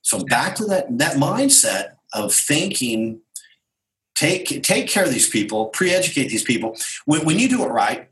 So 0.03 0.25
back 0.25 0.55
to 0.57 0.65
that 0.67 0.99
that 0.99 1.17
mindset 1.17 1.95
of 2.13 2.33
thinking, 2.35 3.21
take 4.15 4.63
take 4.63 4.89
care 4.89 5.05
of 5.05 5.11
these 5.11 5.29
people, 5.29 5.67
pre-educate 5.67 6.29
these 6.29 6.45
people. 6.45 6.77
When, 7.05 7.25
when 7.25 7.39
you 7.39 7.49
do 7.49 7.65
it 7.65 7.69
right, 7.69 8.09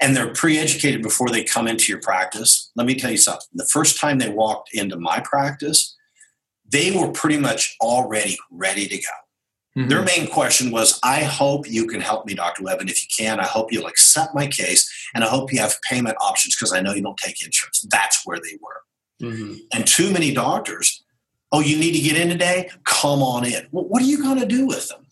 and 0.00 0.16
they're 0.16 0.32
pre-educated 0.32 1.02
before 1.02 1.28
they 1.28 1.44
come 1.44 1.68
into 1.68 1.92
your 1.92 2.00
practice. 2.00 2.70
Let 2.74 2.86
me 2.86 2.94
tell 2.94 3.10
you 3.10 3.16
something. 3.16 3.46
The 3.54 3.68
first 3.68 4.00
time 4.00 4.18
they 4.18 4.28
walked 4.28 4.74
into 4.74 4.96
my 4.96 5.20
practice, 5.20 5.96
they 6.68 6.90
were 6.90 7.12
pretty 7.12 7.38
much 7.38 7.76
already 7.80 8.36
ready 8.50 8.88
to 8.88 8.96
go. 8.96 9.14
Mm-hmm. 9.76 9.88
Their 9.88 10.02
main 10.02 10.26
question 10.26 10.70
was, 10.70 11.00
I 11.02 11.22
hope 11.22 11.68
you 11.68 11.86
can 11.86 12.00
help 12.00 12.26
me, 12.26 12.34
Dr. 12.34 12.62
Webb. 12.62 12.80
And 12.80 12.90
if 12.90 13.02
you 13.02 13.08
can, 13.16 13.40
I 13.40 13.46
hope 13.46 13.72
you'll 13.72 13.86
accept 13.86 14.34
my 14.34 14.46
case 14.46 14.90
and 15.14 15.24
I 15.24 15.28
hope 15.28 15.52
you 15.52 15.60
have 15.60 15.80
payment 15.88 16.16
options 16.20 16.56
because 16.56 16.72
I 16.72 16.80
know 16.80 16.92
you 16.92 17.02
don't 17.02 17.16
take 17.16 17.42
insurance. 17.42 17.86
That's 17.90 18.26
where 18.26 18.38
they 18.38 18.58
were. 18.60 19.28
Mm-hmm. 19.28 19.54
And 19.72 19.86
too 19.86 20.12
many 20.12 20.34
doctors, 20.34 21.02
oh, 21.52 21.60
you 21.60 21.78
need 21.78 21.92
to 21.92 22.00
get 22.00 22.16
in 22.16 22.28
today? 22.28 22.70
Come 22.84 23.22
on 23.22 23.46
in. 23.46 23.66
Well, 23.70 23.84
what 23.84 24.02
are 24.02 24.06
you 24.06 24.22
going 24.22 24.40
to 24.40 24.46
do 24.46 24.66
with 24.66 24.88
them? 24.88 25.06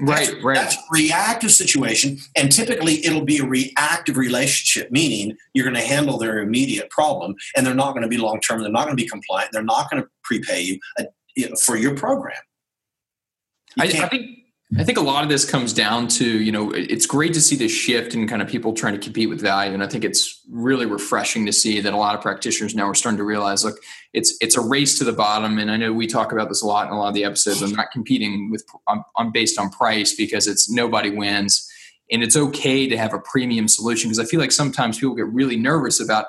Right, 0.00 0.30
that's, 0.30 0.42
right. 0.42 0.54
That's 0.56 0.76
a 0.76 0.80
reactive 0.90 1.52
situation. 1.52 2.18
And 2.34 2.50
typically 2.50 3.04
it'll 3.04 3.24
be 3.24 3.38
a 3.38 3.44
reactive 3.44 4.16
relationship, 4.16 4.90
meaning 4.90 5.36
you're 5.52 5.64
going 5.64 5.76
to 5.76 5.86
handle 5.86 6.18
their 6.18 6.38
immediate 6.38 6.90
problem 6.90 7.34
and 7.54 7.66
they're 7.66 7.74
not 7.74 7.92
going 7.92 8.02
to 8.02 8.08
be 8.08 8.16
long 8.16 8.40
term. 8.40 8.62
They're 8.62 8.72
not 8.72 8.86
going 8.86 8.96
to 8.96 9.02
be 9.02 9.08
compliant. 9.08 9.52
They're 9.52 9.62
not 9.62 9.90
going 9.90 10.02
to 10.02 10.08
prepay 10.24 10.62
you, 10.62 10.78
uh, 10.98 11.04
for 11.64 11.76
your 11.76 11.94
program. 11.94 12.40
I, 13.78 13.84
I 13.84 14.08
think 14.08 14.40
I 14.78 14.84
think 14.84 14.98
a 14.98 15.02
lot 15.02 15.24
of 15.24 15.28
this 15.28 15.44
comes 15.44 15.72
down 15.72 16.06
to, 16.08 16.24
you 16.24 16.52
know, 16.52 16.70
it's 16.70 17.04
great 17.04 17.34
to 17.34 17.40
see 17.40 17.56
this 17.56 17.72
shift 17.72 18.14
in 18.14 18.28
kind 18.28 18.40
of 18.40 18.46
people 18.46 18.72
trying 18.72 18.92
to 18.92 19.00
compete 19.00 19.28
with 19.28 19.40
value. 19.40 19.74
And 19.74 19.82
I 19.82 19.88
think 19.88 20.04
it's 20.04 20.40
really 20.48 20.86
refreshing 20.86 21.44
to 21.46 21.52
see 21.52 21.80
that 21.80 21.92
a 21.92 21.96
lot 21.96 22.14
of 22.14 22.20
practitioners 22.20 22.72
now 22.72 22.88
are 22.88 22.94
starting 22.94 23.18
to 23.18 23.24
realize, 23.24 23.64
look, 23.64 23.80
it's 24.12 24.36
it's 24.40 24.56
a 24.56 24.60
race 24.60 24.96
to 24.98 25.04
the 25.04 25.12
bottom. 25.12 25.58
And 25.58 25.72
I 25.72 25.76
know 25.76 25.92
we 25.92 26.06
talk 26.06 26.30
about 26.30 26.48
this 26.48 26.62
a 26.62 26.66
lot 26.66 26.86
in 26.86 26.92
a 26.92 26.98
lot 26.98 27.08
of 27.08 27.14
the 27.14 27.24
episodes. 27.24 27.62
I'm 27.62 27.72
not 27.72 27.90
competing 27.90 28.48
with 28.50 28.64
I'm, 28.86 29.02
I'm 29.16 29.32
based 29.32 29.58
on 29.58 29.70
price 29.70 30.14
because 30.14 30.46
it's 30.46 30.70
nobody 30.70 31.10
wins. 31.10 31.68
And 32.12 32.22
it's 32.22 32.36
okay 32.36 32.88
to 32.88 32.96
have 32.96 33.12
a 33.12 33.20
premium 33.20 33.66
solution 33.66 34.08
because 34.08 34.20
I 34.20 34.24
feel 34.24 34.40
like 34.40 34.52
sometimes 34.52 34.98
people 34.98 35.14
get 35.16 35.26
really 35.26 35.56
nervous 35.56 36.00
about 36.00 36.26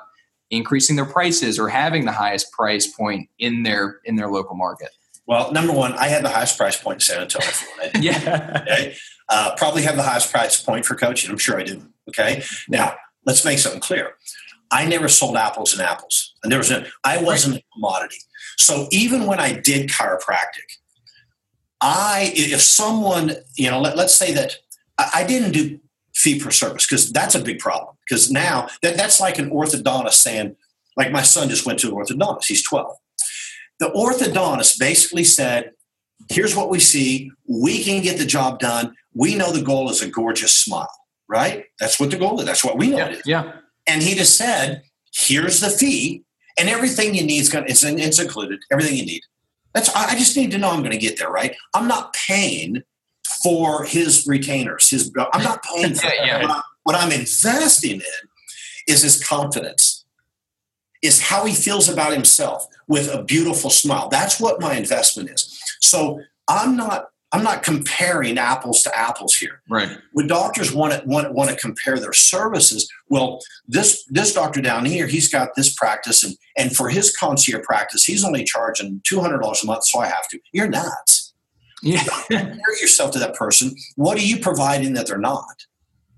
increasing 0.50 0.96
their 0.96 1.06
prices 1.06 1.58
or 1.58 1.68
having 1.68 2.04
the 2.04 2.12
highest 2.12 2.50
price 2.52 2.88
point 2.88 3.28
in 3.38 3.62
their 3.62 4.00
in 4.04 4.16
their 4.16 4.28
local 4.28 4.56
market. 4.56 4.90
Well, 5.26 5.52
number 5.52 5.72
one, 5.72 5.92
I 5.92 6.08
had 6.08 6.24
the 6.24 6.28
highest 6.28 6.58
price 6.58 6.76
point 6.76 6.96
in 6.96 7.00
San 7.00 7.22
Antonio. 7.22 7.48
yeah. 8.00 8.62
Okay. 8.62 8.96
Uh, 9.28 9.54
probably 9.56 9.82
have 9.82 9.96
the 9.96 10.02
highest 10.02 10.32
price 10.32 10.60
point 10.60 10.84
for 10.84 10.94
coaching. 10.94 11.30
I'm 11.30 11.38
sure 11.38 11.58
I 11.58 11.62
do. 11.62 11.82
Okay. 12.08 12.42
Now, 12.68 12.96
let's 13.24 13.44
make 13.44 13.58
something 13.58 13.80
clear. 13.80 14.14
I 14.70 14.86
never 14.86 15.08
sold 15.08 15.36
apples 15.36 15.72
and 15.72 15.82
apples. 15.82 16.34
And 16.42 16.50
there 16.50 16.58
was 16.58 16.70
a, 16.70 16.86
I 17.04 17.22
wasn't 17.22 17.56
a 17.56 17.62
commodity. 17.74 18.18
So 18.58 18.88
even 18.90 19.26
when 19.26 19.38
I 19.38 19.52
did 19.52 19.90
chiropractic, 19.90 20.78
I, 21.80 22.32
if 22.34 22.60
someone, 22.60 23.32
you 23.56 23.70
know, 23.70 23.80
let, 23.80 23.98
us 23.98 24.14
say 24.14 24.32
that 24.34 24.56
I, 24.98 25.10
I 25.16 25.24
didn't 25.24 25.52
do 25.52 25.78
fee 26.14 26.40
per 26.40 26.50
service 26.50 26.86
because 26.86 27.12
that's 27.12 27.34
a 27.34 27.42
big 27.42 27.58
problem. 27.58 27.96
Because 28.08 28.30
now 28.30 28.68
that, 28.82 28.96
that's 28.96 29.20
like 29.20 29.38
an 29.38 29.50
orthodontist 29.50 30.14
saying, 30.14 30.56
like 30.96 31.10
my 31.10 31.22
son 31.22 31.48
just 31.48 31.66
went 31.66 31.78
to 31.80 31.88
an 31.88 31.94
orthodontist, 31.94 32.46
he's 32.46 32.62
12 32.62 32.96
the 33.82 33.90
orthodontist 33.90 34.78
basically 34.78 35.24
said, 35.24 35.72
here's 36.30 36.54
what 36.54 36.70
we 36.70 36.78
see. 36.78 37.32
We 37.48 37.82
can 37.82 38.00
get 38.00 38.16
the 38.16 38.24
job 38.24 38.60
done. 38.60 38.94
We 39.12 39.34
know 39.34 39.50
the 39.50 39.60
goal 39.60 39.90
is 39.90 40.00
a 40.00 40.08
gorgeous 40.08 40.56
smile, 40.56 40.88
right? 41.28 41.64
That's 41.80 41.98
what 41.98 42.12
the 42.12 42.16
goal 42.16 42.38
is. 42.38 42.46
That's 42.46 42.64
what 42.64 42.78
we 42.78 42.90
know 42.90 42.98
yeah, 42.98 43.06
it 43.06 43.12
is. 43.14 43.22
Yeah. 43.26 43.52
And 43.88 44.00
he 44.00 44.14
just 44.14 44.36
said, 44.36 44.84
here's 45.12 45.58
the 45.58 45.68
fee, 45.68 46.22
and 46.56 46.68
everything 46.68 47.16
you 47.16 47.24
need 47.24 47.40
is 47.40 47.48
going 47.48 47.64
it's, 47.66 47.82
it's 47.82 48.20
included, 48.20 48.60
everything 48.70 48.94
you 48.94 49.04
need. 49.04 49.22
That's 49.74 49.88
I 49.96 50.14
just 50.14 50.36
need 50.36 50.52
to 50.52 50.58
know 50.58 50.70
I'm 50.70 50.80
going 50.80 50.92
to 50.92 50.98
get 50.98 51.18
there, 51.18 51.30
right? 51.30 51.56
I'm 51.74 51.88
not 51.88 52.14
paying 52.14 52.84
for 53.42 53.82
his 53.82 54.28
retainers. 54.28 54.90
His 54.90 55.10
I'm 55.32 55.42
not 55.42 55.60
paying 55.64 55.94
for 55.94 56.06
yeah, 56.06 56.24
yeah. 56.24 56.42
What, 56.42 56.50
I, 56.52 56.60
what 56.84 56.94
I'm 56.94 57.10
investing 57.10 57.96
in 57.96 58.28
is 58.86 59.02
his 59.02 59.26
confidence, 59.26 59.91
is 61.02 61.20
how 61.20 61.44
he 61.44 61.54
feels 61.54 61.88
about 61.88 62.12
himself 62.12 62.66
with 62.88 63.12
a 63.12 63.22
beautiful 63.22 63.70
smile. 63.70 64.08
That's 64.08 64.40
what 64.40 64.60
my 64.60 64.74
investment 64.74 65.30
is. 65.30 65.60
So 65.80 66.20
I'm 66.48 66.76
not 66.76 67.08
I'm 67.34 67.42
not 67.42 67.62
comparing 67.62 68.36
apples 68.36 68.82
to 68.82 68.96
apples 68.96 69.34
here. 69.34 69.62
Right. 69.68 69.98
When 70.12 70.26
doctors 70.26 70.72
want 70.72 70.92
to 70.92 71.02
want, 71.06 71.32
want 71.32 71.48
to 71.48 71.56
compare 71.56 71.98
their 71.98 72.12
services, 72.12 72.90
well, 73.08 73.40
this 73.66 74.04
this 74.10 74.34
doctor 74.34 74.60
down 74.60 74.84
here, 74.84 75.06
he's 75.06 75.30
got 75.30 75.50
this 75.56 75.74
practice, 75.74 76.22
and 76.22 76.36
and 76.56 76.76
for 76.76 76.90
his 76.90 77.16
concierge 77.16 77.64
practice, 77.64 78.04
he's 78.04 78.22
only 78.22 78.44
charging 78.44 79.00
two 79.04 79.20
hundred 79.20 79.38
dollars 79.40 79.62
a 79.62 79.66
month, 79.66 79.84
so 79.84 80.00
I 80.00 80.06
have 80.06 80.28
to. 80.28 80.38
You're 80.52 80.68
nuts. 80.68 81.32
Yeah. 81.82 82.04
compare 82.28 82.80
yourself 82.80 83.12
to 83.12 83.18
that 83.20 83.34
person. 83.34 83.74
What 83.96 84.18
are 84.18 84.22
you 84.22 84.38
providing 84.38 84.92
that 84.94 85.06
they're 85.06 85.18
not? 85.18 85.64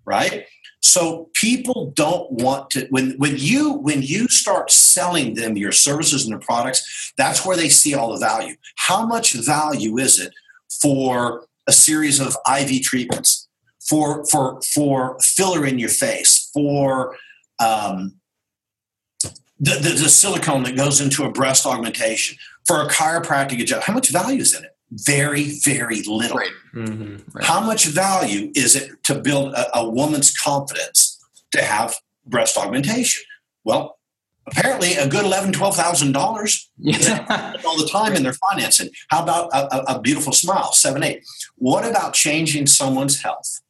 Right. 0.05 0.47
So 0.85 1.31
people 1.33 1.93
don't 1.97 2.31
want 2.31 2.69
to 2.71 2.87
when 2.91 3.13
when 3.13 3.37
you 3.39 3.73
when 3.73 4.03
you 4.03 4.29
start 4.29 4.71
selling 4.71 5.33
them 5.33 5.57
your 5.57 5.73
services 5.73 6.25
and 6.25 6.33
their 6.33 6.47
products, 6.47 7.13
that's 7.17 7.45
where 7.45 7.57
they 7.57 7.71
see 7.71 7.95
all 7.95 8.13
the 8.13 8.19
value. 8.19 8.55
How 8.77 9.07
much 9.07 9.33
value 9.33 9.97
is 9.97 10.21
it 10.21 10.35
for 10.83 11.47
a 11.67 11.73
series 11.73 12.21
of 12.21 12.37
IV 12.47 12.83
treatments, 12.83 13.49
for 13.89 14.27
for 14.27 14.61
for 14.75 15.19
filler 15.21 15.65
in 15.65 15.79
your 15.79 15.89
face, 15.89 16.51
for 16.53 17.17
um, 17.59 18.17
the, 19.59 19.77
the, 19.77 19.89
the 20.03 20.11
silicone 20.11 20.65
that 20.65 20.77
goes 20.77 21.01
into 21.01 21.25
a 21.25 21.33
breast 21.33 21.65
augmentation, 21.65 22.37
for 22.67 22.83
a 22.83 22.89
chiropractic 22.89 23.55
adjustment. 23.55 23.85
How 23.85 23.95
much 23.95 24.11
value 24.11 24.43
is 24.43 24.55
in 24.55 24.65
it? 24.65 24.74
Very, 25.07 25.59
very 25.65 26.03
little. 26.03 26.39
Right. 26.39 26.51
Mm-hmm. 26.75 27.41
How 27.43 27.61
much 27.61 27.87
value 27.87 28.53
is 28.55 28.77
it 28.77 29.03
to 29.05 29.17
build 29.17 29.53
a, 29.55 29.79
a 29.79 29.89
woman's 29.89 30.37
confidence 30.37 31.21
to 31.53 31.63
have 31.63 31.97
breast 32.27 32.57
augmentation? 32.57 33.25
Well, 33.65 33.99
apparently 34.47 34.95
a 34.95 35.09
good 35.09 35.25
eleven, 35.25 35.53
twelve 35.53 35.75
thousand 35.75 36.13
dollars 36.13 36.71
all 36.79 37.77
the 37.77 37.89
time 37.91 38.15
in 38.15 38.23
their 38.23 38.35
financing. 38.51 38.91
How 39.09 39.23
about 39.23 39.51
a, 39.53 39.75
a, 39.75 39.97
a 39.97 40.01
beautiful 40.01 40.33
smile? 40.33 40.73
Seven, 40.73 41.03
eight. 41.03 41.25
What 41.57 41.85
about 41.85 42.15
changing 42.15 42.67
someone's 42.67 43.23
health? 43.23 43.61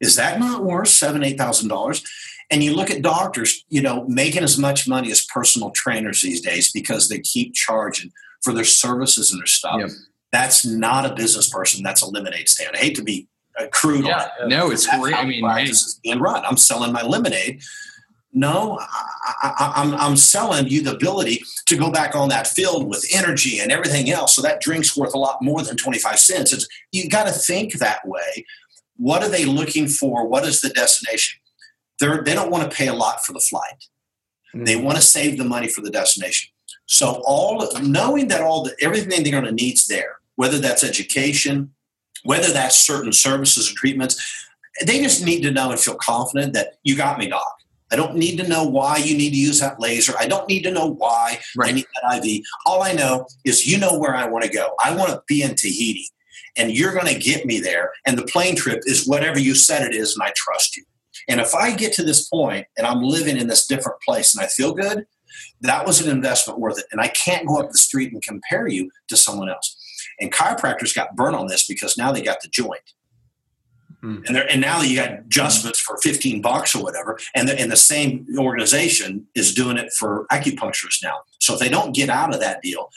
Is 0.00 0.16
that 0.16 0.40
not 0.40 0.64
worth 0.64 0.88
seven, 0.88 1.22
eight 1.22 1.38
thousand 1.38 1.68
dollars? 1.68 2.02
And 2.50 2.64
you 2.64 2.74
look 2.74 2.90
at 2.90 3.02
doctors, 3.02 3.64
you 3.68 3.80
know, 3.80 4.04
making 4.08 4.42
as 4.42 4.58
much 4.58 4.88
money 4.88 5.12
as 5.12 5.24
personal 5.24 5.70
trainers 5.70 6.20
these 6.20 6.40
days 6.40 6.72
because 6.72 7.08
they 7.08 7.20
keep 7.20 7.54
charging 7.54 8.10
for 8.42 8.52
their 8.52 8.64
services 8.64 9.30
and 9.30 9.40
their 9.40 9.46
stuff. 9.46 9.80
Yep. 9.80 9.90
That's 10.32 10.64
not 10.64 11.10
a 11.10 11.14
business 11.14 11.48
person. 11.48 11.82
That's 11.82 12.02
a 12.02 12.06
lemonade 12.06 12.48
stand. 12.48 12.76
I 12.76 12.78
hate 12.78 12.96
to 12.96 13.02
be 13.02 13.28
crude 13.72 14.06
on 14.06 14.22
it. 14.22 14.48
No, 14.48 14.70
it's 14.70 14.86
That's 14.86 15.02
great. 15.02 15.16
I 15.16 15.24
mean, 15.24 15.48
hey, 15.48 15.64
is 15.64 16.00
being 16.02 16.20
run. 16.20 16.44
I'm 16.44 16.56
selling 16.56 16.92
my 16.92 17.02
lemonade. 17.02 17.62
No, 18.32 18.78
I, 18.80 19.16
I, 19.42 19.72
I'm, 19.76 19.94
I'm 19.94 20.16
selling 20.16 20.68
you 20.68 20.82
the 20.82 20.94
ability 20.94 21.42
to 21.66 21.76
go 21.76 21.90
back 21.90 22.14
on 22.14 22.28
that 22.28 22.46
field 22.46 22.88
with 22.88 23.04
energy 23.12 23.58
and 23.58 23.72
everything 23.72 24.08
else. 24.10 24.36
So 24.36 24.42
that 24.42 24.60
drink's 24.60 24.96
worth 24.96 25.14
a 25.14 25.18
lot 25.18 25.42
more 25.42 25.62
than 25.62 25.76
25 25.76 26.18
cents. 26.18 26.52
It's, 26.52 26.68
you 26.92 27.08
got 27.08 27.26
to 27.26 27.32
think 27.32 27.74
that 27.74 28.06
way. 28.06 28.46
What 28.96 29.24
are 29.24 29.28
they 29.28 29.44
looking 29.44 29.88
for? 29.88 30.28
What 30.28 30.44
is 30.44 30.60
the 30.60 30.68
destination? 30.68 31.40
They're, 31.98 32.22
they 32.22 32.34
don't 32.34 32.50
want 32.50 32.70
to 32.70 32.76
pay 32.76 32.86
a 32.86 32.94
lot 32.94 33.24
for 33.24 33.32
the 33.32 33.40
flight. 33.40 33.84
They 34.54 34.74
mm. 34.74 34.84
want 34.84 34.96
to 34.96 35.02
save 35.02 35.36
the 35.36 35.44
money 35.44 35.68
for 35.68 35.80
the 35.80 35.90
destination. 35.90 36.50
So 36.86 37.22
all 37.24 37.68
knowing 37.82 38.28
that 38.28 38.40
all 38.40 38.64
the 38.64 38.74
everything 38.80 39.22
they're 39.22 39.32
going 39.32 39.44
to 39.44 39.52
need's 39.52 39.86
there, 39.86 40.16
whether 40.36 40.58
that's 40.58 40.84
education, 40.84 41.72
whether 42.24 42.52
that's 42.52 42.76
certain 42.76 43.12
services 43.12 43.68
and 43.68 43.76
treatments, 43.76 44.46
they 44.84 45.02
just 45.02 45.24
need 45.24 45.42
to 45.42 45.50
know 45.50 45.70
and 45.70 45.80
feel 45.80 45.96
confident 45.96 46.54
that 46.54 46.74
you 46.82 46.96
got 46.96 47.18
me, 47.18 47.28
doc. 47.28 47.54
I 47.92 47.96
don't 47.96 48.16
need 48.16 48.36
to 48.38 48.48
know 48.48 48.64
why 48.64 48.98
you 48.98 49.16
need 49.16 49.30
to 49.30 49.36
use 49.36 49.58
that 49.60 49.80
laser. 49.80 50.14
I 50.18 50.28
don't 50.28 50.48
need 50.48 50.62
to 50.62 50.70
know 50.70 50.86
why 50.86 51.40
I 51.60 51.72
need 51.72 51.86
that 52.02 52.24
IV. 52.24 52.42
All 52.64 52.82
I 52.82 52.92
know 52.92 53.26
is 53.44 53.66
you 53.66 53.78
know 53.78 53.98
where 53.98 54.14
I 54.14 54.26
want 54.28 54.44
to 54.44 54.50
go. 54.50 54.74
I 54.82 54.94
want 54.94 55.10
to 55.10 55.22
be 55.26 55.42
in 55.42 55.56
Tahiti, 55.56 56.08
and 56.56 56.70
you're 56.70 56.92
going 56.92 57.12
to 57.12 57.18
get 57.18 57.46
me 57.46 57.58
there. 57.58 57.90
And 58.06 58.16
the 58.16 58.26
plane 58.26 58.54
trip 58.54 58.82
is 58.84 59.08
whatever 59.08 59.40
you 59.40 59.56
said 59.56 59.82
it 59.82 59.94
is, 59.94 60.14
and 60.14 60.22
I 60.22 60.32
trust 60.36 60.76
you. 60.76 60.84
And 61.28 61.40
if 61.40 61.54
I 61.54 61.74
get 61.74 61.92
to 61.94 62.04
this 62.04 62.28
point 62.28 62.66
and 62.76 62.86
I'm 62.86 63.02
living 63.02 63.36
in 63.36 63.46
this 63.46 63.66
different 63.66 64.00
place 64.02 64.34
and 64.34 64.44
I 64.44 64.48
feel 64.48 64.72
good, 64.72 65.06
that 65.60 65.86
was 65.86 66.00
an 66.00 66.10
investment 66.10 66.58
worth 66.58 66.78
it. 66.78 66.86
And 66.92 67.00
I 67.00 67.08
can't 67.08 67.46
go 67.46 67.60
up 67.60 67.70
the 67.70 67.78
street 67.78 68.12
and 68.12 68.22
compare 68.22 68.66
you 68.66 68.90
to 69.08 69.16
someone 69.16 69.48
else. 69.48 69.76
And 70.20 70.32
chiropractors 70.32 70.94
got 70.94 71.16
burnt 71.16 71.36
on 71.36 71.46
this 71.46 71.66
because 71.66 71.96
now 71.96 72.12
they 72.12 72.22
got 72.22 72.40
the 72.40 72.48
joint. 72.48 72.82
Hmm. 74.00 74.20
And, 74.26 74.36
and 74.36 74.60
now 74.60 74.80
you 74.80 74.96
got 74.96 75.12
adjustments 75.12 75.78
for 75.78 75.98
15 75.98 76.40
bucks 76.40 76.74
or 76.74 76.82
whatever. 76.82 77.18
And 77.34 77.48
the, 77.48 77.58
and 77.58 77.70
the 77.70 77.76
same 77.76 78.26
organization 78.38 79.26
is 79.34 79.54
doing 79.54 79.76
it 79.76 79.92
for 79.98 80.26
acupuncturists 80.32 81.02
now. 81.02 81.20
So 81.38 81.54
if 81.54 81.60
they 81.60 81.68
don't 81.68 81.94
get 81.94 82.08
out 82.08 82.32
of 82.32 82.40
that 82.40 82.62
deal, 82.62 82.90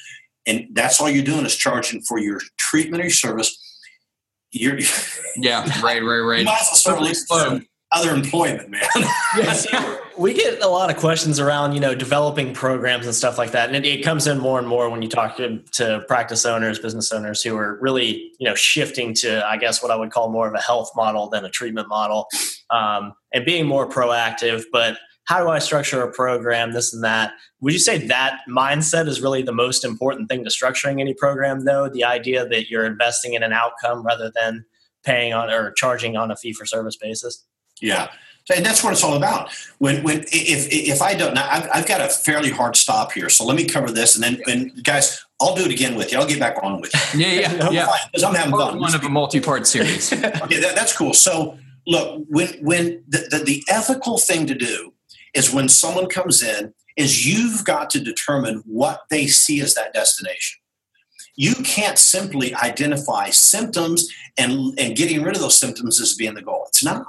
and 0.46 0.68
that's 0.72 1.00
all 1.00 1.10
you're 1.10 1.24
doing 1.24 1.46
is 1.46 1.56
charging 1.56 2.02
for 2.02 2.20
your 2.20 2.40
treatment 2.58 3.02
or 3.02 3.06
your 3.06 3.12
service, 3.14 3.58
you're, 4.52 4.78
yeah, 5.36 5.64
right, 5.82 6.04
right, 6.04 6.20
right. 6.20 6.46
might 6.46 6.62
as 6.62 6.68
well 6.72 6.76
start 6.76 7.02
looking 7.02 7.16
for 7.28 7.66
other 7.94 8.14
employment, 8.14 8.70
man. 8.70 8.82
We 10.16 10.36
get 10.36 10.62
a 10.62 10.68
lot 10.68 10.92
of 10.92 10.98
questions 10.98 11.40
around 11.40 11.74
you 11.74 11.80
know 11.80 11.96
developing 11.96 12.54
programs 12.54 13.08
and 13.08 13.16
stuff 13.16 13.40
like 13.40 13.50
that. 13.54 13.74
And 13.74 13.76
it, 13.76 13.84
it 13.84 14.04
comes 14.04 14.28
in 14.28 14.38
more 14.38 14.60
and 14.60 14.68
more 14.68 14.88
when 14.88 15.02
you 15.02 15.10
talk 15.10 15.38
to, 15.38 15.58
to 15.72 16.04
practice 16.08 16.46
owners 16.46 16.78
business 16.78 17.12
owners 17.12 17.42
who 17.42 17.58
are 17.58 17.80
really 17.82 18.32
you 18.38 18.48
know 18.48 18.54
shifting 18.54 19.16
to 19.16 19.44
i 19.48 19.58
guess 19.58 19.82
what 19.82 19.92
i 19.92 19.96
would 19.96 20.12
call 20.12 20.30
more 20.32 20.48
of 20.48 20.54
a 20.54 20.62
health 20.62 20.92
model 20.96 21.30
than 21.30 21.46
a 21.46 21.50
treatment 21.50 21.88
model 21.88 22.28
um, 22.70 23.14
and 23.34 23.44
being 23.44 23.66
more 23.66 23.90
proactive. 23.90 24.66
But 24.72 25.00
how 25.26 25.44
do 25.44 25.50
i 25.50 25.58
structure 25.58 26.04
a 26.04 26.12
program 26.12 26.74
this 26.74 26.94
and 26.94 27.04
that? 27.04 27.34
Would 27.62 27.74
you 27.74 27.80
say 27.80 27.98
that 28.08 28.42
mindset 28.48 29.08
is 29.08 29.20
really 29.20 29.42
the 29.42 29.52
most 29.52 29.84
important 29.84 30.30
thing 30.30 30.44
to 30.44 30.52
structuring 30.52 31.02
any 31.02 31.16
program 31.16 31.66
though? 31.66 31.90
The 31.90 32.04
idea 32.04 32.48
that 32.48 32.70
you're 32.70 32.86
investing 32.86 33.34
in 33.34 33.42
an 33.42 33.52
outcome 33.52 34.06
rather 34.06 34.32
than 34.36 34.66
paying 35.04 35.34
on 35.34 35.50
or 35.50 35.72
charging 35.72 36.16
on 36.18 36.30
a 36.30 36.36
fee 36.36 36.54
for 36.54 36.68
service 36.68 36.98
basis 36.98 37.44
Yeah, 37.82 38.10
and 38.54 38.66
that's 38.66 38.84
what 38.84 38.94
it's 38.94 39.04
all 39.04 39.16
about. 39.16 39.50
When 39.78 40.04
when 40.04 40.20
if 40.32 40.68
if 40.72 41.02
I 41.02 41.14
don't, 41.14 41.34
now 41.34 41.48
I've, 41.50 41.70
I've 41.74 41.88
got 41.88 42.02
a 42.02 42.10
fairly 42.10 42.50
hard 42.50 42.76
stop 42.76 43.14
here, 43.14 43.30
so 43.30 43.46
let 43.46 43.56
me 43.56 43.66
cover 43.66 43.90
this, 43.90 44.16
and 44.16 44.24
then 44.24 44.42
and 44.48 44.84
guys, 44.84 45.26
I'll 45.42 45.56
do 45.56 45.64
it 45.64 45.72
again 45.72 45.96
with 45.96 46.12
you. 46.12 46.20
I'll 46.20 46.28
get 46.28 46.40
back 46.40 46.58
on 46.62 46.82
with 46.82 46.94
you. 47.14 47.22
Yeah, 47.26 47.42
yeah, 47.42 47.70
yeah. 47.72 47.88
because 48.12 48.24
I'm 48.24 48.36
having 48.36 48.52
Part 48.52 48.72
fun. 48.72 48.80
one 48.80 48.96
of 48.96 49.04
a 49.04 49.10
multi-part 49.10 49.68
series. 49.68 50.12
Okay, 50.44 50.60
that, 50.60 50.76
that's 50.76 50.96
cool. 50.96 51.14
So 51.14 51.58
look, 51.88 52.26
when 52.30 52.50
when 52.62 53.04
the, 53.08 53.28
the, 53.30 53.44
the 53.44 53.64
ethical 53.70 54.18
thing 54.18 54.46
to 54.48 54.56
do 54.56 54.94
is 55.34 55.54
when 55.54 55.70
someone 55.70 56.08
comes 56.08 56.44
in, 56.44 56.74
is 56.98 57.26
you've 57.26 57.66
got 57.66 57.90
to 57.92 58.00
determine 58.00 58.62
what 58.66 59.04
they 59.10 59.28
see 59.28 59.62
as 59.62 59.74
that 59.76 59.94
destination. 59.94 60.60
You 61.36 61.56
can't 61.64 61.98
simply 61.98 62.54
identify 62.56 63.30
symptoms 63.30 64.08
and 64.38 64.78
and 64.78 64.96
getting 64.96 65.24
rid 65.24 65.36
of 65.36 65.42
those 65.42 65.58
symptoms 65.58 66.02
as 66.02 66.14
being 66.14 66.34
the 66.34 66.42
goal. 66.42 66.66
It's 66.68 66.84
not. 66.84 67.06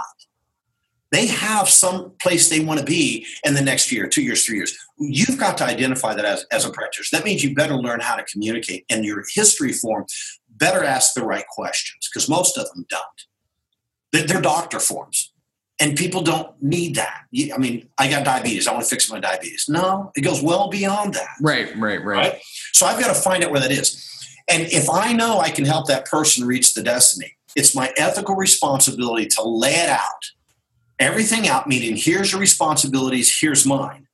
They 1.15 1.27
have 1.27 1.69
some 1.69 2.11
place 2.21 2.49
they 2.49 2.59
want 2.59 2.81
to 2.81 2.85
be 2.85 3.25
in 3.45 3.55
the 3.55 3.63
next 3.63 3.93
year, 3.93 4.09
two 4.09 4.23
years, 4.23 4.45
three 4.45 4.57
years. 4.57 4.77
You've 4.99 5.39
got 5.39 5.57
to 5.59 5.65
identify 5.65 6.13
that 6.13 6.25
as, 6.25 6.45
as 6.51 6.65
a 6.65 6.71
practitioner. 6.71 7.21
That 7.21 7.25
means 7.25 7.45
you 7.45 7.55
better 7.55 7.77
learn 7.77 8.01
how 8.01 8.17
to 8.17 8.25
communicate. 8.25 8.85
And 8.91 9.05
your 9.05 9.23
history 9.33 9.73
form 9.73 10.07
better 10.51 10.83
ask 10.83 11.15
the 11.15 11.25
right 11.25 11.47
questions 11.49 12.09
because 12.13 12.29
most 12.29 12.59
of 12.59 12.69
them 12.71 12.85
don't. 12.91 14.27
They're, 14.27 14.41
doctor 14.41 14.81
forms. 14.81 15.33
And 15.81 15.97
people 15.97 16.21
don't 16.21 16.61
need 16.61 16.97
that. 16.97 17.23
I 17.33 17.59
mean, 17.59 17.89
I 17.97 18.11
got 18.11 18.25
diabetes. 18.25 18.67
I 18.67 18.73
want 18.73 18.83
to 18.83 18.91
fix 18.91 19.09
my 19.09 19.21
diabetes. 19.21 19.67
No, 19.69 20.11
it 20.17 20.23
goes 20.23 20.43
well 20.43 20.69
beyond 20.69 21.15
that. 21.15 21.29
right, 21.41 21.69
right, 21.77 22.03
right. 22.05 22.17
Right? 22.17 22.43
So 22.73 22.87
I've 22.87 23.01
got 23.01 23.15
to 23.15 23.21
find 23.21 23.45
out 23.45 23.53
where 23.53 23.61
that 23.61 23.71
is. 23.71 24.05
And 24.49 24.65
if 24.65 24.91
I 24.91 25.13
know 25.13 25.39
I 25.39 25.51
can 25.51 25.65
help 25.65 25.87
that 25.87 26.07
person 26.07 26.45
reach 26.45 26.75
the 26.75 26.83
destiny, 26.83 27.37
it's 27.55 27.75
my 27.75 27.93
ethical 27.97 28.35
responsibility 28.35 29.27
to 29.27 29.43
lay 29.43 29.75
it 29.75 29.89
out, 29.89 30.25
everything 30.99 31.49
out, 31.49 31.67
meaning 31.67 31.97
here's 31.97 32.33
your 32.33 32.41
responsibilities, 32.41 33.37
here's 33.41 33.67
mine. 33.67 34.07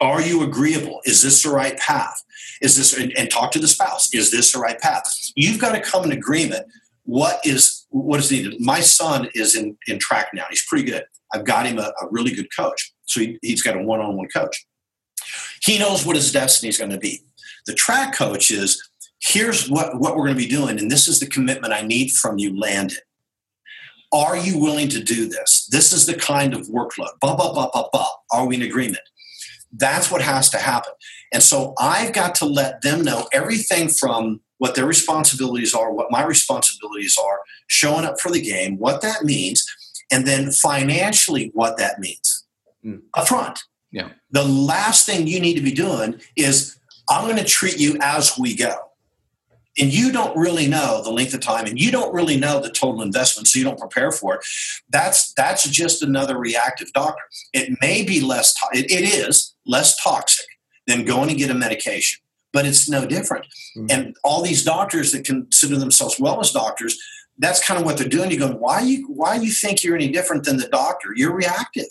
Are 0.00 0.22
you 0.22 0.42
agreeable? 0.42 1.00
Is 1.04 1.22
this 1.22 1.42
the 1.42 1.50
right 1.50 1.78
path? 1.78 2.22
Is 2.62 2.76
this, 2.76 2.96
and, 2.96 3.12
and 3.18 3.30
talk 3.30 3.52
to 3.52 3.58
the 3.58 3.68
spouse, 3.68 4.12
is 4.14 4.30
this 4.30 4.52
the 4.52 4.58
right 4.58 4.78
path? 4.78 5.04
You've 5.34 5.60
got 5.60 5.74
to 5.74 5.80
come 5.80 6.04
in 6.04 6.12
agreement. 6.12 6.66
What 7.04 7.40
is 7.44 7.86
what 7.90 8.20
is 8.20 8.30
needed? 8.30 8.60
My 8.60 8.80
son 8.80 9.28
is 9.34 9.56
in, 9.56 9.76
in 9.88 9.98
track 9.98 10.28
now. 10.32 10.44
He's 10.48 10.64
pretty 10.66 10.88
good. 10.88 11.04
I've 11.32 11.44
got 11.44 11.66
him 11.66 11.78
a, 11.78 11.92
a 12.00 12.08
really 12.10 12.32
good 12.32 12.48
coach. 12.54 12.92
So 13.06 13.20
he, 13.20 13.38
he's 13.42 13.62
got 13.62 13.76
a 13.76 13.82
one 13.82 14.00
on 14.00 14.16
one 14.16 14.28
coach. 14.28 14.66
He 15.62 15.78
knows 15.78 16.06
what 16.06 16.16
his 16.16 16.30
destiny 16.30 16.68
is 16.68 16.78
going 16.78 16.90
to 16.90 16.98
be. 16.98 17.22
The 17.66 17.74
track 17.74 18.14
coach 18.14 18.50
is 18.50 18.80
here's 19.20 19.68
what, 19.68 19.98
what 19.98 20.16
we're 20.16 20.26
going 20.26 20.36
to 20.36 20.42
be 20.42 20.48
doing, 20.48 20.78
and 20.78 20.90
this 20.90 21.08
is 21.08 21.20
the 21.20 21.26
commitment 21.26 21.72
I 21.72 21.82
need 21.82 22.12
from 22.12 22.38
you, 22.38 22.58
Landon. 22.58 22.98
Are 24.12 24.36
you 24.36 24.58
willing 24.58 24.88
to 24.88 25.02
do 25.02 25.28
this? 25.28 25.68
This 25.70 25.92
is 25.92 26.06
the 26.06 26.14
kind 26.14 26.54
of 26.54 26.68
workload. 26.68 27.18
Blah, 27.20 27.36
blah, 27.36 27.52
blah, 27.52 27.70
blah, 27.70 27.88
blah. 27.92 28.08
Are 28.32 28.46
we 28.46 28.56
in 28.56 28.62
agreement? 28.62 29.02
That's 29.72 30.10
what 30.10 30.20
has 30.20 30.50
to 30.50 30.58
happen. 30.58 30.92
And 31.32 31.42
so 31.42 31.74
I've 31.78 32.12
got 32.12 32.34
to 32.36 32.44
let 32.44 32.82
them 32.82 33.02
know 33.02 33.28
everything 33.32 33.88
from 33.88 34.40
what 34.58 34.74
their 34.74 34.86
responsibilities 34.86 35.74
are, 35.74 35.92
what 35.92 36.10
my 36.10 36.24
responsibilities 36.24 37.16
are, 37.22 37.40
showing 37.68 38.04
up 38.04 38.20
for 38.20 38.30
the 38.30 38.42
game, 38.42 38.78
what 38.78 39.00
that 39.02 39.24
means, 39.24 39.64
and 40.10 40.26
then 40.26 40.50
financially 40.50 41.50
what 41.54 41.78
that 41.78 42.00
means 42.00 42.44
mm. 42.84 43.00
up 43.14 43.28
front. 43.28 43.60
Yeah. 43.92 44.10
The 44.32 44.44
last 44.44 45.06
thing 45.06 45.26
you 45.26 45.40
need 45.40 45.54
to 45.54 45.62
be 45.62 45.72
doing 45.72 46.20
is 46.36 46.76
I'm 47.08 47.24
going 47.24 47.36
to 47.36 47.44
treat 47.44 47.78
you 47.78 47.96
as 48.00 48.36
we 48.38 48.56
go. 48.56 48.74
And 49.78 49.92
you 49.92 50.10
don't 50.10 50.36
really 50.36 50.66
know 50.66 51.00
the 51.02 51.12
length 51.12 51.32
of 51.32 51.40
time 51.40 51.66
and 51.66 51.80
you 51.80 51.90
don't 51.90 52.12
really 52.12 52.36
know 52.36 52.60
the 52.60 52.70
total 52.70 53.02
investment, 53.02 53.48
so 53.48 53.58
you 53.58 53.64
don't 53.64 53.78
prepare 53.78 54.10
for 54.10 54.34
it. 54.34 54.40
That's 54.88 55.32
that's 55.34 55.68
just 55.68 56.02
another 56.02 56.36
reactive 56.36 56.92
doctor. 56.92 57.22
It 57.52 57.78
may 57.80 58.02
be 58.02 58.20
less 58.20 58.52
to- 58.54 58.78
it, 58.78 58.90
it 58.90 59.04
is 59.04 59.54
less 59.66 60.02
toxic 60.02 60.46
than 60.86 61.04
going 61.04 61.28
to 61.28 61.34
get 61.34 61.50
a 61.50 61.54
medication, 61.54 62.20
but 62.52 62.66
it's 62.66 62.88
no 62.88 63.06
different. 63.06 63.46
Mm-hmm. 63.76 63.86
And 63.90 64.16
all 64.24 64.42
these 64.42 64.64
doctors 64.64 65.12
that 65.12 65.24
consider 65.24 65.76
themselves 65.76 66.16
wellness 66.16 66.52
doctors, 66.52 67.00
that's 67.38 67.64
kind 67.64 67.78
of 67.78 67.86
what 67.86 67.96
they're 67.96 68.08
doing. 68.08 68.30
You 68.30 68.40
go, 68.40 68.52
why 68.52 68.80
you 68.80 69.06
why 69.08 69.38
do 69.38 69.46
you 69.46 69.52
think 69.52 69.84
you're 69.84 69.94
any 69.94 70.08
different 70.08 70.44
than 70.44 70.56
the 70.56 70.68
doctor? 70.68 71.10
You're 71.14 71.34
reactive. 71.34 71.88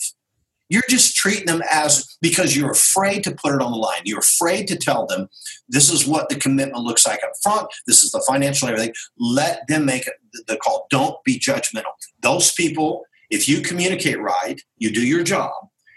You're 0.70 0.82
just 0.88 1.16
treating 1.16 1.46
them 1.46 1.62
as 1.70 2.16
because 2.22 2.56
you're 2.56 2.70
afraid 2.70 3.24
to 3.24 3.32
put 3.32 3.54
it 3.54 3.60
on 3.60 3.72
the 3.72 3.76
line. 3.76 4.02
You're 4.04 4.20
afraid 4.20 4.68
to 4.68 4.76
tell 4.76 5.04
them 5.04 5.28
this 5.68 5.90
is 5.90 6.06
what 6.06 6.28
the 6.28 6.36
commitment 6.36 6.84
looks 6.84 7.06
like 7.06 7.20
up 7.24 7.32
front. 7.42 7.66
This 7.86 8.02
is 8.04 8.12
the 8.12 8.24
financial 8.26 8.68
everything. 8.68 8.94
Let 9.18 9.66
them 9.66 9.84
make 9.84 10.08
the 10.46 10.56
call. 10.56 10.86
Don't 10.90 11.22
be 11.24 11.38
judgmental. 11.38 11.92
Those 12.22 12.52
people, 12.52 13.02
if 13.30 13.48
you 13.48 13.62
communicate 13.62 14.20
right, 14.20 14.60
you 14.78 14.92
do 14.92 15.04
your 15.04 15.24
job, 15.24 15.52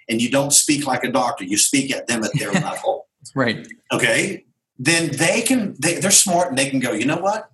and 0.10 0.22
you 0.22 0.30
don't 0.30 0.52
speak 0.52 0.88
like 0.88 1.04
a 1.04 1.12
doctor. 1.12 1.44
You 1.44 1.58
speak 1.58 1.96
at 1.96 2.08
them 2.08 2.24
at 2.24 2.32
their 2.34 2.52
level. 2.52 3.08
Right. 3.36 3.68
Okay. 3.92 4.46
Then 4.80 5.12
they 5.12 5.44
can. 5.44 5.76
They, 5.80 6.00
they're 6.00 6.12
smart 6.12 6.50
and 6.50 6.58
they 6.58 6.70
can 6.70 6.80
go. 6.80 6.94
You 6.94 7.06
know 7.06 7.18
what? 7.18 7.50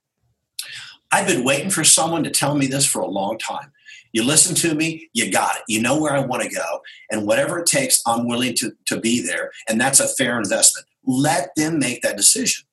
I've 1.12 1.28
been 1.28 1.44
waiting 1.44 1.70
for 1.70 1.84
someone 1.84 2.24
to 2.24 2.30
tell 2.30 2.56
me 2.56 2.68
this 2.68 2.86
for 2.86 3.02
a 3.02 3.08
long 3.08 3.38
time. 3.38 3.72
You 4.12 4.24
listen 4.24 4.56
to 4.56 4.74
me, 4.74 5.10
you 5.14 5.32
got 5.32 5.58
it. 5.58 5.64
You 5.68 5.82
know 5.82 6.00
where 6.00 6.14
I 6.14 6.26
want 6.26 6.44
to 6.44 6.50
go. 6.50 6.82
And 7.12 7.28
whatever 7.28 7.60
it 7.60 7.68
takes, 7.68 8.02
I'm 8.08 8.28
willing 8.28 8.56
to, 8.56 8.72
to 8.88 9.00
be 9.00 9.22
there. 9.22 9.52
And 9.68 9.80
that's 9.80 10.00
a 10.00 10.08
fair 10.08 10.38
investment. 10.38 10.88
Let 11.06 11.50
them 11.56 11.80
make 11.80 12.02
that 12.02 12.18
decision. 12.18 12.66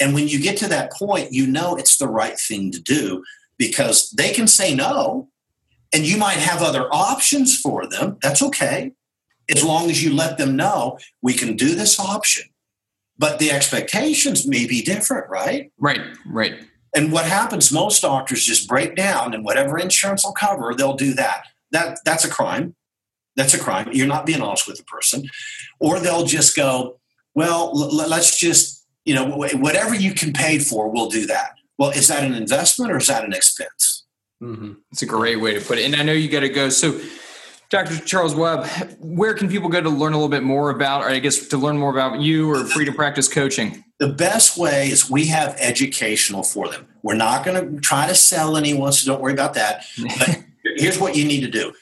And 0.00 0.14
when 0.14 0.28
you 0.28 0.40
get 0.40 0.56
to 0.58 0.68
that 0.68 0.92
point, 0.92 1.32
you 1.32 1.46
know 1.46 1.76
it's 1.76 1.98
the 1.98 2.08
right 2.08 2.38
thing 2.38 2.72
to 2.72 2.80
do 2.80 3.22
because 3.58 4.10
they 4.10 4.32
can 4.32 4.46
say 4.46 4.74
no, 4.74 5.28
and 5.92 6.06
you 6.06 6.16
might 6.16 6.38
have 6.38 6.62
other 6.62 6.88
options 6.92 7.58
for 7.58 7.86
them. 7.86 8.16
That's 8.22 8.42
okay. 8.42 8.92
As 9.50 9.62
long 9.64 9.90
as 9.90 10.02
you 10.02 10.14
let 10.14 10.38
them 10.38 10.56
know 10.56 10.98
we 11.20 11.34
can 11.34 11.56
do 11.56 11.74
this 11.74 12.00
option. 12.00 12.44
But 13.18 13.38
the 13.38 13.50
expectations 13.50 14.46
may 14.46 14.66
be 14.66 14.80
different, 14.80 15.28
right? 15.28 15.70
Right, 15.78 16.00
right. 16.24 16.54
And 16.94 17.12
what 17.12 17.24
happens, 17.24 17.72
most 17.72 18.02
doctors 18.02 18.44
just 18.44 18.68
break 18.68 18.96
down 18.96 19.32
and 19.34 19.44
whatever 19.44 19.78
insurance 19.78 20.24
will 20.24 20.32
cover, 20.32 20.74
they'll 20.74 20.96
do 20.96 21.14
that. 21.14 21.44
That 21.70 22.00
that's 22.04 22.24
a 22.24 22.30
crime. 22.30 22.74
That's 23.36 23.54
a 23.54 23.58
crime. 23.58 23.88
You're 23.92 24.08
not 24.08 24.26
being 24.26 24.42
honest 24.42 24.66
with 24.66 24.76
the 24.76 24.84
person. 24.84 25.28
Or 25.78 26.00
they'll 26.00 26.26
just 26.26 26.56
go, 26.56 26.98
well, 27.34 27.70
l- 27.74 28.08
let's 28.08 28.38
just, 28.38 28.84
you 29.04 29.14
know, 29.14 29.24
whatever 29.24 29.94
you 29.94 30.14
can 30.14 30.32
pay 30.32 30.58
for, 30.58 30.90
we'll 30.90 31.08
do 31.08 31.26
that. 31.26 31.52
Well, 31.78 31.90
is 31.90 32.08
that 32.08 32.24
an 32.24 32.34
investment 32.34 32.92
or 32.92 32.98
is 32.98 33.06
that 33.06 33.24
an 33.24 33.32
expense? 33.32 34.04
Mm-hmm. 34.42 34.72
It's 34.90 35.02
a 35.02 35.06
great 35.06 35.40
way 35.40 35.54
to 35.54 35.60
put 35.60 35.78
it. 35.78 35.84
And 35.84 35.94
I 35.94 36.02
know 36.02 36.12
you 36.12 36.28
got 36.28 36.40
to 36.40 36.48
go. 36.48 36.68
So, 36.70 37.00
Dr. 37.70 37.98
Charles 38.04 38.34
Webb, 38.34 38.66
where 38.98 39.32
can 39.32 39.48
people 39.48 39.68
go 39.68 39.80
to 39.80 39.88
learn 39.88 40.12
a 40.12 40.16
little 40.16 40.28
bit 40.28 40.42
more 40.42 40.70
about, 40.70 41.02
or 41.02 41.08
I 41.08 41.20
guess 41.20 41.46
to 41.46 41.56
learn 41.56 41.78
more 41.78 41.92
about 41.92 42.20
you 42.20 42.50
or 42.50 42.64
Freedom 42.64 42.92
Practice 42.94 43.28
Coaching? 43.28 43.84
The 44.00 44.08
best 44.08 44.58
way 44.58 44.90
is 44.90 45.08
we 45.08 45.26
have 45.26 45.56
educational 45.56 46.42
for 46.42 46.68
them. 46.68 46.88
We're 47.02 47.14
not 47.14 47.44
going 47.44 47.76
to 47.76 47.80
try 47.80 48.08
to 48.08 48.14
sell 48.16 48.56
anyone, 48.56 48.92
so 48.92 49.12
don't 49.12 49.22
worry 49.22 49.32
about 49.32 49.54
that. 49.54 49.84
But 50.18 50.42
here's 50.76 50.98
what 50.98 51.14
you 51.14 51.24
need 51.24 51.42
to 51.42 51.48
do. 51.48 51.72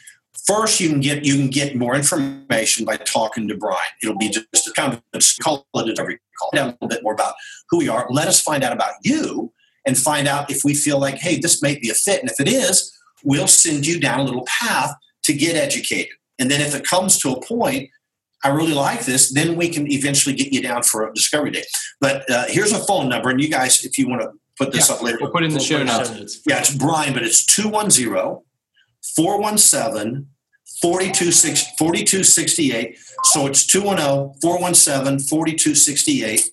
First, 0.47 0.79
you 0.79 0.91
can 0.91 1.01
get 1.01 1.25
you 1.25 1.37
can 1.37 1.49
get 1.49 1.75
more 1.75 1.95
information 1.95 2.85
by 2.85 2.97
talking 2.97 3.49
to 3.49 3.57
Brian. 3.57 3.81
It'll 4.03 4.17
be 4.17 4.29
just 4.29 4.69
a 4.69 4.73
kind 4.73 4.93
of 4.93 5.03
just 5.15 5.41
call 5.41 5.67
it 5.75 5.99
every 5.99 6.19
call 6.39 6.51
down 6.55 6.69
a 6.69 6.73
little 6.73 6.89
bit 6.89 7.03
more 7.03 7.15
about 7.15 7.35
who 7.71 7.79
we 7.79 7.89
are. 7.89 8.07
Let 8.11 8.29
us 8.29 8.41
find 8.41 8.63
out 8.63 8.73
about 8.75 8.93
you 9.03 9.53
and 9.87 9.97
find 9.97 10.29
out 10.29 10.51
if 10.51 10.65
we 10.65 10.75
feel 10.75 10.99
like, 10.99 11.17
hey, 11.17 11.39
this 11.39 11.63
may 11.63 11.79
be 11.79 11.89
a 11.89 11.95
fit. 11.95 12.21
And 12.21 12.31
if 12.31 12.41
it 12.41 12.49
is, 12.49 12.95
we'll 13.25 13.47
send 13.47 13.87
you 13.87 13.99
down 13.99 14.21
a 14.21 14.25
little 14.25 14.47
path 14.47 14.95
to 15.29 15.35
get 15.35 15.57
educated. 15.57 16.15
And 16.39 16.51
then 16.51 16.61
if 16.61 16.75
it 16.75 16.85
comes 16.85 17.19
to 17.19 17.31
a 17.31 17.41
point, 17.41 17.91
I 18.43 18.49
really 18.49 18.73
like 18.73 19.05
this, 19.05 19.33
then 19.33 19.57
we 19.57 19.69
can 19.69 19.91
eventually 19.91 20.35
get 20.35 20.53
you 20.53 20.63
down 20.63 20.83
for 20.83 21.09
a 21.09 21.15
discovery 21.15 21.51
day. 21.51 21.65
But 22.01 22.31
uh, 22.31 22.47
here's 22.49 22.73
a 22.73 22.79
phone 22.79 23.09
number, 23.09 23.31
and 23.31 23.41
you 23.41 23.49
guys, 23.49 23.85
if 23.85 23.99
you 23.99 24.09
want 24.09 24.23
to 24.23 24.31
put 24.57 24.73
this 24.73 24.89
yeah, 24.89 24.95
up 24.95 25.03
later, 25.03 25.19
we'll 25.21 25.33
put 25.33 25.45
in 25.45 25.53
the 25.53 25.61
show 25.61 25.83
notes. 25.83 26.41
Yeah, 26.47 26.59
it's 26.59 26.75
Brian, 26.75 27.13
but 27.13 27.25
it's 27.25 27.45
210 27.45 28.43
417 29.17 30.27
4268. 30.81 32.99
So 33.25 33.47
it's 33.47 33.67
210 33.67 34.41
417 34.41 35.27
4268. 35.27 36.51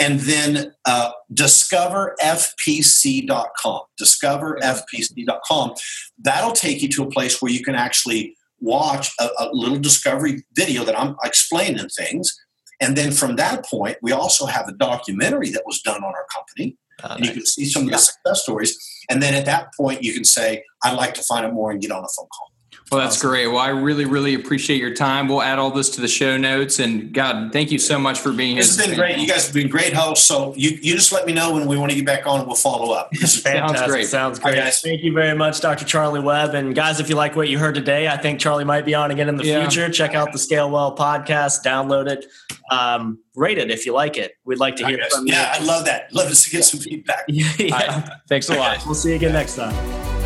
And 0.00 0.20
then 0.20 0.72
uh, 0.84 1.12
discoverfpc.com. 1.32 3.80
Discoverfpc.com. 4.00 5.74
That'll 6.18 6.52
take 6.52 6.82
you 6.82 6.88
to 6.88 7.04
a 7.04 7.10
place 7.10 7.40
where 7.40 7.52
you 7.52 7.62
can 7.62 7.74
actually 7.74 8.36
watch 8.60 9.10
a, 9.20 9.28
a 9.38 9.48
little 9.52 9.78
discovery 9.78 10.44
video 10.54 10.84
that 10.84 10.98
I'm 10.98 11.16
explaining 11.24 11.88
things. 11.88 12.36
And 12.80 12.96
then 12.96 13.12
from 13.12 13.36
that 13.36 13.64
point, 13.66 13.98
we 14.02 14.12
also 14.12 14.46
have 14.46 14.68
a 14.68 14.72
documentary 14.72 15.50
that 15.50 15.62
was 15.64 15.80
done 15.80 16.02
on 16.02 16.14
our 16.14 16.26
company. 16.32 16.76
Uh, 17.02 17.08
and 17.12 17.20
nice. 17.20 17.28
you 17.28 17.34
can 17.34 17.46
see 17.46 17.64
some 17.66 17.84
of 17.84 17.90
the 17.90 17.98
success 17.98 18.42
stories. 18.42 18.76
And 19.10 19.22
then 19.22 19.34
at 19.34 19.44
that 19.46 19.68
point, 19.76 20.02
you 20.02 20.12
can 20.12 20.24
say, 20.24 20.64
I'd 20.82 20.96
like 20.96 21.14
to 21.14 21.22
find 21.22 21.46
out 21.46 21.52
more 21.52 21.70
and 21.70 21.80
get 21.80 21.90
on 21.90 22.04
a 22.04 22.08
phone 22.16 22.28
call. 22.36 22.53
Well, 22.92 23.00
that's 23.00 23.16
awesome. 23.16 23.30
great. 23.30 23.46
Well, 23.46 23.58
I 23.58 23.68
really, 23.68 24.04
really 24.04 24.34
appreciate 24.34 24.78
your 24.78 24.94
time. 24.94 25.26
We'll 25.26 25.42
add 25.42 25.58
all 25.58 25.70
this 25.70 25.88
to 25.90 26.00
the 26.00 26.08
show 26.08 26.36
notes. 26.36 26.78
And 26.78 27.12
God, 27.14 27.52
thank 27.52 27.72
you 27.72 27.78
so 27.78 27.98
much 27.98 28.20
for 28.20 28.30
being 28.30 28.56
this 28.56 28.76
here. 28.76 28.76
This 28.76 28.86
has 28.86 28.86
been 28.86 28.98
great. 28.98 29.18
You 29.18 29.26
guys 29.26 29.46
have 29.46 29.54
been 29.54 29.68
great 29.68 29.94
hosts. 29.94 30.26
So 30.26 30.54
you, 30.54 30.78
you 30.82 30.94
just 30.94 31.10
let 31.10 31.26
me 31.26 31.32
know 31.32 31.54
when 31.54 31.66
we 31.66 31.78
want 31.78 31.92
to 31.92 31.96
get 31.96 32.04
back 32.04 32.26
on 32.26 32.40
and 32.40 32.46
we'll 32.46 32.56
follow 32.56 32.92
up. 32.92 33.10
This 33.10 33.36
is 33.36 33.42
Sounds 33.42 33.82
great. 33.82 34.06
Sounds 34.06 34.38
great. 34.38 34.58
Right, 34.58 34.72
thank 34.72 35.02
you 35.02 35.12
very 35.12 35.36
much, 35.36 35.60
Dr. 35.60 35.86
Charlie 35.86 36.20
Webb. 36.20 36.54
And 36.54 36.74
guys, 36.74 37.00
if 37.00 37.08
you 37.08 37.16
like 37.16 37.34
what 37.36 37.48
you 37.48 37.58
heard 37.58 37.74
today, 37.74 38.06
I 38.06 38.18
think 38.18 38.38
Charlie 38.38 38.64
might 38.64 38.84
be 38.84 38.94
on 38.94 39.10
again 39.10 39.28
in 39.28 39.36
the 39.36 39.44
yeah. 39.44 39.62
future. 39.62 39.90
Check 39.90 40.14
out 40.14 40.32
the 40.32 40.38
Scale 40.38 40.70
Well 40.70 40.94
podcast, 40.94 41.64
download 41.64 42.08
it, 42.08 42.26
um, 42.70 43.18
rate 43.34 43.58
it 43.58 43.70
if 43.70 43.86
you 43.86 43.94
like 43.94 44.18
it. 44.18 44.36
We'd 44.44 44.58
like 44.58 44.76
to 44.76 44.86
hear 44.86 44.98
from 45.10 45.26
you. 45.26 45.32
Yeah, 45.32 45.56
I 45.58 45.64
love 45.64 45.86
that. 45.86 46.12
Love 46.12 46.32
to 46.32 46.50
get 46.50 46.64
some 46.64 46.80
feedback. 46.80 47.24
yeah. 47.28 48.18
Thanks 48.28 48.50
a 48.50 48.56
lot. 48.56 48.84
We'll 48.84 48.94
see 48.94 49.10
you 49.10 49.16
again 49.16 49.32
next 49.32 49.56
time. 49.56 50.23